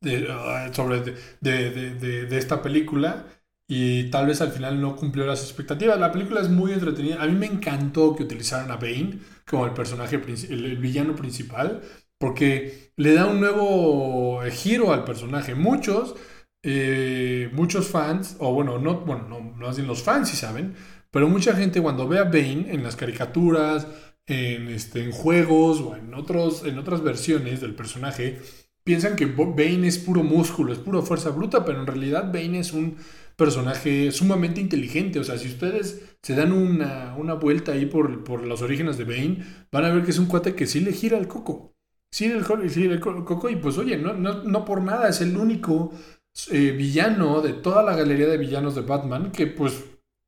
de, 0.00 0.24
uh, 0.24 0.72
sobre 0.72 1.00
de, 1.40 2.38
esta 2.38 2.62
película 2.62 3.26
y 3.68 4.10
tal 4.10 4.26
vez 4.26 4.40
al 4.40 4.52
final 4.52 4.80
no 4.80 4.96
cumplió 4.96 5.26
las 5.26 5.42
expectativas. 5.42 5.98
La 5.98 6.12
película 6.12 6.40
es 6.40 6.48
muy 6.48 6.72
entretenida. 6.72 7.22
A 7.22 7.26
mí 7.26 7.34
me 7.34 7.46
encantó 7.46 8.14
que 8.14 8.22
utilizaran 8.22 8.70
a 8.70 8.76
Bane 8.76 9.18
como 9.48 9.66
el 9.66 9.72
personaje, 9.72 10.16
el 10.48 10.76
villano 10.78 11.14
principal 11.16 11.82
porque 12.20 12.92
le 12.96 13.14
da 13.14 13.26
un 13.26 13.40
nuevo 13.40 14.42
giro 14.50 14.92
al 14.92 15.04
personaje. 15.04 15.54
Muchos, 15.54 16.14
eh, 16.62 17.48
muchos 17.54 17.88
fans, 17.88 18.36
o 18.38 18.52
bueno, 18.52 18.78
no, 18.78 19.00
bueno, 19.00 19.26
no, 19.56 19.72
los 19.72 20.02
fans 20.02 20.28
si 20.28 20.36
saben, 20.36 20.74
pero 21.10 21.28
mucha 21.28 21.54
gente 21.56 21.80
cuando 21.80 22.06
ve 22.06 22.18
a 22.18 22.24
Bane 22.24 22.66
en 22.68 22.82
las 22.82 22.94
caricaturas, 22.94 23.86
en, 24.26 24.68
este, 24.68 25.02
en 25.02 25.12
juegos 25.12 25.80
o 25.80 25.96
en, 25.96 26.12
otros, 26.12 26.64
en 26.66 26.78
otras 26.78 27.02
versiones 27.02 27.62
del 27.62 27.74
personaje, 27.74 28.38
piensan 28.84 29.16
que 29.16 29.24
Bane 29.24 29.88
es 29.88 29.98
puro 29.98 30.22
músculo, 30.22 30.74
es 30.74 30.78
pura 30.78 31.00
fuerza 31.00 31.30
bruta, 31.30 31.64
pero 31.64 31.80
en 31.80 31.86
realidad 31.86 32.30
Bane 32.32 32.60
es 32.60 32.74
un 32.74 32.96
personaje 33.36 34.12
sumamente 34.12 34.60
inteligente. 34.60 35.18
O 35.20 35.24
sea, 35.24 35.38
si 35.38 35.48
ustedes 35.48 36.02
se 36.22 36.34
dan 36.34 36.52
una, 36.52 37.16
una 37.16 37.32
vuelta 37.32 37.72
ahí 37.72 37.86
por, 37.86 38.24
por, 38.24 38.46
los 38.46 38.60
orígenes 38.60 38.98
de 38.98 39.04
Bane, 39.04 39.38
van 39.72 39.86
a 39.86 39.90
ver 39.90 40.04
que 40.04 40.10
es 40.10 40.18
un 40.18 40.26
cuate 40.26 40.54
que 40.54 40.66
sí 40.66 40.80
le 40.80 40.92
gira 40.92 41.16
el 41.16 41.26
coco. 41.26 41.74
Sí, 42.10 42.32
Coco, 43.00 43.48
y 43.48 43.56
pues 43.56 43.78
oye, 43.78 43.96
no, 43.96 44.12
no, 44.14 44.64
por 44.64 44.82
nada 44.82 45.08
es 45.08 45.20
el 45.20 45.36
único 45.36 45.92
eh, 46.50 46.72
villano 46.72 47.40
de 47.40 47.52
toda 47.52 47.82
la 47.82 47.96
galería 47.96 48.26
de 48.26 48.36
villanos 48.36 48.74
de 48.74 48.82
Batman 48.82 49.30
que 49.30 49.46
pues 49.46 49.84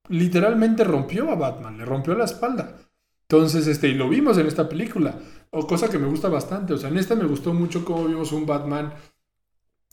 literalmente 0.08 0.84
rompió 0.84 1.30
a 1.30 1.34
Batman, 1.34 1.78
le 1.78 1.84
rompió 1.84 2.14
la 2.14 2.24
espalda. 2.24 2.78
Entonces, 3.22 3.66
este, 3.66 3.88
y 3.88 3.94
lo 3.94 4.08
vimos 4.08 4.36
en 4.38 4.46
esta 4.46 4.68
película, 4.68 5.18
o 5.50 5.66
cosa 5.66 5.88
que 5.88 5.98
me 5.98 6.06
gusta 6.06 6.28
bastante, 6.28 6.74
o 6.74 6.78
sea, 6.78 6.90
en 6.90 6.98
esta 6.98 7.14
me 7.14 7.24
gustó 7.24 7.54
mucho 7.54 7.84
cómo 7.84 8.04
vimos 8.04 8.30
un 8.32 8.44
Batman, 8.46 8.92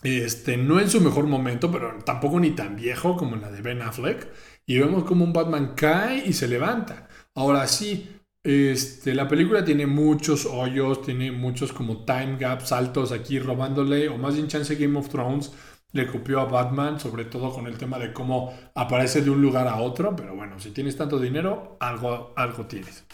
este, 0.04 0.58
no 0.58 0.80
en 0.80 0.90
su 0.90 1.02
mejor 1.02 1.26
momento, 1.26 1.72
pero 1.72 1.98
tampoco 2.06 2.40
ni 2.40 2.52
tan 2.52 2.76
viejo 2.76 3.16
como 3.16 3.36
en 3.36 3.42
la 3.42 3.52
de 3.52 3.62
Ben 3.62 3.82
Affleck, 3.82 4.28
y 4.66 4.78
vemos 4.78 5.06
como 5.06 5.24
un 5.24 5.34
Batman 5.34 5.74
cae 5.76 6.24
y 6.26 6.34
se 6.34 6.48
levanta. 6.48 7.08
Ahora 7.34 7.66
sí, 7.68 8.19
este, 8.44 9.14
la 9.14 9.28
película 9.28 9.66
tiene 9.66 9.86
muchos 9.86 10.46
hoyos, 10.46 11.02
tiene 11.02 11.32
muchos 11.32 11.74
como 11.74 12.06
time 12.06 12.38
gaps 12.40 12.72
altos 12.72 13.12
aquí 13.12 13.40
robándole, 13.40 14.08
o 14.08 14.18
más 14.18 14.36
bien 14.36 14.48
chance 14.48 14.76
Game 14.76 14.98
of 14.98 15.10
Thrones 15.10 15.52
le 15.92 16.08
copió 16.08 16.40
a 16.40 16.46
Batman, 16.46 17.00
sobre 17.00 17.26
todo 17.26 17.52
con 17.52 17.68
el 17.68 17.78
tema 17.78 17.98
de 18.00 18.14
cómo 18.14 18.54
aparece 18.76 19.22
de 19.22 19.30
un 19.30 19.42
lugar 19.42 19.68
a 19.68 19.78
otro, 19.78 20.16
pero 20.16 20.36
bueno, 20.36 20.60
si 20.60 20.72
tienes 20.72 20.96
tanto 20.96 21.20
dinero, 21.20 21.78
algo, 21.80 22.34
algo 22.36 22.66
tienes. 22.66 23.06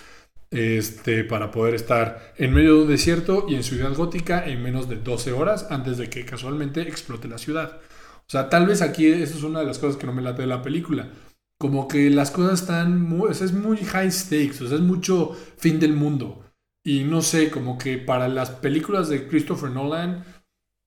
Este, 0.51 1.23
para 1.23 1.51
poder 1.51 1.73
estar 1.73 2.33
en 2.37 2.53
medio 2.53 2.75
de 2.75 2.81
un 2.83 2.87
desierto 2.87 3.45
y 3.49 3.55
en 3.55 3.63
ciudad 3.63 3.93
gótica 3.93 4.45
en 4.45 4.61
menos 4.61 4.87
de 4.87 4.97
12 4.97 5.31
horas 5.33 5.67
antes 5.69 5.97
de 5.97 6.09
que 6.09 6.25
casualmente 6.25 6.81
explote 6.81 7.27
la 7.27 7.37
ciudad. 7.37 7.79
O 8.27 8.29
sea, 8.29 8.49
tal 8.49 8.65
vez 8.65 8.81
aquí 8.81 9.07
eso 9.07 9.37
es 9.37 9.43
una 9.43 9.59
de 9.59 9.65
las 9.65 9.79
cosas 9.79 9.97
que 9.97 10.05
no 10.05 10.13
me 10.13 10.21
late 10.21 10.43
de 10.43 10.47
la 10.47 10.61
película 10.61 11.09
como 11.57 11.87
que 11.87 12.09
las 12.09 12.31
cosas 12.31 12.61
están 12.61 13.01
muy, 13.01 13.31
es 13.31 13.53
muy 13.53 13.77
high 13.77 14.11
stakes, 14.11 14.61
o 14.61 14.67
sea, 14.67 14.75
es 14.77 14.83
mucho 14.83 15.35
fin 15.57 15.79
del 15.79 15.93
mundo. 15.93 16.43
Y 16.83 17.03
no 17.03 17.21
sé, 17.21 17.49
como 17.49 17.77
que 17.77 17.97
para 17.97 18.27
las 18.27 18.51
películas 18.51 19.09
de 19.09 19.27
Christopher 19.27 19.71
Nolan, 19.71 20.23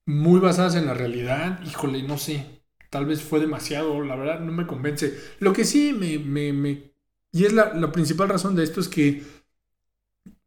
muy 0.06 0.40
basadas 0.40 0.74
en 0.76 0.86
la 0.86 0.94
realidad, 0.94 1.60
híjole, 1.66 2.02
no 2.02 2.18
sé. 2.18 2.62
tal 2.90 3.06
vez 3.06 3.22
fue 3.22 3.40
demasiado, 3.40 4.02
la 4.02 4.16
verdad 4.16 4.40
no 4.40 4.52
me 4.52 4.66
convence. 4.66 5.14
Lo 5.40 5.52
que 5.52 5.64
sí 5.64 5.92
me, 5.92 6.18
me, 6.52 6.92
y 7.32 7.44
es 7.44 7.52
la, 7.52 7.74
la, 7.74 7.92
principal 7.92 8.28
razón 8.28 8.54
de 8.56 8.64
esto 8.64 8.80
es 8.80 8.88
que, 8.88 9.22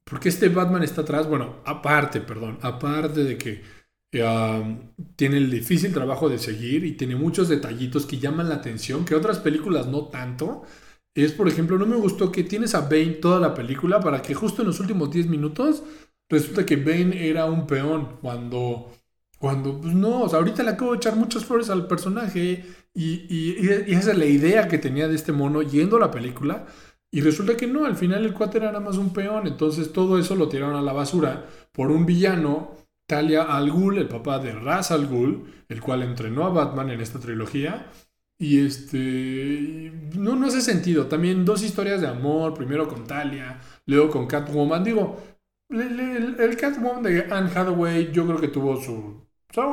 porque 0.04 0.30
este 0.30 0.50
Batman 0.50 0.84
está 0.84 1.02
atrás, 1.02 1.28
bueno, 1.28 1.62
aparte, 1.66 2.22
perdón, 2.22 2.58
aparte 2.62 3.24
de 3.24 3.38
que 3.38 3.64
tiene 4.12 5.38
el 5.38 5.50
difícil 5.50 5.94
trabajo 5.94 6.28
de 6.28 6.38
seguir 6.38 6.84
y 6.86 6.94
tiene 6.94 7.16
muchos 7.16 7.48
detallitos 7.48 8.06
que 8.06 8.20
llaman 8.20 8.50
la 8.50 8.56
atención, 8.56 9.06
que 9.06 9.16
otras 9.16 9.40
películas 9.40 9.88
no 9.88 10.06
tanto. 10.08 10.64
Es, 11.16 11.32
por 11.32 11.48
ejemplo, 11.48 11.78
no 11.78 11.86
me 11.86 11.96
gustó 11.96 12.32
que 12.32 12.44
tienes 12.44 12.76
a 12.76 12.82
Bane 12.82 13.18
toda 13.22 13.40
la 13.40 13.54
película 13.54 14.00
para 14.02 14.22
que 14.22 14.34
justo 14.34 14.62
en 14.62 14.68
los 14.68 14.80
últimos 14.80 15.12
10 15.12 15.28
minutos 15.28 15.84
resulta 16.30 16.66
que 16.66 16.78
Bane 16.78 17.28
era 17.28 17.46
un 17.46 17.68
peón 17.68 18.18
cuando, 18.22 18.92
cuando 19.38 19.80
pues 19.82 19.94
no, 19.94 20.24
o 20.24 20.30
sea, 20.30 20.40
ahorita 20.40 20.64
le 20.64 20.72
acabo 20.72 20.92
de 20.92 20.98
echar 20.98 21.16
muchas 21.16 21.46
flores 21.46 21.70
al 21.70 21.88
personaje 21.88 22.66
y, 22.94 23.26
y, 23.30 23.94
esa 23.94 24.12
es 24.12 24.18
la 24.18 24.26
idea 24.26 24.68
que 24.68 24.78
tenía 24.78 25.08
de 25.08 25.16
este 25.16 25.32
mono 25.34 25.62
yendo 25.62 25.98
a 25.98 26.02
la 26.02 26.12
película 26.12 26.68
y 27.12 27.22
resulta 27.22 27.58
que 27.58 27.68
no, 27.68 27.86
al 27.86 27.98
final 27.98 28.26
el 28.26 28.34
cuate 28.34 28.58
era 28.58 28.80
más 28.80 28.98
un 28.98 29.12
peón, 29.12 29.48
entonces 29.48 29.92
todo 29.92 30.18
eso 30.18 30.36
lo 30.36 30.48
tiraron 30.48 30.76
a 30.78 30.82
la 30.82 30.94
basura 30.94 31.46
por 31.74 31.92
un 31.92 32.06
villano 32.06 32.81
Talia 33.12 33.44
al 33.44 33.70
Ghul, 33.70 33.98
el 33.98 34.08
papá 34.08 34.40
de 34.40 34.54
Ras 34.54 34.90
al 34.90 35.06
Ghul, 35.06 35.66
el 35.68 35.82
cual 35.82 36.02
entrenó 36.02 36.46
a 36.46 36.50
Batman 36.50 36.92
en 36.92 37.02
esta 37.02 37.20
trilogía. 37.20 37.92
Y 38.38 38.66
este. 38.66 39.92
No, 40.18 40.38
no 40.38 40.48
hace 40.48 40.62
sentido. 40.62 41.08
También 41.08 41.44
dos 41.44 41.62
historias 41.62 42.00
de 42.00 42.08
amor. 42.08 42.54
Primero 42.54 42.88
con 42.88 43.06
Talia, 43.06 43.60
luego 43.86 44.10
con 44.10 44.28
Catwoman. 44.28 44.86
Digo, 44.86 45.22
el, 45.70 46.56
Catwoman 46.56 47.04
de 47.04 47.26
Anne 47.30 47.52
Hathaway, 47.54 48.14
yo 48.14 48.26
creo 48.26 48.40
que 48.40 48.48
tuvo 48.48 48.82
su. 48.82 49.28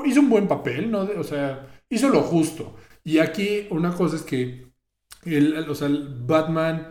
Hizo 0.05 0.21
un 0.21 0.29
buen 0.29 0.49
papel, 0.49 0.91
¿no? 0.91 1.03
O 1.17 1.23
sea, 1.23 1.65
hizo 1.89 2.09
lo 2.09 2.23
justo. 2.23 2.75
Y 3.05 3.19
aquí 3.19 3.69
una 3.71 3.95
cosa 3.95 4.17
es 4.17 4.23
que. 4.23 4.67
El, 5.25 5.57
o 5.71 5.75
sea, 5.77 5.87
el 5.87 6.09
Batman. 6.27 6.89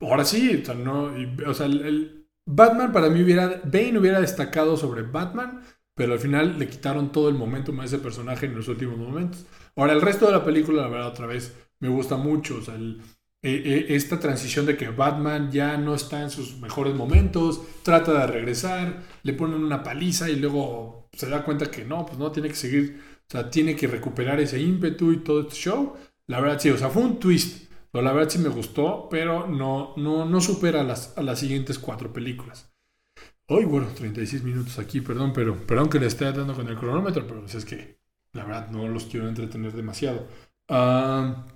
Ahora 0.00 0.24
sí, 0.24 0.62
o 0.62 0.64
sea. 0.64 0.76
O 1.48 1.54
sea, 1.54 1.66
el, 1.66 2.17
Batman 2.50 2.92
para 2.92 3.10
mí 3.10 3.22
hubiera, 3.22 3.60
Bane 3.64 3.98
hubiera 3.98 4.20
destacado 4.20 4.78
sobre 4.78 5.02
Batman, 5.02 5.62
pero 5.94 6.14
al 6.14 6.18
final 6.18 6.58
le 6.58 6.66
quitaron 6.66 7.12
todo 7.12 7.28
el 7.28 7.34
momentum 7.34 7.78
a 7.80 7.84
ese 7.84 7.98
personaje 7.98 8.46
en 8.46 8.54
los 8.54 8.68
últimos 8.68 8.96
momentos. 8.96 9.44
Ahora, 9.76 9.92
el 9.92 10.00
resto 10.00 10.26
de 10.26 10.32
la 10.32 10.44
película, 10.44 10.82
la 10.82 10.88
verdad, 10.88 11.08
otra 11.08 11.26
vez, 11.26 11.54
me 11.78 11.90
gusta 11.90 12.16
mucho. 12.16 12.56
O 12.56 12.62
sea, 12.62 12.74
eh, 12.76 13.02
eh, 13.42 13.86
esta 13.90 14.18
transición 14.18 14.64
de 14.64 14.78
que 14.78 14.88
Batman 14.88 15.52
ya 15.52 15.76
no 15.76 15.94
está 15.94 16.22
en 16.22 16.30
sus 16.30 16.58
mejores 16.58 16.94
momentos, 16.94 17.60
trata 17.82 18.18
de 18.18 18.26
regresar, 18.26 19.02
le 19.22 19.34
ponen 19.34 19.62
una 19.62 19.82
paliza 19.82 20.30
y 20.30 20.36
luego 20.36 21.10
se 21.12 21.28
da 21.28 21.44
cuenta 21.44 21.70
que 21.70 21.84
no, 21.84 22.06
pues 22.06 22.18
no, 22.18 22.32
tiene 22.32 22.48
que 22.48 22.54
seguir, 22.54 23.02
o 23.28 23.30
sea, 23.30 23.50
tiene 23.50 23.76
que 23.76 23.88
recuperar 23.88 24.40
ese 24.40 24.58
ímpetu 24.58 25.12
y 25.12 25.18
todo 25.18 25.42
este 25.42 25.54
show. 25.54 25.96
La 26.26 26.40
verdad, 26.40 26.58
sí, 26.58 26.70
o 26.70 26.78
sea, 26.78 26.88
fue 26.88 27.02
un 27.02 27.20
twist 27.20 27.67
la 27.92 28.12
verdad 28.12 28.30
sí 28.30 28.38
me 28.38 28.48
gustó, 28.48 29.08
pero 29.10 29.46
no, 29.46 29.94
no, 29.96 30.24
no 30.24 30.40
supera 30.40 30.82
las, 30.84 31.16
a 31.16 31.22
las 31.22 31.38
siguientes 31.40 31.78
cuatro 31.78 32.12
películas. 32.12 32.70
Hoy, 33.46 33.64
bueno, 33.64 33.88
36 33.94 34.42
minutos 34.42 34.78
aquí, 34.78 35.00
perdón, 35.00 35.32
pero 35.32 35.56
perdón 35.66 35.88
que 35.88 35.98
le 35.98 36.06
esté 36.06 36.30
dando 36.30 36.54
con 36.54 36.68
el 36.68 36.76
cronómetro, 36.76 37.26
pero 37.26 37.40
pues 37.40 37.54
es 37.54 37.64
que 37.64 37.98
la 38.32 38.44
verdad 38.44 38.68
no 38.70 38.86
los 38.88 39.06
quiero 39.06 39.26
entretener 39.28 39.72
demasiado. 39.72 40.26
Ah, 40.68 41.46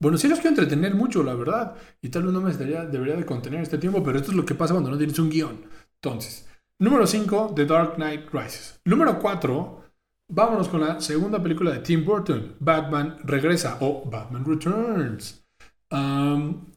bueno, 0.00 0.18
sí 0.18 0.28
los 0.28 0.40
quiero 0.40 0.56
entretener 0.56 0.94
mucho, 0.94 1.22
la 1.22 1.34
verdad, 1.34 1.76
y 2.00 2.08
tal 2.08 2.24
vez 2.24 2.32
no 2.32 2.40
me 2.40 2.52
debería, 2.52 2.86
debería 2.86 3.16
de 3.16 3.26
contener 3.26 3.60
este 3.60 3.78
tiempo, 3.78 4.02
pero 4.02 4.18
esto 4.18 4.30
es 4.30 4.36
lo 4.36 4.46
que 4.46 4.54
pasa 4.54 4.74
cuando 4.74 4.90
no 4.90 4.98
tienes 4.98 5.18
un 5.18 5.30
guion. 5.30 5.64
Entonces, 5.96 6.48
número 6.78 7.06
5, 7.06 7.52
The 7.54 7.66
Dark 7.66 7.94
Knight 7.96 8.30
Rises. 8.32 8.80
Número 8.84 9.18
4, 9.18 9.89
Vámonos 10.32 10.68
con 10.68 10.80
la 10.80 11.00
segunda 11.00 11.42
película 11.42 11.72
de 11.72 11.80
Tim 11.80 12.04
Burton, 12.04 12.54
Batman 12.60 13.18
Regresa 13.24 13.78
o 13.80 14.08
Batman 14.08 14.44
Returns. 14.44 15.44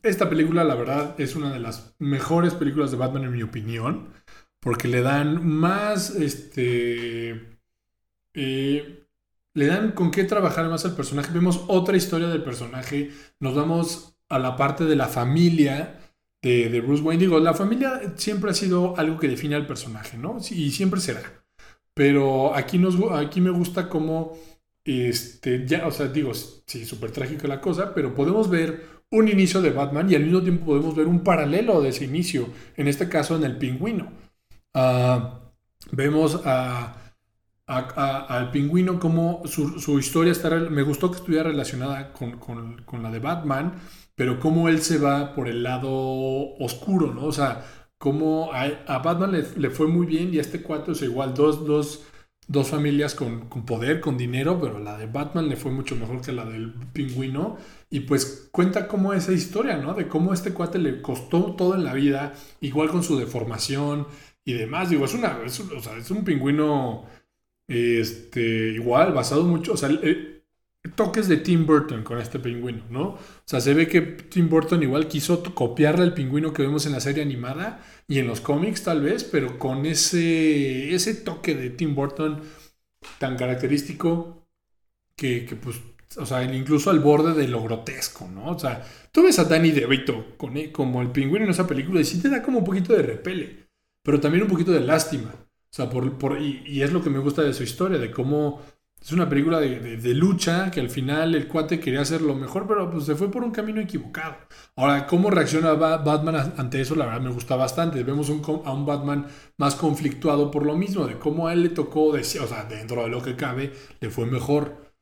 esta 0.01 0.27
película, 0.27 0.63
la 0.63 0.73
verdad, 0.73 1.13
es 1.19 1.35
una 1.35 1.53
de 1.53 1.59
las 1.59 1.95
mejores 1.99 2.55
películas 2.55 2.89
de 2.89 2.97
Batman 2.97 3.25
en 3.25 3.31
mi 3.31 3.43
opinión, 3.43 4.09
porque 4.59 4.87
le 4.87 5.03
dan 5.03 5.45
más, 5.45 6.15
este, 6.15 7.59
eh, 8.33 9.05
le 9.53 9.65
dan 9.67 9.91
con 9.91 10.09
qué 10.09 10.23
trabajar 10.23 10.67
más 10.67 10.85
al 10.85 10.95
personaje. 10.95 11.31
Vemos 11.31 11.63
otra 11.67 11.95
historia 11.95 12.29
del 12.29 12.43
personaje, 12.43 13.11
nos 13.39 13.53
vamos 13.53 14.17
a 14.29 14.39
la 14.39 14.57
parte 14.57 14.85
de 14.85 14.95
la 14.95 15.07
familia 15.07 15.99
de, 16.41 16.69
de 16.69 16.81
Bruce 16.81 17.03
Wayne. 17.03 17.21
Digo, 17.21 17.39
la 17.39 17.53
familia 17.53 18.13
siempre 18.15 18.49
ha 18.49 18.55
sido 18.55 18.97
algo 18.97 19.19
que 19.19 19.27
define 19.27 19.53
al 19.53 19.67
personaje, 19.67 20.17
¿no? 20.17 20.37
Y 20.49 20.71
siempre 20.71 20.99
será. 20.99 21.42
Pero 21.93 22.55
aquí, 22.55 22.77
nos, 22.77 22.95
aquí 23.11 23.41
me 23.41 23.51
gusta 23.51 23.87
cómo, 23.89 24.33
este, 24.83 25.65
ya, 25.67 25.87
o 25.87 25.91
sea, 25.91 26.07
digo, 26.07 26.33
sí, 26.33 26.85
súper 26.85 27.11
trágica 27.11 27.47
la 27.47 27.61
cosa, 27.61 27.93
pero 27.93 28.15
podemos 28.15 28.49
ver 28.49 29.03
un 29.11 29.27
inicio 29.27 29.61
de 29.61 29.71
Batman 29.71 30.09
y 30.09 30.15
al 30.15 30.23
mismo 30.23 30.41
tiempo 30.41 30.65
podemos 30.65 30.95
ver 30.95 31.07
un 31.07 31.23
paralelo 31.23 31.81
de 31.81 31.89
ese 31.89 32.05
inicio, 32.05 32.49
en 32.75 32.87
este 32.87 33.07
caso 33.09 33.35
en 33.35 33.43
el 33.43 33.57
pingüino. 33.57 34.11
Ah, 34.73 35.51
vemos 35.91 36.41
a, 36.45 36.97
al 37.67 38.51
pingüino 38.51 38.99
como 38.99 39.43
su, 39.45 39.99
historia 39.99 40.31
está, 40.31 40.49
me 40.49 40.81
gustó 40.83 41.11
que 41.11 41.17
estuviera 41.17 41.43
relacionada 41.43 42.11
con, 42.11 42.37
con, 42.39 43.03
la 43.03 43.11
de 43.11 43.19
Batman, 43.19 43.75
pero 44.15 44.39
cómo 44.39 44.67
él 44.67 44.81
se 44.81 44.97
va 44.97 45.33
por 45.33 45.47
el 45.47 45.63
lado 45.63 45.89
oscuro, 46.59 47.13
¿no? 47.13 47.25
O 47.25 47.31
sea, 47.31 47.63
como 48.03 48.51
a, 48.51 48.97
Batman 48.99 49.31
le, 49.31 49.69
fue 49.69 49.87
muy 49.87 50.05
bien 50.05 50.33
y 50.33 50.37
a 50.37 50.41
este 50.41 50.61
cuatro 50.61 50.91
es 50.91 51.01
igual, 51.03 51.33
dos, 51.33 51.65
dos, 51.65 52.03
dos 52.49 52.67
familias 52.67 53.15
con, 53.15 53.47
poder, 53.65 54.01
con 54.01 54.17
dinero, 54.17 54.59
pero 54.59 54.77
la 54.77 54.97
de 54.97 55.05
Batman 55.05 55.47
le 55.47 55.55
fue 55.55 55.71
mucho 55.71 55.95
mejor 55.95 56.19
que 56.19 56.33
la 56.33 56.43
del 56.43 56.73
pingüino. 56.91 57.55
Y 57.89 58.01
pues 58.01 58.49
cuenta 58.51 58.89
cómo 58.89 59.13
esa 59.13 59.31
historia, 59.31 59.77
¿no? 59.77 59.93
De 59.93 60.09
cómo 60.09 60.33
este 60.33 60.51
cuate 60.53 60.79
le 60.79 61.01
costó 61.01 61.55
todo 61.55 61.75
en 61.75 61.85
la 61.85 61.93
vida, 61.93 62.33
igual 62.59 62.89
con 62.89 63.03
su 63.03 63.17
deformación 63.17 64.05
y 64.43 64.51
demás. 64.51 64.89
Digo, 64.89 65.05
es 65.05 65.13
una, 65.13 65.39
es, 65.45 65.61
o 65.61 65.79
sea, 65.79 65.95
es 65.95 66.11
un 66.11 66.25
pingüino, 66.25 67.05
este, 67.69 68.73
igual, 68.73 69.13
basado 69.13 69.45
mucho, 69.45 69.71
o 69.71 69.77
sea, 69.77 69.87
toques 70.95 71.27
de 71.27 71.37
Tim 71.37 71.65
Burton 71.65 72.03
con 72.03 72.19
este 72.19 72.39
pingüino, 72.39 72.83
¿no? 72.89 73.03
O 73.03 73.19
sea, 73.45 73.61
se 73.61 73.73
ve 73.73 73.87
que 73.87 74.01
Tim 74.01 74.49
Burton 74.49 74.83
igual 74.83 75.07
quiso 75.07 75.41
copiarle 75.55 76.03
al 76.03 76.13
pingüino 76.13 76.53
que 76.53 76.63
vemos 76.63 76.85
en 76.85 76.91
la 76.91 76.99
serie 76.99 77.23
animada 77.23 77.81
y 78.07 78.19
en 78.19 78.27
los 78.27 78.41
cómics 78.41 78.83
tal 78.83 79.01
vez, 79.01 79.23
pero 79.23 79.57
con 79.57 79.85
ese, 79.85 80.93
ese 80.93 81.15
toque 81.15 81.55
de 81.55 81.69
Tim 81.69 81.95
Burton 81.95 82.41
tan 83.17 83.37
característico 83.37 84.45
que, 85.15 85.57
pues, 85.61 85.77
o 86.17 86.25
sea, 86.25 86.43
incluso 86.43 86.89
al 86.89 86.99
borde 86.99 87.33
de 87.33 87.47
lo 87.47 87.63
grotesco, 87.63 88.27
¿no? 88.27 88.51
O 88.51 88.59
sea, 88.59 88.85
tú 89.11 89.23
ves 89.23 89.39
a 89.39 89.45
Danny 89.45 89.71
DeVito 89.71 90.35
como 90.73 91.01
el 91.01 91.11
pingüino 91.11 91.45
en 91.45 91.51
esa 91.51 91.65
película 91.65 92.01
y 92.01 92.05
sí 92.05 92.21
te 92.21 92.29
da 92.29 92.43
como 92.43 92.59
un 92.59 92.65
poquito 92.65 92.93
de 92.93 93.03
repele, 93.03 93.67
pero 94.03 94.19
también 94.19 94.43
un 94.43 94.49
poquito 94.49 94.71
de 94.71 94.81
lástima. 94.81 95.33
O 95.33 95.75
sea, 95.75 95.89
por 95.89 96.39
y 96.39 96.81
es 96.81 96.93
lo 96.93 97.01
que 97.03 97.09
me 97.09 97.19
gusta 97.19 97.41
de 97.41 97.53
su 97.53 97.63
historia, 97.63 97.97
de 97.97 98.11
cómo 98.11 98.61
es 99.03 99.11
una 99.11 99.27
película 99.27 99.59
de, 99.59 100.13
lucha 100.13 100.71
que 100.71 100.79
al 100.79 100.89
final 100.89 101.35
el 101.35 101.49
cuate 101.49 101.77
quería 101.77 101.99
hacer 101.99 102.21
lo 102.21 102.35
mejor, 102.35 102.65
pero 102.65 102.89
pues 102.89 103.03
se 103.03 103.15
fue 103.15 103.29
por 103.29 103.43
un 103.43 103.51
camino 103.51 103.81
equivocado. 103.81 104.37
Ahora, 104.77 105.05
¿cómo 105.07 105.29
reacciona 105.29 105.73
Batman 105.73 106.53
ante 106.55 106.79
eso? 106.79 106.95
La 106.95 107.07
verdad 107.07 107.19
me 107.19 107.31
gusta 107.31 107.57
bastante. 107.57 108.01
Vemos 108.03 108.29
a 108.29 108.71
un 108.71 108.85
Batman 108.85 109.27
más 109.57 109.75
conflictuado 109.75 110.49
por 110.49 110.65
lo 110.65 110.77
mismo, 110.77 111.05
de 111.05 111.19
cómo 111.19 111.49
a 111.49 111.53
él 111.53 111.63
le 111.63 111.69
tocó, 111.69 112.05
o 112.11 112.23
sea, 112.23 112.63
dentro 112.63 113.03
de 113.03 113.09
lo 113.09 113.21
que 113.21 113.35
cabe, 113.35 113.73
le 113.99 114.09
fue 114.09 114.25
mejor. 114.25 114.93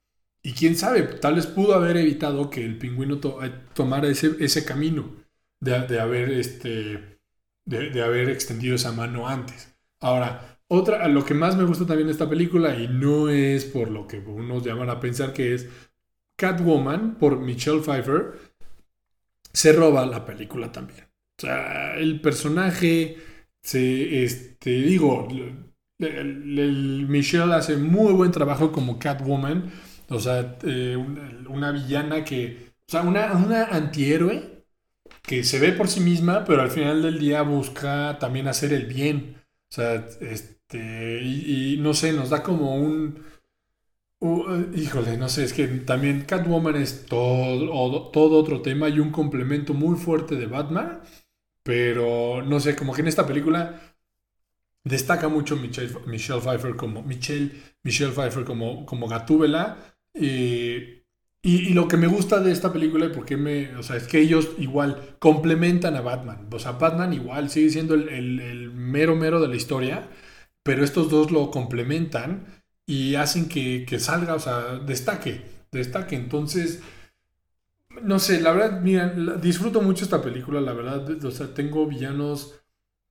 Y 0.41 0.53
quién 0.53 0.75
sabe, 0.75 1.03
tal 1.03 1.35
vez 1.35 1.45
pudo 1.45 1.75
haber 1.75 1.97
evitado 1.97 2.49
que 2.49 2.65
el 2.65 2.79
pingüino 2.79 3.19
eh, 3.43 3.53
tomara 3.75 4.07
ese, 4.07 4.35
ese 4.39 4.65
camino 4.65 5.13
de, 5.59 5.99
haber, 5.99 6.31
este, 6.31 7.19
de 7.65 8.03
haber 8.03 8.29
extendido 8.29 8.75
esa 8.75 8.91
mano 8.93 9.27
antes. 9.27 9.75
Ahora, 9.99 10.50
otra, 10.73 11.05
lo 11.09 11.25
que 11.25 11.33
más 11.33 11.57
me 11.57 11.65
gusta 11.65 11.85
también 11.85 12.07
de 12.07 12.13
esta 12.13 12.29
película, 12.29 12.73
y 12.75 12.87
no 12.87 13.27
es 13.27 13.65
por 13.65 13.91
lo 13.91 14.07
que 14.07 14.19
unos 14.19 14.63
llaman 14.63 14.89
a 14.89 15.01
pensar 15.01 15.33
que 15.33 15.53
es 15.53 15.67
Catwoman 16.37 17.15
por 17.15 17.41
Michelle 17.41 17.81
Pfeiffer, 17.81 18.39
se 19.51 19.73
roba 19.73 20.05
la 20.05 20.23
película 20.23 20.71
también. 20.71 21.01
O 21.37 21.41
sea, 21.41 21.95
el 21.97 22.21
personaje, 22.21 23.17
se, 23.61 24.23
este, 24.23 24.69
digo, 24.69 25.27
Michelle 25.99 27.53
hace 27.53 27.75
muy 27.75 28.13
buen 28.13 28.31
trabajo 28.31 28.71
como 28.71 28.97
Catwoman. 28.97 29.69
O 30.07 30.19
sea, 30.21 30.57
eh, 30.63 30.95
una, 31.49 31.71
villana 31.71 32.23
que, 32.23 32.71
o 32.87 32.91
sea, 32.91 33.01
una, 33.01 33.33
una 33.33 33.65
antihéroe 33.65 34.63
que 35.21 35.43
se 35.43 35.59
ve 35.59 35.73
por 35.73 35.89
sí 35.89 35.99
misma, 35.99 36.45
pero 36.45 36.61
al 36.61 36.71
final 36.71 37.01
del 37.01 37.19
día 37.19 37.41
busca 37.41 38.17
también 38.19 38.47
hacer 38.47 38.71
el 38.71 38.85
bien. 38.85 39.35
O 39.69 39.73
sea, 39.73 40.07
este, 40.21 40.60
este, 40.71 41.21
y, 41.23 41.77
no 41.79 41.93
sé, 41.93 42.13
nos 42.13 42.29
da 42.29 42.43
como 42.43 42.75
un... 42.75 43.23
híjole, 44.75 45.17
no 45.17 45.29
sé, 45.29 45.43
es 45.43 45.53
que 45.53 45.67
también 45.67 46.25
Catwoman 46.25 46.75
es 46.75 47.05
todo, 47.05 48.11
todo 48.11 48.37
otro 48.37 48.61
tema 48.61 48.89
y 48.89 48.99
un 48.99 49.11
complemento 49.11 49.73
muy 49.73 49.97
fuerte 49.97 50.35
de 50.35 50.45
Batman, 50.47 51.01
pero 51.63 52.41
no 52.43 52.59
sé, 52.59 52.75
como 52.75 52.93
que 52.93 53.01
en 53.01 53.07
esta 53.07 53.25
película 53.27 53.81
destaca 54.83 55.27
mucho 55.27 55.55
Michelle, 55.57 55.93
Michelle 56.07 56.41
Pfeiffer 56.41 56.75
como 56.75 57.03
Michelle, 57.03 57.51
Michelle 57.83 58.11
Pfeiffer 58.13 58.45
como, 58.45 58.85
como 58.85 59.07
Gatúbela 59.07 59.77
Eh, 60.13 61.01
y, 61.43 61.73
lo 61.73 61.87
que 61.87 61.97
me 61.97 62.05
gusta 62.07 62.39
de 62.39 62.51
esta 62.51 62.71
película, 62.71 63.07
y 63.07 63.35
me, 63.35 63.75
o 63.75 63.81
sea, 63.81 63.95
es 63.95 64.07
que 64.07 64.19
ellos 64.19 64.49
igual 64.59 65.15
complementan 65.19 65.95
a 65.95 66.01
Batman. 66.01 66.47
O 66.51 66.59
sea, 66.59 66.73
Batman 66.73 67.13
igual 67.13 67.49
sigue 67.49 67.71
siendo 67.71 67.95
el, 67.95 68.71
mero 68.73 69.15
mero 69.15 69.39
de 69.41 69.47
la 69.47 69.55
historia, 69.55 70.07
pero 70.63 70.83
estos 70.83 71.09
dos 71.09 71.31
lo 71.31 71.51
complementan 71.51 72.63
y 72.85 73.15
hacen 73.15 73.47
que, 73.49 73.85
que 73.85 73.99
salga, 73.99 74.35
o 74.35 74.39
sea, 74.39 74.79
destaque, 74.79 75.41
destaque. 75.71 76.15
Entonces, 76.15 76.81
no 78.03 78.19
sé, 78.19 78.41
la 78.41 78.51
verdad, 78.51 78.81
mira, 78.81 79.09
disfruto 79.41 79.81
mucho 79.81 80.03
esta 80.03 80.21
película, 80.21 80.61
la 80.61 80.73
verdad, 80.73 81.25
o 81.25 81.31
sea, 81.31 81.53
tengo 81.53 81.85
villanos, 81.87 82.61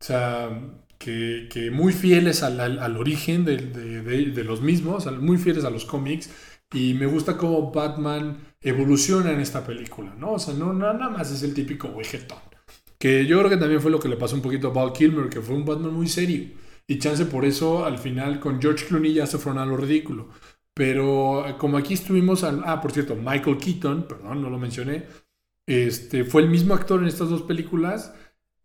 o 0.01 0.05
sea, 0.05 0.51
que, 0.99 1.49
que 1.51 1.71
muy 1.71 1.93
fieles 1.93 2.43
al, 2.43 2.61
al, 2.61 2.97
origen 2.97 3.45
de, 3.45 3.57
de, 3.57 4.03
de, 4.03 4.45
los 4.45 4.61
mismos, 4.63 5.07
muy 5.21 5.39
fieles 5.39 5.65
a 5.65 5.71
los 5.71 5.85
cómics 5.85 6.31
y 6.73 6.95
me 6.95 7.07
gusta 7.07 7.37
cómo 7.37 7.73
Batman 7.73 8.39
evoluciona 8.61 9.33
en 9.33 9.41
esta 9.41 9.65
película, 9.65 10.15
¿no? 10.15 10.33
O 10.33 10.39
sea, 10.39 10.55
no 10.55 10.73
nada 10.73 11.09
más 11.09 11.31
es 11.31 11.43
el 11.43 11.55
típico 11.55 11.95
vegetón. 11.95 12.39
Que 12.99 13.27
yo 13.27 13.39
creo 13.39 13.51
que 13.51 13.57
también 13.57 13.81
fue 13.81 13.91
lo 13.91 13.99
que 13.99 14.09
le 14.11 14.17
pasó 14.17 14.35
un 14.37 14.43
poquito 14.43 14.69
a 14.69 14.73
Val 14.73 14.93
Kilmer, 14.93 15.31
que 15.31 15.41
fue 15.41 15.57
un 15.57 15.65
Batman 15.65 15.95
muy 15.95 16.07
serio. 16.07 16.51
Y 16.91 16.99
chance 16.99 17.25
por 17.25 17.45
eso 17.45 17.85
al 17.85 17.99
final 17.99 18.41
con 18.41 18.61
George 18.61 18.85
Clooney 18.85 19.15
ya 19.15 19.25
se 19.25 19.39
fueron 19.39 19.63
a 19.63 19.65
lo 19.67 19.77
ridículo. 19.77 20.29
Pero 20.75 21.57
como 21.57 21.77
aquí 21.77 21.95
estuvimos, 21.95 22.43
ah, 22.43 22.81
por 22.81 22.91
cierto, 22.91 23.15
Michael 23.15 23.59
Keaton, 23.59 24.09
perdón, 24.09 24.43
no 24.43 24.51
lo 24.51 24.59
mencioné, 24.59 25.05
este, 25.67 26.25
fue 26.25 26.43
el 26.43 26.51
mismo 26.51 26.75
actor 26.75 27.01
en 27.01 27.07
estas 27.07 27.29
dos 27.31 27.43
películas 27.43 28.13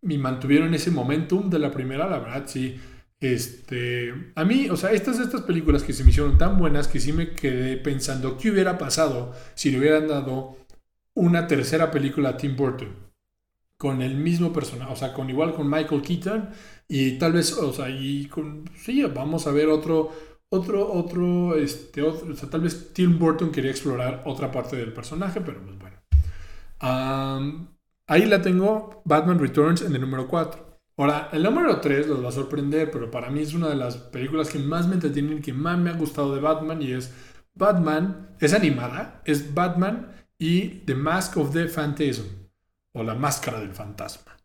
y 0.02 0.18
mantuvieron 0.18 0.74
ese 0.74 0.90
momentum 0.90 1.48
de 1.50 1.60
la 1.60 1.70
primera, 1.70 2.08
la 2.08 2.18
verdad, 2.18 2.44
sí 2.46 2.76
este, 3.20 4.32
a 4.34 4.44
mí, 4.44 4.68
o 4.70 4.76
sea, 4.76 4.90
estas, 4.90 5.20
estas 5.20 5.42
películas 5.42 5.84
que 5.84 5.92
se 5.92 6.02
me 6.02 6.10
hicieron 6.10 6.36
tan 6.36 6.58
buenas 6.58 6.88
que 6.88 6.98
sí 6.98 7.12
me 7.12 7.30
quedé 7.30 7.76
pensando 7.76 8.36
qué 8.38 8.50
hubiera 8.50 8.76
pasado 8.76 9.34
si 9.54 9.70
le 9.70 9.78
hubieran 9.78 10.08
dado 10.08 10.56
una 11.14 11.46
tercera 11.46 11.92
película 11.92 12.30
a 12.30 12.36
Tim 12.36 12.56
Burton 12.56 13.05
con 13.78 14.02
el 14.02 14.16
mismo 14.16 14.52
personaje, 14.52 14.92
o 14.92 14.96
sea, 14.96 15.12
con 15.12 15.28
igual 15.28 15.54
con 15.54 15.68
Michael 15.70 16.02
Keaton 16.02 16.50
y 16.88 17.18
tal 17.18 17.32
vez, 17.32 17.52
o 17.52 17.72
sea, 17.72 17.90
y 17.90 18.26
con, 18.26 18.64
sí, 18.76 19.02
vamos 19.02 19.46
a 19.46 19.52
ver 19.52 19.68
otro, 19.68 20.12
otro, 20.48 20.92
otro, 20.92 21.56
este, 21.56 22.02
otro, 22.02 22.32
o 22.32 22.36
sea, 22.36 22.48
tal 22.48 22.62
vez 22.62 22.92
Tim 22.94 23.18
Burton 23.18 23.50
quería 23.52 23.70
explorar 23.70 24.22
otra 24.26 24.50
parte 24.50 24.76
del 24.76 24.92
personaje, 24.92 25.40
pero 25.40 25.60
pues 25.62 25.76
bueno. 25.78 25.96
ahí 28.06 28.26
la 28.26 28.40
tengo, 28.42 29.02
Batman 29.04 29.38
Returns 29.38 29.82
en 29.82 29.94
el 29.94 30.00
número 30.00 30.28
4. 30.28 30.66
Ahora, 30.98 31.28
el 31.32 31.42
número 31.42 31.78
3 31.80 32.06
los 32.06 32.24
va 32.24 32.30
a 32.30 32.32
sorprender, 32.32 32.90
pero 32.90 33.10
para 33.10 33.28
mí 33.30 33.40
es 33.40 33.52
una 33.52 33.68
de 33.68 33.76
las 33.76 33.98
películas 33.98 34.48
que 34.50 34.58
más 34.58 34.88
me 34.88 34.94
entretienen, 34.94 35.42
que 35.42 35.52
más 35.52 35.78
me 35.78 35.90
ha 35.90 35.94
gustado 35.94 36.34
de 36.34 36.40
Batman 36.40 36.80
y 36.80 36.92
es 36.92 37.12
Batman, 37.54 38.36
es 38.40 38.54
animada, 38.54 39.20
es 39.26 39.52
Batman 39.54 40.12
y 40.38 40.68
The 40.86 40.94
Mask 40.94 41.36
of 41.36 41.52
the 41.52 41.66
Phantasm, 41.66 42.24
o 42.96 43.02
La 43.02 43.14
Máscara 43.14 43.60
del 43.60 43.72
Fantasma. 43.72 44.36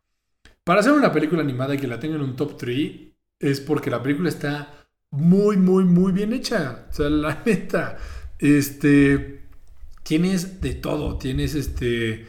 Para 0.64 0.82
hacer 0.82 0.94
una 0.94 1.12
película 1.12 1.42
animada 1.42 1.76
y 1.76 1.78
que 1.78 1.88
la 1.88 2.00
tenga 2.00 2.16
en 2.16 2.22
un 2.22 2.36
top 2.36 2.58
3 2.58 2.92
es 3.40 3.60
porque 3.60 3.90
la 3.90 4.04
película 4.04 4.30
está 4.30 4.86
muy, 5.12 5.58
muy, 5.58 5.84
muy 5.86 6.12
bien 6.12 6.34
hecha. 6.34 6.86
O 6.90 6.94
sea, 6.94 7.10
la 7.10 7.42
neta, 7.46 7.98
este, 8.38 9.48
tienes 10.04 10.62
de 10.62 10.76
todo, 10.76 11.18
tienes 11.18 11.56
este 11.56 12.26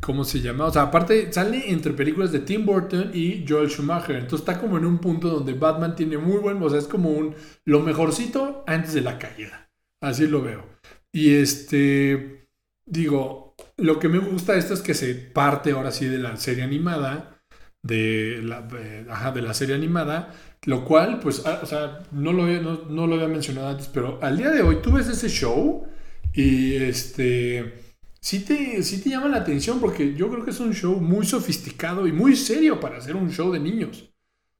¿Cómo 0.00 0.24
se 0.24 0.40
llama? 0.40 0.64
O 0.66 0.72
sea, 0.72 0.82
aparte 0.82 1.30
sale 1.30 1.70
entre 1.70 1.92
películas 1.92 2.32
de 2.32 2.40
Tim 2.40 2.64
Burton 2.64 3.10
y 3.12 3.44
Joel 3.46 3.68
Schumacher. 3.68 4.16
Entonces 4.16 4.40
está 4.40 4.58
como 4.58 4.78
en 4.78 4.86
un 4.86 4.98
punto 4.98 5.28
donde 5.28 5.52
Batman 5.52 5.94
tiene 5.94 6.16
muy 6.16 6.38
buen, 6.38 6.62
o 6.62 6.70
sea, 6.70 6.78
es 6.78 6.88
como 6.88 7.10
un 7.10 7.34
lo 7.66 7.80
mejorcito 7.80 8.64
antes 8.66 8.94
de 8.94 9.02
la 9.02 9.18
caída. 9.18 9.68
Así 10.00 10.26
lo 10.26 10.40
veo. 10.40 10.64
Y 11.12 11.34
este, 11.34 12.48
digo, 12.86 13.45
lo 13.76 13.98
que 13.98 14.08
me 14.08 14.18
gusta 14.18 14.56
esto 14.56 14.74
es 14.74 14.80
que 14.80 14.94
se 14.94 15.14
parte 15.14 15.72
ahora 15.72 15.90
sí 15.90 16.06
de 16.06 16.18
la 16.18 16.36
serie 16.36 16.64
animada, 16.64 17.40
de 17.82 18.40
la, 18.42 18.66
ajá, 19.10 19.32
de 19.32 19.42
la 19.42 19.54
serie 19.54 19.74
animada, 19.74 20.34
lo 20.64 20.84
cual, 20.84 21.20
pues, 21.20 21.44
ah, 21.46 21.60
o 21.62 21.66
sea, 21.66 22.00
no 22.12 22.32
lo, 22.32 22.46
no, 22.46 22.84
no 22.88 23.06
lo 23.06 23.14
había 23.14 23.28
mencionado 23.28 23.68
antes, 23.68 23.88
pero 23.88 24.18
al 24.22 24.36
día 24.36 24.50
de 24.50 24.62
hoy 24.62 24.80
tú 24.82 24.92
ves 24.92 25.08
ese 25.08 25.28
show 25.28 25.86
y 26.32 26.74
este 26.76 27.86
sí 28.20 28.40
te, 28.40 28.82
te 28.82 29.08
llama 29.10 29.28
la 29.28 29.38
atención 29.38 29.78
porque 29.78 30.14
yo 30.14 30.28
creo 30.28 30.44
que 30.44 30.50
es 30.50 30.58
un 30.58 30.74
show 30.74 31.00
muy 31.00 31.24
sofisticado 31.24 32.08
y 32.08 32.12
muy 32.12 32.34
serio 32.34 32.80
para 32.80 32.98
hacer 32.98 33.14
un 33.14 33.30
show 33.30 33.52
de 33.52 33.60
niños. 33.60 34.12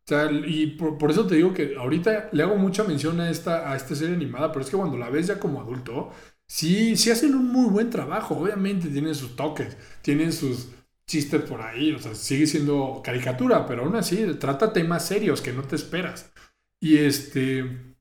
O 0.05 0.09
sea, 0.09 0.31
y 0.31 0.69
por, 0.77 1.11
eso 1.11 1.27
te 1.27 1.35
digo 1.35 1.53
que 1.53 1.75
ahorita 1.77 2.29
le 2.31 2.45
hago 2.45 2.55
mucha 2.57 2.85
mención 2.85 3.19
a 3.19 3.29
esta, 3.29 3.73
a 3.73 3.75
esta 3.75 3.97
serie 3.97 4.15
animada, 4.15 4.53
pero 4.53 4.65
es 4.65 4.71
que 4.71 4.77
cuando 4.77 4.97
la 4.97 5.11
ves 5.11 5.27
ya 5.27 5.41
como 5.41 5.61
adulto, 5.61 6.13
sí, 6.47 6.97
sí 6.97 7.11
hacen 7.11 7.35
un 7.35 7.49
muy 7.49 7.69
buen 7.71 7.91
trabajo. 7.91 8.37
Obviamente 8.37 8.89
tienen 8.89 9.15
sus 9.15 9.37
toques, 9.37 9.77
tienen 10.03 10.33
sus 10.33 10.69
chistes 11.07 11.43
por 11.43 11.63
ahí, 11.63 11.93
o 11.93 11.99
sea, 11.99 12.15
sigue 12.15 12.47
siendo 12.47 13.01
caricatura, 13.05 13.67
pero 13.67 13.85
aún 13.85 13.95
así 13.97 14.27
trata 14.41 14.73
temas 14.73 15.07
serios 15.07 15.41
que 15.41 15.53
no 15.53 15.63
te 15.63 15.77
esperas. 15.77 16.33
Y 16.81 16.99
este, 16.99 17.95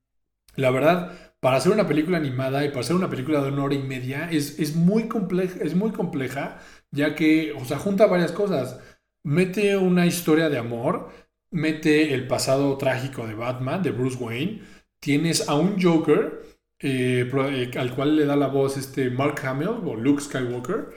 la 0.55 0.71
verdad, 0.71 1.35
para 1.39 1.57
hacer 1.57 1.71
una 1.71 1.87
película 1.87 2.17
animada 2.17 2.65
y 2.65 2.69
para 2.69 2.81
hacer 2.81 2.95
una 2.95 3.09
película 3.09 3.41
de 3.41 3.51
una 3.51 3.63
hora 3.63 3.75
y 3.75 3.83
media 3.83 4.29
es, 4.31 4.59
es, 4.59 4.75
muy, 4.75 5.07
compleja, 5.07 5.59
es 5.61 5.75
muy 5.75 5.91
compleja, 5.91 6.59
ya 6.91 7.15
que, 7.15 7.53
o 7.53 7.63
sea, 7.65 7.77
junta 7.77 8.07
varias 8.07 8.31
cosas. 8.31 8.79
Mete 9.23 9.77
una 9.77 10.05
historia 10.05 10.49
de 10.49 10.57
amor, 10.57 11.09
mete 11.51 12.13
el 12.13 12.27
pasado 12.27 12.77
trágico 12.77 13.27
de 13.27 13.35
Batman, 13.35 13.83
de 13.83 13.91
Bruce 13.91 14.17
Wayne, 14.17 14.61
tienes 14.99 15.47
a 15.47 15.55
un 15.55 15.81
Joker, 15.81 16.41
eh, 16.87 17.27
eh, 17.33 17.71
al 17.79 17.95
cual 17.95 18.15
le 18.15 18.25
da 18.25 18.35
la 18.35 18.45
voz 18.45 18.77
este 18.77 19.09
Mark 19.09 19.43
Hamill 19.43 19.69
o 19.69 19.95
Luke 19.95 20.21
Skywalker, 20.21 20.89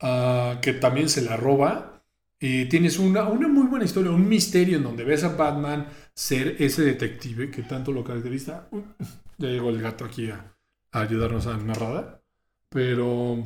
ah, 0.00 0.58
que 0.60 0.72
también 0.72 1.08
se 1.08 1.22
la 1.22 1.36
roba. 1.36 2.02
y 2.40 2.66
tienes 2.66 2.98
una, 2.98 3.28
una 3.28 3.46
muy 3.48 3.66
buena 3.68 3.84
historia, 3.84 4.10
un 4.10 4.28
misterio 4.28 4.76
en 4.78 4.82
donde 4.82 5.04
ves 5.04 5.22
a 5.24 5.36
Batman 5.36 5.86
ser 6.14 6.56
ese 6.58 6.82
detective 6.82 7.50
que 7.50 7.62
tanto 7.62 7.92
lo 7.92 8.02
caracteriza. 8.04 8.68
Ya 9.38 9.48
llegó 9.48 9.68
el 9.68 9.82
gato 9.82 10.06
aquí 10.06 10.30
a, 10.30 10.56
ayudarnos 10.90 11.46
a 11.46 11.58
narrar. 11.58 12.22
Pero. 12.70 13.36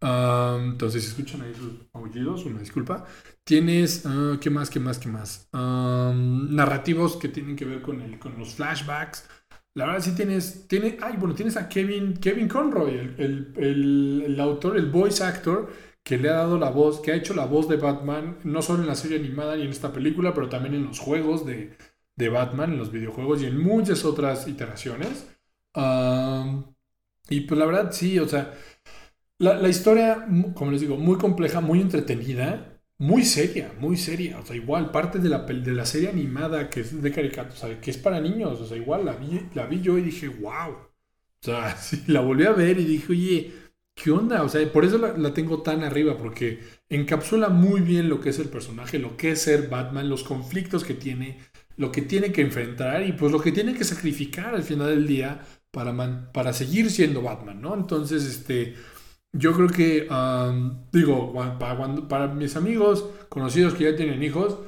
entonces, 0.00 1.02
si 1.02 1.08
escuchan 1.10 1.42
ahí 1.42 1.52
sus 1.54 1.72
aullidos, 1.92 2.44
una 2.46 2.60
disculpa. 2.60 3.04
Tienes. 3.42 4.06
Ah, 4.06 4.38
¿Qué 4.40 4.48
más? 4.48 4.70
¿Qué 4.70 4.80
más? 4.80 4.98
¿Qué 4.98 5.08
más? 5.08 5.48
narrativos 5.52 7.16
que 7.16 7.28
tienen 7.28 7.56
que 7.56 7.64
ver 7.64 7.82
con, 7.82 8.00
el, 8.00 8.18
con 8.18 8.38
los 8.38 8.54
flashbacks. 8.54 9.28
La 9.74 9.86
verdad, 9.86 10.00
sí 10.00 10.14
tienes. 10.14 10.68
Tiene, 10.68 10.98
ay, 11.00 11.16
bueno, 11.18 11.34
tienes 11.34 11.56
a 11.56 11.68
Kevin, 11.68 12.14
Kevin 12.16 12.48
Conroy, 12.48 12.96
el, 12.96 13.54
el, 13.56 14.22
el, 14.26 14.40
autor, 14.40 14.76
el 14.76 14.86
voice 14.90 15.22
actor, 15.24 15.72
que 16.02 16.16
le 16.16 16.28
ha 16.28 16.34
dado 16.34 16.58
la 16.58 16.70
voz, 16.70 17.00
que 17.00 17.12
ha 17.12 17.16
hecho 17.16 17.34
la 17.34 17.46
voz 17.46 17.68
de 17.68 17.76
Batman, 17.76 18.38
no 18.44 18.62
solo 18.62 18.82
en 18.82 18.88
la 18.88 18.94
serie 18.94 19.18
animada 19.18 19.56
y 19.56 19.62
en 19.62 19.70
esta 19.70 19.92
película, 19.92 20.32
pero 20.32 20.48
también 20.48 20.74
en 20.74 20.84
los 20.84 21.00
juegos 21.00 21.44
de, 21.44 21.76
de 22.16 22.28
Batman 22.28 22.72
en 22.72 22.78
los 22.78 22.92
videojuegos 22.92 23.42
y 23.42 23.46
en 23.46 23.58
muchas 23.60 24.04
otras 24.04 24.46
iteraciones. 24.48 25.26
y 27.28 27.40
pues 27.40 27.58
la 27.58 27.66
verdad, 27.66 27.90
sí, 27.92 28.18
o 28.18 28.28
sea, 28.28 28.54
la, 29.38 29.68
historia, 29.68 30.26
como 30.54 30.70
les 30.70 30.80
digo, 30.80 30.96
muy 30.96 31.18
compleja, 31.18 31.60
muy 31.60 31.80
entretenida, 31.80 32.73
muy 32.98 33.24
seria, 33.24 33.72
muy 33.78 33.96
seria. 33.96 34.38
O 34.38 34.46
sea, 34.46 34.56
igual, 34.56 34.90
parte 34.90 35.18
de 35.18 35.28
la, 35.28 35.40
de 35.40 35.72
la 35.72 35.86
serie 35.86 36.08
animada 36.08 36.70
que 36.70 36.80
es 36.80 37.02
de 37.02 37.12
caricatura, 37.12 37.80
que 37.80 37.90
es 37.90 37.98
para 37.98 38.20
niños, 38.20 38.60
o 38.60 38.66
sea, 38.66 38.76
igual 38.76 39.04
la 39.04 39.16
vi, 39.16 39.40
la 39.54 39.66
vi 39.66 39.80
yo 39.80 39.98
y 39.98 40.02
dije, 40.02 40.28
wow. 40.28 40.70
O 40.72 40.90
sea, 41.40 41.76
la 42.06 42.20
volví 42.20 42.44
a 42.44 42.52
ver 42.52 42.78
y 42.78 42.84
dije, 42.84 43.12
oye, 43.12 43.52
¿qué 43.94 44.10
onda? 44.10 44.42
O 44.42 44.48
sea, 44.48 44.70
por 44.72 44.84
eso 44.84 44.98
la, 44.98 45.16
la, 45.16 45.34
tengo 45.34 45.62
tan 45.62 45.82
arriba, 45.82 46.16
porque 46.18 46.60
encapsula 46.88 47.48
muy 47.48 47.80
bien 47.80 48.08
lo 48.08 48.20
que 48.20 48.30
es 48.30 48.38
el 48.38 48.48
personaje, 48.48 48.98
lo 48.98 49.16
que 49.16 49.32
es 49.32 49.42
ser 49.42 49.68
Batman, 49.68 50.08
los 50.08 50.24
conflictos 50.24 50.84
que 50.84 50.94
tiene, 50.94 51.38
lo 51.76 51.90
que 51.92 52.02
tiene 52.02 52.32
que 52.32 52.42
enfrentar 52.42 53.06
y 53.06 53.12
pues 53.12 53.32
lo 53.32 53.40
que 53.40 53.52
tiene 53.52 53.74
que 53.74 53.84
sacrificar 53.84 54.54
al 54.54 54.62
final 54.62 54.88
del 54.88 55.06
día 55.06 55.44
para, 55.70 56.32
para 56.32 56.52
seguir 56.52 56.90
siendo 56.90 57.22
Batman, 57.22 57.60
¿no? 57.60 57.74
Entonces, 57.74 58.24
este, 58.24 58.74
yo 59.34 59.52
creo 59.52 59.68
que, 59.68 60.08
digo, 60.92 61.34
para, 62.08 62.28
mis 62.28 62.56
amigos 62.56 63.10
conocidos 63.28 63.74
que 63.74 63.84
ya 63.84 63.96
tienen 63.96 64.22
hijos, 64.22 64.58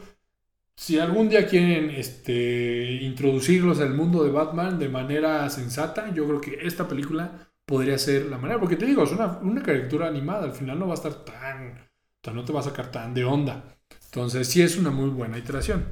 si 0.77 0.99
algún 0.99 1.29
día 1.31 1.47
quieren 1.47 1.91
este, 1.91 2.99
introducirlos 3.01 3.81
al 3.81 3.95
mundo 3.95 4.23
de 4.25 4.31
Batman 4.31 4.79
de 4.79 4.89
manera 4.91 5.49
sensata, 5.49 6.13
yo 6.13 6.27
creo 6.27 6.41
que 6.41 6.59
esta 6.67 6.87
película 6.87 7.49
podría 7.65 7.97
ser 7.97 8.27
la 8.27 8.39
manera, 8.39 8.61
porque 8.61 8.77
te 8.77 8.87
digo, 8.87 9.05
es 9.05 9.13
una, 9.13 9.39
una 9.39 9.63
caricatura 9.63 10.09
animada, 10.09 10.45
al 10.45 10.53
final 10.53 10.79
no 10.79 10.87
va 10.87 10.93
a 10.93 10.97
estar 10.97 11.25
tan, 11.25 11.87
sea, 12.27 12.35
no 12.35 12.45
te 12.45 12.53
va 12.53 12.61
a 12.61 12.65
sacar 12.65 12.91
tan 12.91 13.15
de 13.15 13.25
onda. 13.25 13.79
Entonces, 14.07 14.49
sí 14.49 14.63
es 14.63 14.77
una 14.77 14.91
muy 14.91 15.11
buena 15.11 15.39
iteración. 15.39 15.87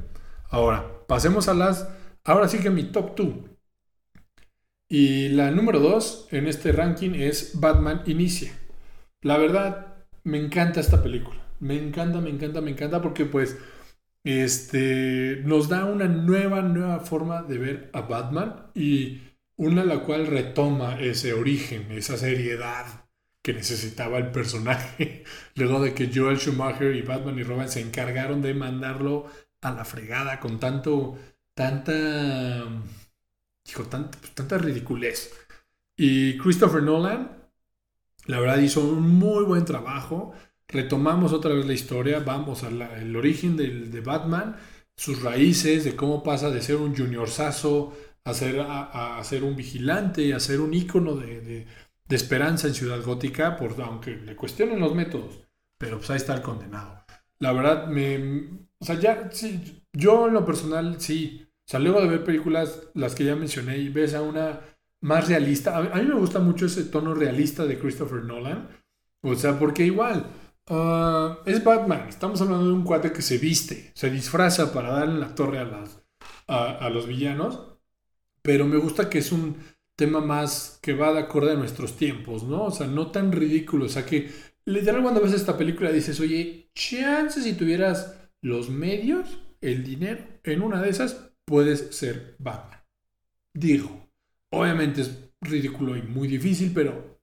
Ahora, 0.50 1.06
pasemos 1.06 1.48
a 1.48 1.54
las. 1.54 1.88
Ahora 2.24 2.48
sí 2.48 2.58
que 2.58 2.70
mi 2.70 2.84
top 2.84 3.16
2. 3.16 3.28
Y 4.88 5.28
la 5.30 5.50
número 5.50 5.80
2 5.80 6.28
en 6.30 6.46
este 6.46 6.72
ranking 6.72 7.12
es 7.14 7.58
Batman 7.58 8.02
Inicia. 8.06 8.52
La 9.24 9.38
verdad, 9.38 10.04
me 10.22 10.38
encanta 10.38 10.80
esta 10.80 11.02
película. 11.02 11.40
Me 11.58 11.76
encanta, 11.76 12.20
me 12.20 12.28
encanta, 12.28 12.60
me 12.60 12.70
encanta 12.70 13.00
porque 13.00 13.24
pues 13.24 13.56
este, 14.22 15.40
nos 15.44 15.68
da 15.70 15.86
una 15.86 16.06
nueva, 16.08 16.60
nueva 16.60 17.00
forma 17.00 17.42
de 17.42 17.58
ver 17.58 17.90
a 17.94 18.02
Batman 18.02 18.66
y 18.74 19.22
Una 19.56 19.84
la 19.84 20.00
cual 20.00 20.26
retoma 20.26 21.00
ese 21.00 21.32
origen, 21.32 21.90
esa 21.92 22.16
seriedad 22.18 23.06
que 23.42 23.54
necesitaba 23.54 24.18
el 24.18 24.30
personaje, 24.30 25.24
luego 25.54 25.80
de 25.82 25.94
que 25.94 26.10
Joel 26.14 26.38
Schumacher 26.38 26.94
y 26.94 27.02
Batman 27.02 27.38
y 27.38 27.44
Robin 27.44 27.68
se 27.68 27.80
encargaron 27.80 28.42
de 28.42 28.52
mandarlo 28.54 29.26
a 29.62 29.70
la 29.70 29.84
fregada 29.84 30.40
con 30.40 30.60
tanto, 30.60 31.16
tanta, 31.54 32.64
dijo, 33.64 33.84
tanta, 33.84 34.18
pues, 34.18 34.34
tanta 34.34 34.58
ridiculez. 34.58 35.32
Y 35.96 36.36
Christopher 36.38 36.82
Nolan, 36.82 37.43
la 38.26 38.40
verdad, 38.40 38.58
hizo 38.58 38.80
un 38.80 39.08
muy 39.08 39.44
buen 39.44 39.64
trabajo. 39.64 40.32
Retomamos 40.68 41.32
otra 41.32 41.54
vez 41.54 41.66
la 41.66 41.74
historia, 41.74 42.20
vamos 42.20 42.64
al 42.64 43.16
origen 43.16 43.56
de 43.56 44.00
Batman, 44.00 44.56
sus 44.96 45.22
raíces, 45.22 45.84
de 45.84 45.94
cómo 45.96 46.22
pasa 46.22 46.50
de 46.50 46.62
ser 46.62 46.76
un 46.76 46.96
junior 46.96 47.28
saso 47.28 47.92
a 48.24 48.32
ser, 48.32 48.60
a, 48.60 49.22
ser 49.22 49.44
un 49.44 49.54
vigilante, 49.54 50.32
a 50.32 50.40
ser 50.40 50.60
un 50.60 50.72
ícono 50.72 51.14
de, 51.14 51.66
esperanza 52.08 52.68
en 52.68 52.74
Ciudad 52.74 53.02
Gótica, 53.02 53.56
por, 53.56 53.80
aunque 53.82 54.16
le 54.16 54.36
cuestionen 54.36 54.80
los 54.80 54.94
métodos, 54.94 55.40
pero 55.78 55.98
pues 55.98 56.10
ahí 56.10 56.16
está 56.16 56.34
el 56.34 56.42
condenado. 56.42 57.04
La 57.40 57.52
verdad, 57.52 57.88
me, 57.88 58.48
o 58.78 58.84
sea, 58.84 58.98
ya, 58.98 59.28
sí, 59.32 59.82
yo 59.92 60.28
en 60.28 60.34
lo 60.34 60.44
personal, 60.44 61.00
sí, 61.00 61.46
o 61.50 61.70
sea, 61.70 61.80
luego 61.80 62.00
de 62.00 62.08
ver 62.08 62.24
películas, 62.24 62.88
las 62.94 63.14
que 63.14 63.24
ya 63.24 63.36
mencioné, 63.36 63.78
y 63.78 63.88
ves 63.88 64.14
a 64.14 64.22
una 64.22 64.60
más 65.04 65.28
realista, 65.28 65.76
a, 65.76 65.82
mí 65.82 66.06
me 66.06 66.14
gusta 66.14 66.40
mucho 66.40 66.64
ese 66.64 66.84
tono 66.84 67.14
realista 67.14 67.66
de 67.66 67.78
Christopher 67.78 68.24
Nolan, 68.24 68.68
o 69.20 69.34
sea, 69.34 69.58
porque 69.58 69.84
igual, 69.84 70.26
ah, 70.68 71.40
es 71.44 71.62
Batman, 71.62 72.08
estamos 72.08 72.40
hablando 72.40 72.66
de 72.66 72.72
un 72.72 72.84
cuate 72.84 73.12
que 73.12 73.20
se 73.20 73.36
viste, 73.36 73.92
se 73.94 74.08
disfraza 74.08 74.72
para 74.72 74.92
darle 74.92 75.20
la 75.20 75.34
torre 75.34 75.58
a, 75.58 75.64
las, 75.64 76.02
a 76.46 76.88
los 76.88 77.06
villanos, 77.06 77.60
pero 78.40 78.66
me 78.66 78.78
gusta 78.78 79.10
que 79.10 79.18
es 79.18 79.30
un 79.30 79.56
tema 79.94 80.22
más 80.22 80.78
que 80.80 80.94
va 80.94 81.12
de 81.12 81.20
acuerdo 81.20 81.52
a 81.52 81.56
nuestros 81.56 81.98
tiempos, 81.98 82.42
¿no? 82.42 82.64
O 82.64 82.70
sea, 82.70 82.86
no 82.86 83.10
tan 83.10 83.30
ridículo, 83.30 83.84
o 83.84 83.88
sea 83.90 84.06
que 84.06 84.30
literal 84.64 85.02
cuando 85.02 85.20
ves 85.20 85.34
esta 85.34 85.58
película 85.58 85.92
dices, 85.92 86.18
oye, 86.18 86.70
chance 86.74 87.42
si 87.42 87.52
tuvieras 87.52 88.16
los 88.40 88.70
medios, 88.70 89.38
el 89.60 89.84
dinero, 89.84 90.24
en 90.44 90.62
una 90.62 90.80
de 90.80 90.88
esas 90.88 91.30
puedes 91.44 91.94
ser 91.94 92.36
Batman. 92.38 92.80
Digo, 93.52 94.03
obviamente 94.54 95.02
es 95.02 95.18
ridículo 95.40 95.96
y 95.96 96.02
muy 96.02 96.28
difícil, 96.28 96.72
pero 96.74 97.18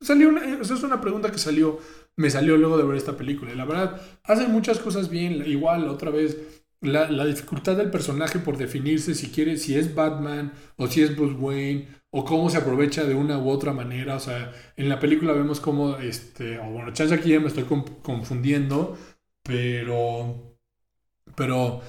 salió 0.00 0.28
una, 0.28 0.60
es 0.60 0.70
una 0.70 1.00
pregunta 1.00 1.30
que 1.30 1.38
salió, 1.38 1.78
me 2.16 2.30
salió 2.30 2.56
luego 2.56 2.78
de 2.78 2.84
ver 2.84 2.96
esta 2.96 3.16
película. 3.16 3.52
Y 3.52 3.56
la 3.56 3.64
verdad, 3.64 4.00
hacen 4.24 4.52
muchas 4.52 4.78
cosas 4.78 5.10
bien, 5.10 5.44
igual 5.46 5.88
otra 5.88 6.10
vez 6.10 6.64
la, 6.80 7.26
dificultad 7.26 7.76
del 7.76 7.90
personaje 7.90 8.38
por 8.38 8.56
definirse 8.56 9.14
si 9.14 9.30
quiere, 9.30 9.56
si 9.56 9.76
es 9.76 9.94
Batman 9.94 10.52
o 10.76 10.86
si 10.86 11.02
es 11.02 11.16
Bruce 11.16 11.34
Wayne 11.34 11.88
o 12.10 12.24
cómo 12.24 12.48
se 12.50 12.58
aprovecha 12.58 13.04
de 13.04 13.14
una 13.14 13.38
u 13.38 13.48
otra 13.50 13.72
manera. 13.72 14.16
O 14.16 14.20
sea, 14.20 14.52
en 14.76 14.88
la 14.88 15.00
película 15.00 15.32
vemos 15.32 15.60
cómo, 15.60 15.96
este, 15.96 16.58
o 16.58 16.70
bueno, 16.70 16.92
chance 16.92 17.14
aquí 17.14 17.30
ya 17.30 17.40
me 17.40 17.48
estoy 17.48 17.64
confundiendo, 17.64 18.96
pero, 19.42 20.56
pero 21.34 21.82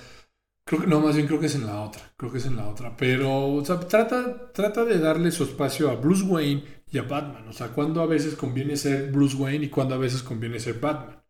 creo 0.69 0.81
que, 0.81 0.87
no, 0.87 0.99
más 0.99 1.15
bien 1.15 1.25
creo 1.25 1.39
que 1.39 1.47
es 1.47 1.55
en 1.55 1.65
la 1.65 1.81
otra, 1.81 1.99
creo 2.15 2.31
que 2.31 2.37
es 2.37 2.45
en 2.45 2.55
la 2.55 2.67
otra. 2.67 2.95
Pero, 2.95 3.63
trata, 3.89 4.51
trata 4.53 4.85
de 4.85 4.99
darle 4.99 5.31
su 5.31 5.43
espacio 5.43 5.89
a 5.89 5.95
Bruce 5.95 6.23
Wayne 6.23 6.63
y 6.91 6.99
a 6.99 7.01
Batman. 7.01 7.47
O 7.47 7.53
sea, 7.53 7.69
cuando 7.69 8.03
a 8.03 8.05
veces 8.05 8.35
conviene 8.35 8.77
ser 8.77 9.11
Bruce 9.11 9.35
Wayne 9.35 9.65
y 9.65 9.69
cuando 9.69 9.95
a 9.95 9.97
veces 9.97 10.21
conviene 10.21 10.59
ser 10.59 10.79
Batman. 10.79 11.23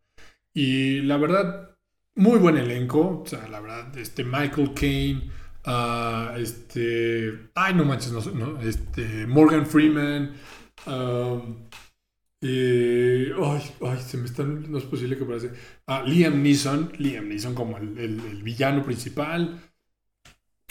Y 0.52 1.00
la 1.02 1.16
verdad, 1.16 1.70
muy 2.16 2.38
buen 2.38 2.58
elenco, 2.58 3.22
o 3.24 3.26
sea, 3.26 3.48
la 3.48 3.60
verdad, 3.60 3.96
este 3.96 4.24
Michael 4.24 4.74
Caine, 4.74 5.30
uh, 5.66 6.36
este, 6.36 7.50
ay, 7.54 7.72
no 7.72 7.86
manches, 7.86 8.12
no, 8.12 8.60
este, 8.60 9.26
Morgan 9.26 9.64
Freeman, 9.64 10.34
um, 10.86 11.69
eh, 12.42 13.32
ay, 13.42 13.62
ay, 13.82 13.98
se 13.98 14.16
me 14.16 14.26
están, 14.26 14.70
no 14.70 14.78
es 14.78 14.84
posible 14.84 15.18
que 15.18 15.24
parece, 15.24 15.52
ah, 15.86 16.02
Liam 16.06 16.42
Neeson, 16.42 16.92
Liam 16.98 17.28
Neeson 17.28 17.54
como 17.54 17.76
el, 17.76 17.98
el, 17.98 18.42
villano 18.42 18.82
principal, 18.84 19.60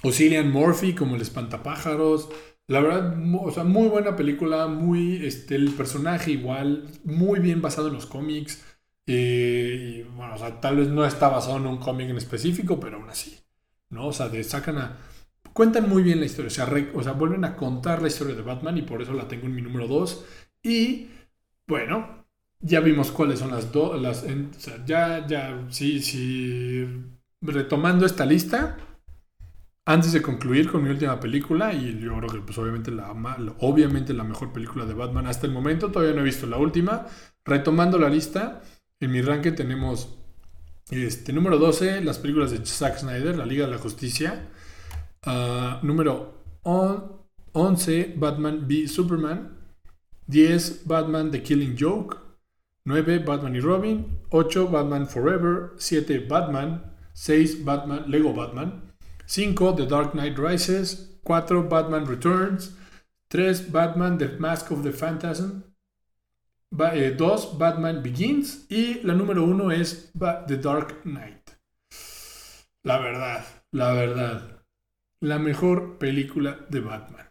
o 0.04 0.12
Cillian 0.12 0.52
Murphy 0.52 0.94
como 0.96 1.16
el 1.16 1.22
espantapájaros, 1.22 2.30
la 2.68 2.82
verdad, 2.82 3.18
o 3.42 3.52
sea, 3.52 3.64
muy 3.64 3.88
buena 3.90 4.16
película, 4.16 4.68
muy, 4.68 5.26
este, 5.26 5.56
el 5.56 5.72
personaje 5.72 6.32
igual, 6.32 6.88
muy 7.04 7.40
bien 7.40 7.62
basado 7.62 7.88
en 7.88 7.96
los 7.96 8.06
cómics, 8.06 8.64
y, 9.12 10.04
bueno, 10.04 10.36
o 10.36 10.38
sea, 10.38 10.62
tal 10.62 10.78
vez 10.78 10.88
no 10.88 11.04
está 11.04 11.30
basado 11.30 11.58
en 11.58 11.66
un 11.66 11.78
cómic 11.78 12.10
en 12.10 12.18
específico, 12.18 12.80
pero 12.80 12.98
aún 12.98 13.10
así, 13.10 13.40
¿no? 13.90 14.08
O 14.08 14.14
sea, 14.14 14.30
de, 14.30 14.44
sacan 14.44 14.78
a... 14.78 14.98
Cuentan 15.52 15.90
muy 15.90 16.04
bien 16.04 16.20
la 16.20 16.28
historia, 16.28 16.50
o 16.50 16.52
sea, 16.52 16.92
o 16.94 17.04
sea, 17.04 17.14
vuelven 17.14 17.44
a 17.44 17.56
contar 17.56 18.04
la 18.04 18.08
historia 18.08 18.36
de 18.36 18.44
Batman 18.44 18.78
y 18.78 18.84
por 18.84 19.02
eso 19.02 19.14
la 19.14 19.28
tengo 19.28 19.48
en 19.48 19.56
mi 19.56 19.64
número 19.64 19.88
2. 19.88 20.26
Y, 20.62 21.08
bueno, 21.70 22.26
ya 22.60 22.82
vimos 22.82 23.12
cuáles 23.12 23.40
son 23.40 23.52
las 23.52 23.72
dos, 23.72 24.02
las, 24.02 24.26
ya, 24.86 25.26
ya, 25.26 25.66
sí, 25.70 26.02
sí, 26.02 26.86
retomando 27.42 28.06
esta 28.06 28.26
lista, 28.26 28.76
antes 29.86 30.12
de 30.12 30.22
concluir 30.22 30.70
con 30.70 30.84
mi 30.84 30.90
última 30.90 31.20
película, 31.20 31.74
y 31.74 31.98
yo 32.00 32.18
creo 32.18 32.30
que 32.30 32.40
pues 32.40 32.58
obviamente 32.58 32.92
la, 32.92 33.12
obviamente 33.60 34.14
la 34.14 34.26
mejor 34.26 34.52
película 34.52 34.86
de 34.86 34.94
Batman 34.94 35.28
hasta 35.28 35.48
el 35.48 35.54
momento, 35.54 35.90
todavía 35.92 36.14
no 36.14 36.22
he 36.22 36.26
visto 36.26 36.46
la 36.48 36.58
última, 36.58 37.06
retomando 37.46 37.98
la 37.98 38.10
lista, 38.10 38.62
en 39.00 39.12
mi 39.12 39.22
ranking 39.22 39.54
tenemos 39.54 40.20
este, 40.92 41.34
número 41.34 41.60
12, 41.60 42.02
las 42.02 42.18
películas 42.18 42.52
de 42.52 42.66
Zack 42.66 42.98
Snyder, 42.98 43.38
La 43.38 43.46
Liga 43.46 43.66
de 43.66 43.72
la 43.72 43.78
Justicia. 43.78 44.50
Ah, 45.24 45.80
número 45.84 46.60
11, 46.64 48.16
Batman 48.18 48.66
v 48.68 48.88
Superman. 48.88 49.59
10, 50.30 50.86
Batman 50.86 51.32
The 51.32 51.42
Killing 51.42 51.76
Joke. 51.76 52.18
9, 52.86 53.20
Batman 53.26 53.56
y 53.56 53.60
Robin. 53.60 54.20
8, 54.30 54.72
Batman 54.72 55.08
Forever. 55.08 55.74
7, 55.78 56.28
Batman. 56.28 56.82
6, 57.14 57.66
Batman, 57.66 58.10
Lego 58.10 58.34
Batman. 58.34 58.94
5, 59.26 59.76
The 59.76 59.86
Dark 59.86 60.14
Knight 60.14 60.38
Rises. 60.38 61.18
4, 61.26 61.64
Batman 61.64 62.06
Returns. 62.06 62.72
3, 63.30 63.70
Batman 63.72 64.18
The 64.18 64.30
Mask 64.40 64.72
of 64.72 64.84
the 64.84 64.92
Phantasm. 64.92 65.64
2, 66.72 66.84
eh, 66.94 67.18
Batman 67.58 68.04
Begins 68.04 68.68
y 68.70 69.02
la 69.04 69.16
número 69.16 69.44
1 69.44 69.72
es 69.72 70.12
The 70.14 70.58
Dark 70.58 71.02
Knight. 71.04 71.52
La 72.84 73.00
verdad, 73.00 73.46
la 73.72 73.94
verdad, 73.94 74.62
la 75.20 75.40
mejor 75.40 75.98
película 75.98 76.60
de 76.70 76.80
Batman. 76.80 77.29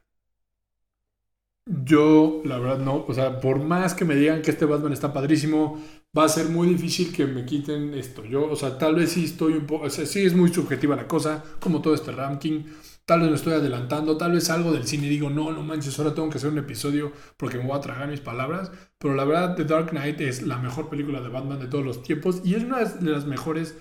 Yo, 1.84 2.40
la 2.44 2.58
verdad, 2.58 2.78
no, 2.78 3.04
o 3.06 3.12
sea, 3.12 3.40
por 3.40 3.62
más 3.62 3.92
que 3.94 4.06
me 4.06 4.16
digan 4.16 4.40
que 4.40 4.50
este 4.50 4.64
Batman 4.64 4.92
está 4.94 5.12
padrísimo, 5.12 5.78
va 6.16 6.24
a 6.24 6.28
ser 6.28 6.48
muy 6.48 6.66
difícil 6.68 7.12
que 7.12 7.26
me 7.26 7.44
quiten 7.44 7.92
esto. 7.94 8.24
Yo, 8.24 8.50
o 8.50 8.56
sea, 8.56 8.78
tal 8.78 8.94
vez 8.94 9.12
sí 9.12 9.26
estoy 9.26 9.52
un 9.52 9.66
poco, 9.66 9.84
o 9.84 9.90
sea, 9.90 10.06
sí 10.06 10.24
es 10.24 10.34
muy 10.34 10.52
subjetiva 10.52 10.96
la 10.96 11.06
cosa, 11.06 11.44
como 11.60 11.82
todo 11.82 11.94
este 11.94 12.12
ranking, 12.12 12.64
Tal 13.08 13.20
vez 13.20 13.30
me 13.30 13.36
estoy 13.36 13.54
adelantando, 13.54 14.18
tal 14.18 14.32
vez 14.32 14.50
algo 14.50 14.70
del 14.70 14.86
cine 14.86 15.06
y 15.06 15.08
digo, 15.08 15.30
no, 15.30 15.50
no 15.50 15.62
manches, 15.62 15.98
ahora 15.98 16.14
tengo 16.14 16.28
que 16.28 16.36
hacer 16.36 16.50
un 16.50 16.58
episodio 16.58 17.10
porque 17.38 17.56
me 17.56 17.64
voy 17.64 17.74
a 17.78 17.80
tragar 17.80 18.06
mis 18.06 18.20
palabras. 18.20 18.70
Pero 18.98 19.14
la 19.14 19.24
verdad, 19.24 19.56
The 19.56 19.64
Dark 19.64 19.88
Knight 19.92 20.20
es 20.20 20.42
la 20.42 20.58
mejor 20.58 20.90
película 20.90 21.22
de 21.22 21.30
Batman 21.30 21.58
de 21.58 21.68
todos 21.68 21.86
los 21.86 22.02
tiempos 22.02 22.42
y 22.44 22.54
es 22.54 22.64
una 22.64 22.84
de 22.84 23.10
las 23.10 23.24
mejores 23.24 23.74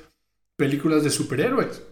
películas 0.55 1.03
de 1.03 1.09
superhéroes. 1.09 1.83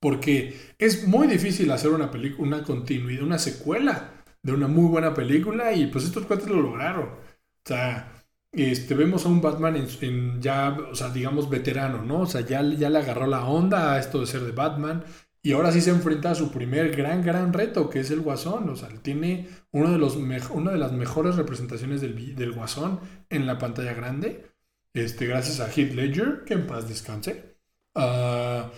Porque 0.00 0.54
es 0.76 1.08
muy 1.08 1.28
difícil 1.28 1.70
hacer 1.70 1.92
una 1.92 2.10
película, 2.10 2.46
una 2.46 2.62
continuidad, 2.62 3.22
una 3.22 3.38
secuela 3.38 4.23
de 4.44 4.52
una 4.52 4.68
muy 4.68 4.88
buena 4.88 5.12
película 5.14 5.72
y 5.72 5.86
pues 5.86 6.04
estos 6.04 6.26
cuatro 6.26 6.54
lo 6.54 6.62
lograron. 6.62 7.06
O 7.08 7.66
sea, 7.66 8.12
este, 8.52 8.94
vemos 8.94 9.26
a 9.26 9.28
un 9.30 9.40
Batman 9.40 9.76
en, 10.00 10.40
ya, 10.40 10.76
o 10.90 10.94
sea, 10.94 11.10
digamos, 11.10 11.50
veterano, 11.50 12.02
¿no? 12.02 12.20
O 12.20 12.26
sea, 12.26 12.42
ya, 12.42 12.62
ya 12.62 12.90
le 12.90 12.98
agarró 12.98 13.26
la 13.26 13.46
onda 13.46 13.94
a 13.94 13.98
esto 13.98 14.20
de 14.20 14.26
ser 14.26 14.42
de 14.42 14.52
Batman. 14.52 15.04
Y 15.42 15.52
ahora 15.52 15.72
sí 15.72 15.80
se 15.80 15.90
enfrenta 15.90 16.30
a 16.30 16.34
su 16.34 16.50
primer 16.50 16.94
gran, 16.96 17.22
gran 17.22 17.52
reto, 17.52 17.90
que 17.90 18.00
es 18.00 18.10
el 18.10 18.20
Guasón. 18.20 18.68
O 18.68 18.76
sea, 18.76 18.88
tiene 19.02 19.48
uno 19.72 19.90
de 19.92 19.98
los 19.98 20.16
una 20.16 20.72
de 20.72 20.78
las 20.78 20.92
mejores 20.92 21.36
representaciones 21.36 22.00
del, 22.00 22.36
del, 22.36 22.52
Guasón 22.52 23.00
en 23.30 23.46
la 23.46 23.58
pantalla 23.58 23.94
grande. 23.94 24.46
Este, 24.94 25.26
gracias 25.26 25.60
a 25.60 25.70
Heath 25.70 25.94
Ledger, 25.94 26.44
que 26.46 26.54
en 26.54 26.66
paz 26.66 26.88
descanse. 26.88 27.56
Ah, 27.94 28.70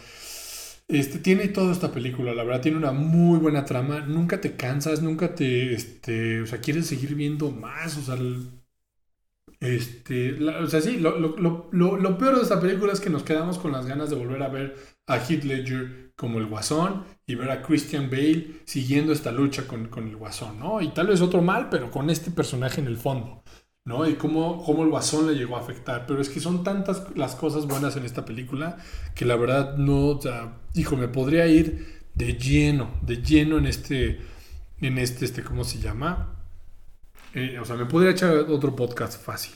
este, 0.88 1.18
tiene 1.18 1.48
toda 1.48 1.72
esta 1.72 1.92
película, 1.92 2.34
la 2.34 2.44
verdad, 2.44 2.60
tiene 2.62 2.78
una 2.78 2.92
muy 2.92 3.38
buena 3.38 3.64
trama. 3.64 4.00
Nunca 4.00 4.40
te 4.40 4.56
cansas, 4.56 5.02
nunca 5.02 5.34
te. 5.34 5.74
Este, 5.74 6.42
o 6.42 6.46
sea, 6.46 6.60
quieres 6.60 6.86
seguir 6.86 7.14
viendo 7.14 7.50
más. 7.50 7.96
O 7.98 8.02
sea, 8.02 8.16
este, 9.60 10.44
o 10.44 10.66
sea, 10.66 10.80
sí, 10.80 10.98
lo, 10.98 11.18
lo, 11.18 11.36
lo, 11.72 11.96
lo, 11.96 12.18
peor 12.18 12.36
de 12.36 12.42
esta 12.42 12.60
película 12.60 12.92
es 12.92 13.00
que 13.00 13.10
nos 13.10 13.22
quedamos 13.22 13.58
con 13.58 13.72
las 13.72 13.86
ganas 13.86 14.10
de 14.10 14.16
volver 14.16 14.42
a 14.42 14.48
ver 14.48 14.76
a 15.06 15.16
Heath 15.16 15.44
Ledger 15.44 16.12
como 16.14 16.38
el 16.38 16.46
Guasón 16.46 17.04
y 17.26 17.34
ver 17.36 17.50
a 17.50 17.62
Christian 17.62 18.10
Bale 18.10 18.60
siguiendo 18.64 19.12
esta 19.12 19.32
lucha 19.32 19.66
con, 19.66 19.88
el 20.08 20.16
Guasón, 20.16 20.58
¿no? 20.58 20.82
Y 20.82 20.88
tal 20.92 21.06
vez 21.08 21.20
otro 21.22 21.42
mal, 21.42 21.68
pero 21.70 21.90
con 21.90 22.10
este 22.10 22.30
personaje 22.30 22.80
en 22.80 22.86
el 22.86 22.98
fondo, 22.98 23.42
¿no? 23.86 24.06
Y 24.06 24.16
cómo, 24.16 24.62
cómo 24.64 24.82
el 24.82 24.90
Guasón 24.90 25.28
le 25.28 25.34
llegó 25.34 25.56
a 25.56 25.60
afectar. 25.60 26.04
Pero 26.06 26.20
es 26.20 26.28
que 26.28 26.40
son 26.40 26.62
tantas 26.62 27.04
las 27.14 27.34
cosas 27.34 27.66
buenas 27.66 27.96
en 27.96 28.04
esta 28.04 28.26
película 28.26 28.76
que 29.14 29.24
la 29.24 29.36
verdad 29.36 29.76
no, 29.78 30.08
o 30.08 30.20
sea, 30.20 30.58
hijo, 30.74 30.96
me 30.96 31.08
podría 31.08 31.46
ir 31.46 32.02
de 32.14 32.34
lleno, 32.34 32.90
de 33.00 33.22
lleno 33.22 33.58
en 33.58 33.66
este, 33.66 34.20
en 34.80 34.98
este, 34.98 35.24
este, 35.24 35.42
¿cómo 35.42 35.64
se 35.64 35.78
llama? 35.78 36.36
Eh, 37.32 37.58
o 37.60 37.64
sea, 37.64 37.76
me 37.76 37.86
podría 37.86 38.10
echar 38.10 38.34
otro 38.50 38.74
podcast 38.74 39.22
fácil. 39.22 39.54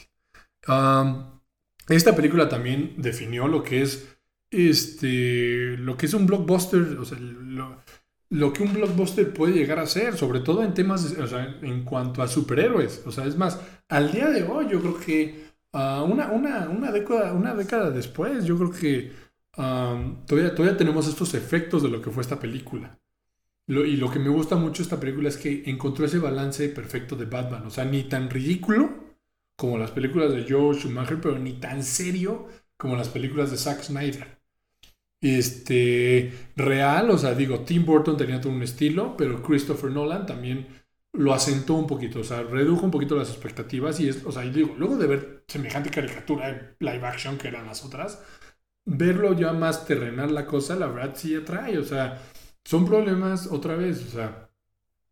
esta 1.89 2.15
película 2.15 2.49
también 2.49 2.95
definió 2.99 3.49
lo 3.49 3.65
que 3.65 3.83
es 3.83 4.17
este, 4.51 5.77
lo 5.77 5.97
que 5.97 6.07
es 6.07 6.15
un 6.15 6.27
blockbuster, 6.27 6.83
o 6.99 7.05
sea, 7.05 7.19
lo, 7.19 7.83
que 8.31 8.63
un 8.63 8.73
blockbuster 8.73 9.33
puede 9.33 9.55
llegar 9.55 9.79
a 9.81 9.87
ser, 9.87 10.17
sobre 10.17 10.41
todo 10.41 10.63
en 10.63 10.73
temas, 10.73 11.17
o 11.19 11.27
sea, 11.27 11.59
en 11.63 11.85
cuanto 11.85 12.23
a 12.23 12.29
superhéroes. 12.29 13.03
O 13.07 13.11
sea, 13.11 13.25
es 13.27 13.37
más, 13.37 13.61
al 13.89 14.13
día 14.13 14.31
de 14.31 14.45
hoy 14.45 14.69
yo 14.71 14.81
creo 14.81 14.99
que 15.01 15.47
uh, 15.73 16.05
una, 16.05 16.31
una, 16.31 16.69
una, 16.69 16.93
década, 16.93 17.33
una 17.33 17.55
década 17.55 17.91
después, 17.91 18.45
yo 18.45 18.57
creo 18.57 18.71
que 18.71 19.13
todavía, 20.27 20.55
todavía 20.55 20.77
tenemos 20.77 21.09
estos 21.09 21.35
efectos 21.35 21.83
de 21.83 21.89
lo 21.89 22.01
que 22.01 22.11
fue 22.11 22.23
esta 22.23 22.39
película. 22.39 22.99
y 23.67 23.97
lo 23.97 24.11
que 24.11 24.21
me 24.21 24.31
gusta 24.31 24.57
mucho 24.57 24.79
de 24.79 24.85
esta 24.85 25.01
película 25.01 25.29
es 25.29 25.37
que 25.37 25.65
encontró 25.67 26.07
ese 26.07 26.19
balance 26.19 26.69
perfecto 26.69 27.17
de 27.17 27.27
Batman. 27.27 27.67
O 27.67 27.71
sea, 27.71 27.85
ni 27.85 28.05
tan 28.05 28.31
ridículo 28.31 29.11
como 29.57 29.77
las 29.77 29.91
películas 29.91 30.33
de 30.33 30.47
Joe 30.49 30.75
Schumacher, 30.75 31.21
pero 31.21 31.39
ni 31.39 31.55
tan 31.55 31.83
serio 31.83 32.49
como 32.77 32.97
las 32.97 33.09
películas 33.09 33.51
de 33.51 33.59
Zack 33.59 33.83
Snyder 33.83 34.40
este, 35.21 36.33
real, 36.57 37.11
o 37.11 37.19
sea, 37.19 37.35
digo, 37.35 37.61
Tim 37.61 37.85
Burton 37.85 38.17
tenía 38.17 38.41
todo 38.41 38.53
un 38.53 38.63
estilo, 38.63 39.17
pero 39.17 39.43
Christopher 39.43 39.91
Nolan 39.91 40.27
también 40.27 40.67
lo 41.13 41.35
asentó 41.35 41.75
un 41.75 41.87
poquito, 41.87 42.21
o 42.21 42.25
sea, 42.25 42.43
redujo 42.43 42.85
un 42.85 42.91
poquito 42.91 43.17
las 43.17 43.31
expectativas 43.31 43.99
y 44.01 44.09
es, 44.09 44.25
o 44.25 44.33
sea, 44.33 44.43
digo, 44.43 44.75
luego 44.79 44.97
de 44.97 45.07
ver 45.07 45.45
semejante 45.49 45.91
caricatura 45.91 46.49
en 46.49 46.77
live 46.79 47.07
action 47.07 47.37
que 47.37 47.49
eran 47.49 47.67
las 47.67 47.85
otras, 47.85 48.23
verlo 48.85 49.35
ya 49.35 49.53
más 49.53 49.87
terrenal 49.87 50.35
la 50.35 50.47
cosa, 50.47 50.77
la 50.77 50.87
verdad 50.87 51.15
sí 51.17 51.35
atrae, 51.35 51.79
o 51.79 51.85
sea, 51.85 52.23
son 52.65 52.87
problemas 52.87 53.49
otra 53.49 53.77
vez, 53.77 54.05
o 54.07 54.11
sea, 54.11 54.51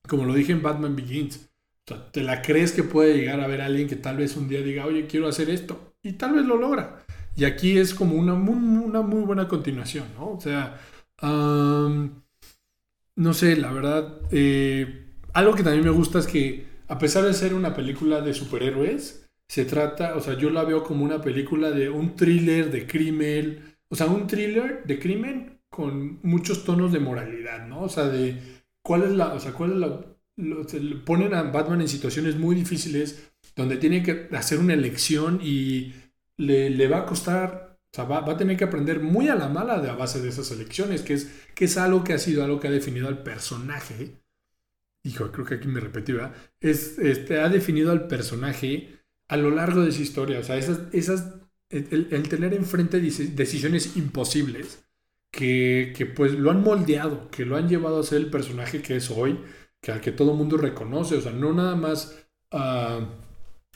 como 0.09 0.25
lo 0.25 0.35
dije 0.35 0.53
en 0.53 0.63
Batman 0.63 0.97
Begins, 0.97 1.51
o 1.87 1.95
sea, 1.95 2.11
te 2.13 2.23
la 2.23 2.43
crees 2.43 2.73
que 2.73 2.85
puede 2.85 3.17
llegar 3.17 3.41
a 3.41 3.47
ver 3.49 3.61
a 3.61 3.67
alguien 3.67 3.89
que 3.89 3.97
tal 3.97 4.19
vez 4.19 4.37
un 4.37 4.49
día 4.49 4.63
diga, 4.63 4.87
oye, 4.87 5.07
quiero 5.07 5.29
hacer 5.29 5.51
esto, 5.51 5.95
y 6.03 6.13
tal 6.13 6.35
vez 6.35 6.47
lo 6.47 6.57
logra. 6.57 7.05
Y 7.39 7.45
aquí 7.45 7.79
es 7.79 7.95
como 7.95 8.17
una 8.17 8.35
muy, 8.35 8.57
una 8.57 9.01
muy 9.01 9.23
buena 9.23 9.47
continuación, 9.47 10.07
¿no? 10.17 10.33
O 10.33 10.41
sea, 10.41 10.81
no 13.15 13.33
sé, 13.33 13.57
la 13.57 13.71
verdad, 13.71 14.19
eh, 14.33 15.07
algo 15.35 15.55
que 15.55 15.63
también 15.63 15.85
me 15.85 15.91
gusta 15.91 16.19
es 16.19 16.27
que 16.27 16.67
a 16.89 16.99
pesar 16.99 17.25
de 17.25 17.35
ser 17.35 17.55
una 17.55 17.75
película 17.75 18.23
de 18.23 18.35
superhéroes, 18.35 19.31
se 19.49 19.65
trata, 19.65 20.17
o 20.17 20.21
sea, 20.21 20.37
yo 20.37 20.51
la 20.51 20.65
veo 20.65 20.83
como 20.83 21.05
una 21.05 21.23
película 21.23 21.71
de 21.71 21.89
un 21.89 22.17
thriller 22.17 22.73
de 22.73 22.89
crimen, 22.89 23.77
o 23.89 23.95
sea, 23.95 24.07
un 24.07 24.27
thriller 24.27 24.83
de 24.85 24.99
crimen 24.99 25.61
con 25.71 26.19
muchos 26.25 26.65
tonos 26.65 26.93
de 26.93 26.99
moralidad, 26.99 27.69
¿no? 27.69 27.83
O 27.83 27.89
sea, 27.89 28.09
de 28.09 28.37
cuál 28.83 29.05
es 29.05 29.11
la, 29.13 29.33
o 29.35 29.39
sea, 29.39 29.53
cuál 29.53 29.73
es 29.73 29.79
la, 29.79 30.01
ponen 31.05 31.35
a 31.35 31.45
Batman 31.45 31.83
en 31.83 31.89
situaciones 31.89 32.37
muy 32.37 32.57
difíciles 32.57 33.31
donde 33.55 33.77
tiene 33.77 34.03
que 34.03 34.29
hacer 34.37 34.59
una 34.59 34.75
elección 34.75 35.41
y 35.41 35.95
le, 36.39 36.89
va 36.89 36.99
a 36.99 37.07
costar, 37.07 37.79
o 37.93 37.95
sea, 37.95 38.05
va, 38.05 38.19
a 38.19 38.37
tener 38.37 38.57
que 38.57 38.65
aprender 38.65 39.01
muy 39.01 39.29
a 39.29 39.35
la 39.35 39.49
mala 39.49 39.81
de 39.81 39.91
a 39.91 39.95
base 39.95 40.23
de 40.23 40.29
esas 40.29 40.51
elecciones, 40.51 41.03
que 41.03 41.15
es, 41.15 41.31
que 41.55 41.67
es 41.67 41.77
algo 41.77 42.05
que 42.05 42.15
ha 42.15 42.19
sido 42.19 42.45
algo 42.45 42.61
que 42.61 42.69
ha 42.69 42.73
definido 42.73 43.09
al 43.09 43.23
personaje. 43.23 44.23
Hijo, 45.05 45.31
creo 45.33 45.45
que 45.45 45.55
aquí 45.55 45.69
me 45.69 45.81
repetí, 45.81 46.13
¿verdad? 46.13 46.35
Es, 46.61 46.99
este, 46.99 47.41
ha 47.41 47.49
definido 47.49 47.93
al 47.93 48.07
personaje 48.07 48.99
a 49.29 49.37
lo 49.37 49.51
largo 49.51 49.83
de 49.83 49.93
su 49.93 50.03
historia. 50.03 50.39
O 50.39 50.43
sea, 50.43 50.57
esas, 50.57 50.81
esas, 50.93 51.35
el, 51.71 52.29
tener 52.29 52.55
enfrente 52.55 53.01
decisiones 53.01 53.97
imposibles 53.97 54.85
que, 55.31 55.93
que, 55.97 56.07
pues 56.07 56.33
lo 56.33 56.51
han 56.51 56.63
moldeado, 56.63 57.31
que 57.31 57.45
lo 57.45 57.57
han 57.57 57.69
llevado 57.69 58.01
a 58.01 58.05
ser 58.05 58.19
el 58.19 58.31
personaje 58.31 58.81
que 58.81 58.97
es 58.97 59.11
hoy, 59.11 59.39
que 59.81 59.93
al 59.93 60.01
que 60.01 60.13
todo 60.13 60.33
el 60.33 60.39
mundo 60.39 60.57
reconoce. 60.57 61.17
O 61.17 61.21
sea, 61.21 61.33
no 61.33 61.53
nada 61.53 61.75
más... 61.75 62.27
Uh, 62.53 63.05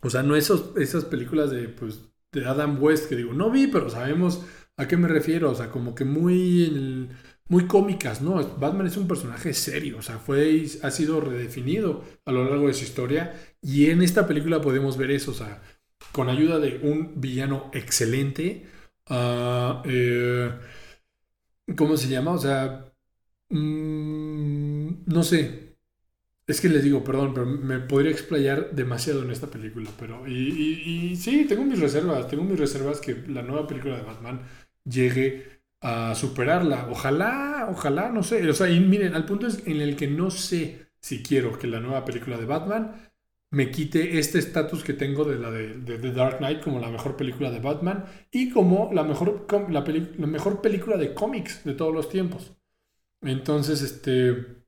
o 0.04 0.10
sea, 0.10 0.24
no 0.24 0.34
esos, 0.34 0.76
esas 0.76 1.04
películas 1.04 1.50
de, 1.50 1.68
pues, 1.68 2.11
de 2.32 2.46
Adam 2.46 2.82
West 2.82 3.08
que 3.08 3.16
digo, 3.16 3.32
no 3.34 3.50
vi, 3.50 3.66
pero 3.66 3.90
sabemos 3.90 4.44
a 4.76 4.88
qué 4.88 4.96
me 4.96 5.08
refiero, 5.08 5.50
o 5.50 5.54
sea, 5.54 5.70
como 5.70 5.94
que 5.94 6.04
muy, 6.04 7.08
muy 7.48 7.66
cómicas, 7.66 8.22
¿no? 8.22 8.34
Batman 8.58 8.86
es 8.86 8.96
un 8.96 9.06
personaje 9.06 9.52
serio, 9.54 9.98
o 9.98 10.02
sea, 10.02 10.18
fue, 10.18 10.64
ha 10.82 10.90
sido 10.90 11.20
redefinido 11.20 12.04
a 12.24 12.32
lo 12.32 12.44
largo 12.44 12.68
de 12.68 12.74
su 12.74 12.84
historia 12.84 13.34
y 13.60 13.90
en 13.90 14.02
esta 14.02 14.26
película 14.26 14.60
podemos 14.60 14.96
ver 14.96 15.10
eso, 15.10 15.32
o 15.32 15.34
sea, 15.34 15.62
con 16.12 16.28
ayuda 16.28 16.58
de 16.58 16.78
un 16.82 17.20
villano 17.20 17.70
excelente, 17.74 18.66
uh, 19.10 19.82
¿cómo 21.76 21.96
se 21.96 22.08
llama? 22.08 22.32
O 22.32 22.38
sea, 22.38 22.92
mm, 23.50 25.04
no 25.06 25.22
sé, 25.22 25.71
es 26.52 26.60
que 26.60 26.68
les 26.68 26.84
digo, 26.84 27.02
perdón, 27.02 27.32
pero 27.32 27.46
me 27.46 27.78
podría 27.78 28.10
explayar 28.10 28.72
demasiado 28.72 29.22
en 29.22 29.30
esta 29.30 29.46
película, 29.46 29.90
pero... 29.98 30.28
Y, 30.28 31.16
sí, 31.16 31.46
tengo 31.48 31.64
mis 31.64 31.80
reservas, 31.80 32.28
tengo 32.28 32.44
mis 32.44 32.58
reservas 32.58 33.00
que 33.00 33.14
la 33.28 33.42
nueva 33.42 33.66
película 33.66 33.96
de 33.96 34.02
Batman 34.02 34.42
llegue 34.84 35.62
a 35.80 36.14
superarla. 36.14 36.88
Ojalá, 36.90 37.68
ojalá, 37.70 38.10
no 38.10 38.22
sé. 38.22 38.46
O 38.48 38.52
sea, 38.52 38.68
y 38.68 38.80
miren, 38.80 39.14
al 39.14 39.24
punto 39.24 39.46
es 39.46 39.66
en 39.66 39.80
el 39.80 39.96
que 39.96 40.08
no 40.08 40.30
sé 40.30 40.88
si 41.00 41.22
quiero 41.22 41.58
que 41.58 41.66
la 41.66 41.80
nueva 41.80 42.04
película 42.04 42.36
de 42.36 42.44
Batman 42.44 43.10
me 43.50 43.70
quite 43.70 44.18
este 44.18 44.38
estatus 44.38 44.84
que 44.84 44.92
tengo 44.92 45.24
de 45.24 45.38
la 45.38 45.50
de, 45.50 45.98
The 45.98 46.12
Dark 46.12 46.38
Knight 46.38 46.62
como 46.62 46.80
la 46.80 46.90
mejor 46.90 47.16
película 47.16 47.50
de 47.50 47.60
Batman 47.60 48.04
y 48.30 48.50
como 48.50 48.90
la 48.92 49.04
mejor, 49.04 49.46
la 49.70 49.80
mejor 50.26 50.60
película 50.60 50.98
de 50.98 51.14
cómics 51.14 51.64
de 51.64 51.72
todos 51.74 51.94
los 51.94 52.08
tiempos. 52.10 52.52
Entonces, 53.22 53.80
este 53.80 54.61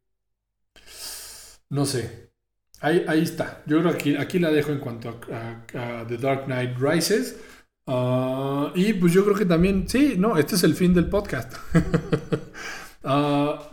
no 1.70 1.84
sé. 1.86 2.30
Ahí, 2.80 3.04
ahí 3.08 3.22
está. 3.22 3.62
Yo 3.66 3.80
creo 3.80 3.92
que 3.92 3.96
aquí, 3.96 4.16
aquí 4.16 4.38
la 4.38 4.50
dejo 4.50 4.72
en 4.72 4.78
cuanto 4.78 5.20
a, 5.32 6.04
The 6.06 6.18
Dark 6.18 6.44
Knight 6.46 6.76
Rises. 6.78 7.40
Ah, 7.86 8.72
y 8.74 8.92
pues 8.94 9.12
yo 9.12 9.24
creo 9.24 9.36
que 9.36 9.46
también, 9.46 9.88
sí, 9.88 10.14
no, 10.18 10.36
este 10.36 10.54
es 10.56 10.64
el 10.64 10.74
fin 10.74 10.94
del 10.94 11.08
podcast. 11.08 11.54
Ah, 13.06 13.68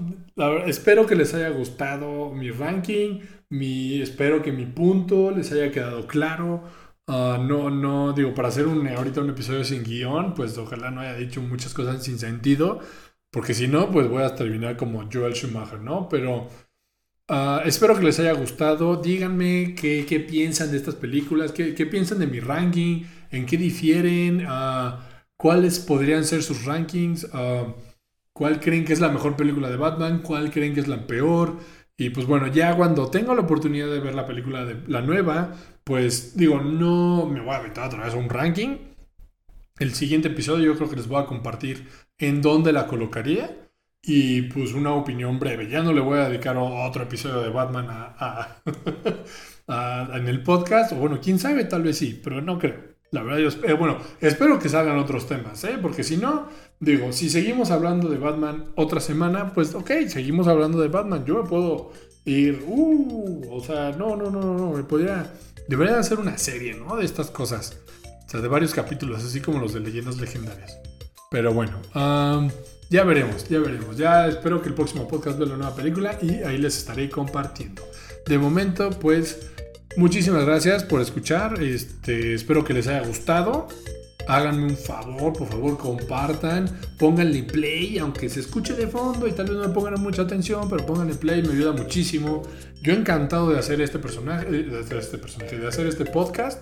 espero 0.68 1.06
que 1.08 1.16
les 1.16 1.34
haya 1.34 1.50
gustado 1.50 2.32
mi 2.32 2.52
ranking, 2.52 3.22
mi, 3.50 4.02
espero 4.02 4.42
que 4.42 4.52
mi 4.52 4.66
punto 4.66 5.32
les 5.32 5.52
haya 5.54 5.72
quedado 5.72 6.06
claro. 6.06 6.64
Ah, 7.08 7.38
no, 7.42 7.70
no, 7.70 8.14
digo, 8.14 8.34
para 8.34 8.50
hacer 8.50 8.68
un, 8.68 8.88
ahorita 8.88 9.22
un 9.22 9.30
episodio 9.30 9.64
sin 9.64 9.84
guion, 9.84 10.34
pues 10.34 10.58
ojalá 10.58 10.92
no 10.92 11.02
haya 11.02 11.16
dicho 11.16 11.42
muchas 11.42 11.74
cosas 11.74 12.04
sin 12.04 12.20
sentido, 12.20 12.80
porque 13.32 13.54
si 13.54 13.68
no, 13.68 13.90
pues 13.92 14.10
voy 14.10 14.24
a 14.24 14.36
terminar 14.36 14.78
como 14.78 15.10
Joel 15.12 15.34
Schumacher, 15.34 15.80
¿no? 15.80 16.10
Pero 16.10 16.50
Ah, 17.34 17.62
espero 17.66 17.96
que 17.96 18.04
les 18.04 18.20
haya 18.20 18.34
gustado. 18.34 18.98
Díganme 18.98 19.74
qué, 19.74 20.26
piensan 20.30 20.70
de 20.70 20.76
estas 20.76 20.96
películas, 20.96 21.54
qué, 21.54 21.86
piensan 21.86 22.20
de 22.20 22.28
mi 22.28 22.42
ranking, 22.42 23.04
en 23.32 23.46
qué 23.46 23.56
difieren, 23.56 24.46
uh, 24.46 25.00
cuáles 25.38 25.80
podrían 25.80 26.26
ser 26.26 26.44
sus 26.44 26.66
rankings, 26.66 27.24
uh, 27.34 27.72
cuál 28.34 28.60
creen 28.60 28.84
que 28.84 28.92
es 28.92 29.00
la 29.00 29.08
mejor 29.08 29.38
película 29.38 29.70
de 29.70 29.78
Batman, 29.78 30.22
cuál 30.22 30.52
creen 30.52 30.74
que 30.74 30.82
es 30.82 30.90
la 30.90 31.08
peor. 31.08 31.56
Y 31.96 32.10
pues 32.10 32.26
bueno, 32.28 32.48
ya 32.48 32.76
cuando 32.76 33.10
tenga 33.10 33.34
la 33.34 33.44
oportunidad 33.44 33.88
de 33.88 34.02
ver 34.02 34.14
la 34.14 34.28
película 34.28 34.66
de 34.66 34.82
la 34.90 35.02
nueva, 35.02 35.54
pues 35.86 36.36
digo, 36.36 36.60
no 36.60 37.28
me 37.28 37.40
voy 37.40 37.52
a 37.52 37.60
aventar 37.60 37.88
otra 37.88 38.04
vez 38.04 38.14
un 38.14 38.28
ranking. 38.28 38.76
El 39.80 39.94
siguiente 39.94 40.28
episodio 40.28 40.66
yo 40.66 40.76
creo 40.76 40.90
que 40.90 40.98
les 40.98 41.08
voy 41.08 41.24
a 41.24 41.28
compartir 41.28 41.88
en 42.18 42.42
dónde 42.42 42.74
la 42.74 42.88
colocaría. 42.88 43.71
Y 44.04 44.44
pues 44.44 44.74
una 44.74 44.94
opinión 44.94 45.40
breve. 45.40 45.70
Ya 45.70 45.84
no 45.84 45.94
le 45.94 46.02
voy 46.02 46.20
a 46.20 46.30
dedicar 46.30 46.58
otro 46.58 47.04
episodio 47.04 47.42
de 47.42 47.50
Batman 47.50 47.88
a, 48.18 48.62
en 50.16 50.28
el 50.28 50.44
podcast. 50.44 50.94
O 50.94 50.96
bueno, 50.96 51.20
quién 51.22 51.38
sabe, 51.38 51.66
tal 51.66 51.84
vez 51.84 51.98
sí, 51.98 52.20
pero 52.24 52.42
no 52.42 52.58
creo. 52.58 52.92
La 53.12 53.24
verdad, 53.24 53.40
yo 53.40 53.68
eh, 53.68 53.74
bueno, 53.74 53.98
espero 54.22 54.58
que 54.58 54.70
salgan 54.70 54.98
otros 54.98 55.28
temas, 55.28 55.62
¿eh? 55.66 55.78
porque 55.82 56.02
si 56.02 56.16
no, 56.16 56.48
digo, 56.80 57.12
si 57.12 57.30
seguimos 57.30 57.70
hablando 57.70 58.08
de 58.08 58.18
Batman 58.18 58.72
otra 58.78 59.02
semana, 59.02 59.54
pues 59.54 59.76
ok, 59.76 59.92
seguimos 60.08 60.48
hablando 60.48 60.80
de 60.80 60.88
Batman. 60.88 61.26
Yo 61.26 61.44
me 61.44 61.50
puedo 61.50 61.92
ir, 62.24 62.64
uh, 62.66 63.48
o 63.52 63.62
sea, 63.62 63.92
no, 63.92 64.16
no, 64.16 64.32
no, 64.32 64.42
no, 64.42 64.58
no, 64.58 64.72
me 64.72 64.84
podría, 64.84 65.30
debería 65.68 66.00
hacer 66.00 66.20
una 66.20 66.38
serie, 66.38 66.74
¿no? 66.74 66.96
De 66.96 67.04
estas 67.04 67.30
cosas, 67.32 67.78
o 68.26 68.30
sea, 68.30 68.40
de 68.40 68.48
varios 68.48 68.74
capítulos, 68.74 69.26
así 69.26 69.42
como 69.42 69.60
los 69.60 69.74
de 69.74 69.82
leyendas 69.82 70.18
legendarias. 70.18 70.78
Pero 71.30 71.54
bueno, 71.54 71.82
um, 71.94 72.50
ya 72.92 73.06
veremos, 73.06 73.48
ya 73.48 73.60
veremos. 73.60 73.96
Ya 73.98 74.28
espero 74.28 74.62
que 74.62 74.68
el 74.68 74.76
próximo 74.76 75.08
podcast 75.08 75.40
vea 75.40 75.48
la 75.48 75.56
nueva 75.56 75.74
película 75.74 76.18
y 76.22 76.44
ahí 76.44 76.58
les 76.58 76.78
estaré 76.78 77.10
compartiendo. 77.10 77.82
De 78.28 78.38
momento, 78.38 78.90
pues, 78.90 79.50
muchísimas 79.96 80.44
gracias 80.44 80.84
por 80.84 81.00
escuchar. 81.00 81.64
Este, 81.64 82.34
espero 82.34 82.66
que 82.66 82.74
les 82.74 82.88
haya 82.88 83.08
gustado. 83.08 83.70
Háganme 84.28 84.66
un 84.66 84.78
favor, 84.78 85.34
por 85.34 85.48
favor, 85.48 85.78
compartan, 85.78 86.70
pónganle 86.98 87.44
play, 87.44 87.98
aunque 87.98 88.30
se 88.30 88.42
escuche 88.42 88.74
de 88.74 88.88
fondo 88.88 89.28
y 89.28 89.32
tal 89.32 89.48
vez 89.48 89.56
no 89.56 89.68
me 89.68 89.74
pongan 89.74 90.02
mucha 90.02 90.24
atención, 90.24 90.70
pero 90.70 90.86
pónganle 90.86 91.16
play, 91.16 91.42
me 91.42 91.54
ayuda 91.54 91.72
muchísimo. 91.72 92.44
Yo 92.82 92.94
encantado 92.94 93.52
de 93.52 93.60
hacer 93.60 93.82
este 93.82 94.00
personaje, 94.00 94.46
de 94.46 94.80
hacer 94.80 94.98
este 94.98 95.18
personaje, 95.18 95.58
de 95.58 95.68
hacer 95.68 95.88
este 95.88 96.06
podcast 96.06 96.60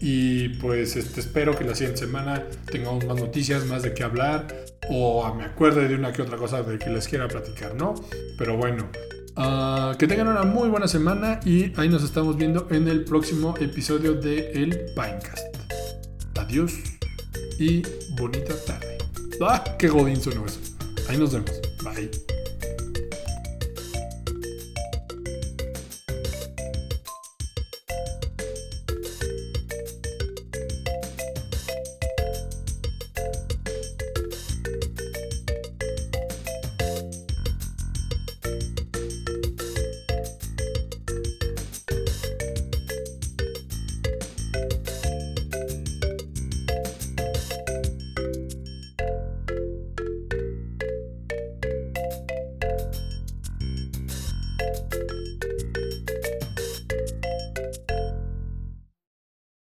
y 0.00 0.50
pues 0.60 0.96
este, 0.96 1.20
espero 1.20 1.56
que 1.56 1.64
la 1.64 1.74
siguiente 1.74 2.00
semana 2.00 2.42
tengamos 2.70 3.04
más 3.06 3.18
noticias, 3.18 3.64
más 3.66 3.82
de 3.82 3.94
qué 3.94 4.02
hablar 4.02 4.46
o 4.90 5.34
me 5.34 5.44
acuerde 5.44 5.88
de 5.88 5.94
una 5.94 6.12
que 6.12 6.22
otra 6.22 6.36
cosa 6.36 6.62
de 6.62 6.78
que 6.78 6.90
les 6.90 7.08
quiera 7.08 7.28
platicar, 7.28 7.74
¿no? 7.74 7.94
Pero 8.36 8.56
bueno, 8.56 8.88
Ah, 9.36 9.96
que 9.98 10.06
tengan 10.06 10.28
una 10.28 10.42
muy 10.42 10.68
buena 10.68 10.86
semana 10.86 11.40
y 11.44 11.72
ahí 11.76 11.88
nos 11.88 12.04
estamos 12.04 12.36
viendo 12.36 12.68
en 12.70 12.86
el 12.86 13.04
próximo 13.04 13.54
episodio 13.58 14.14
de 14.14 14.52
El 14.52 14.78
Pinecast. 14.94 15.56
Adiós 16.38 16.93
y 17.58 17.82
bonita 18.18 18.54
tarde. 18.64 18.98
¡Ah! 19.40 19.62
¡Qué 19.78 19.88
godín 19.88 20.20
sonó 20.20 20.44
eso! 20.46 20.60
Ahí 21.08 21.18
nos 21.18 21.32
vemos. 21.32 21.52
Bye. 21.82 22.33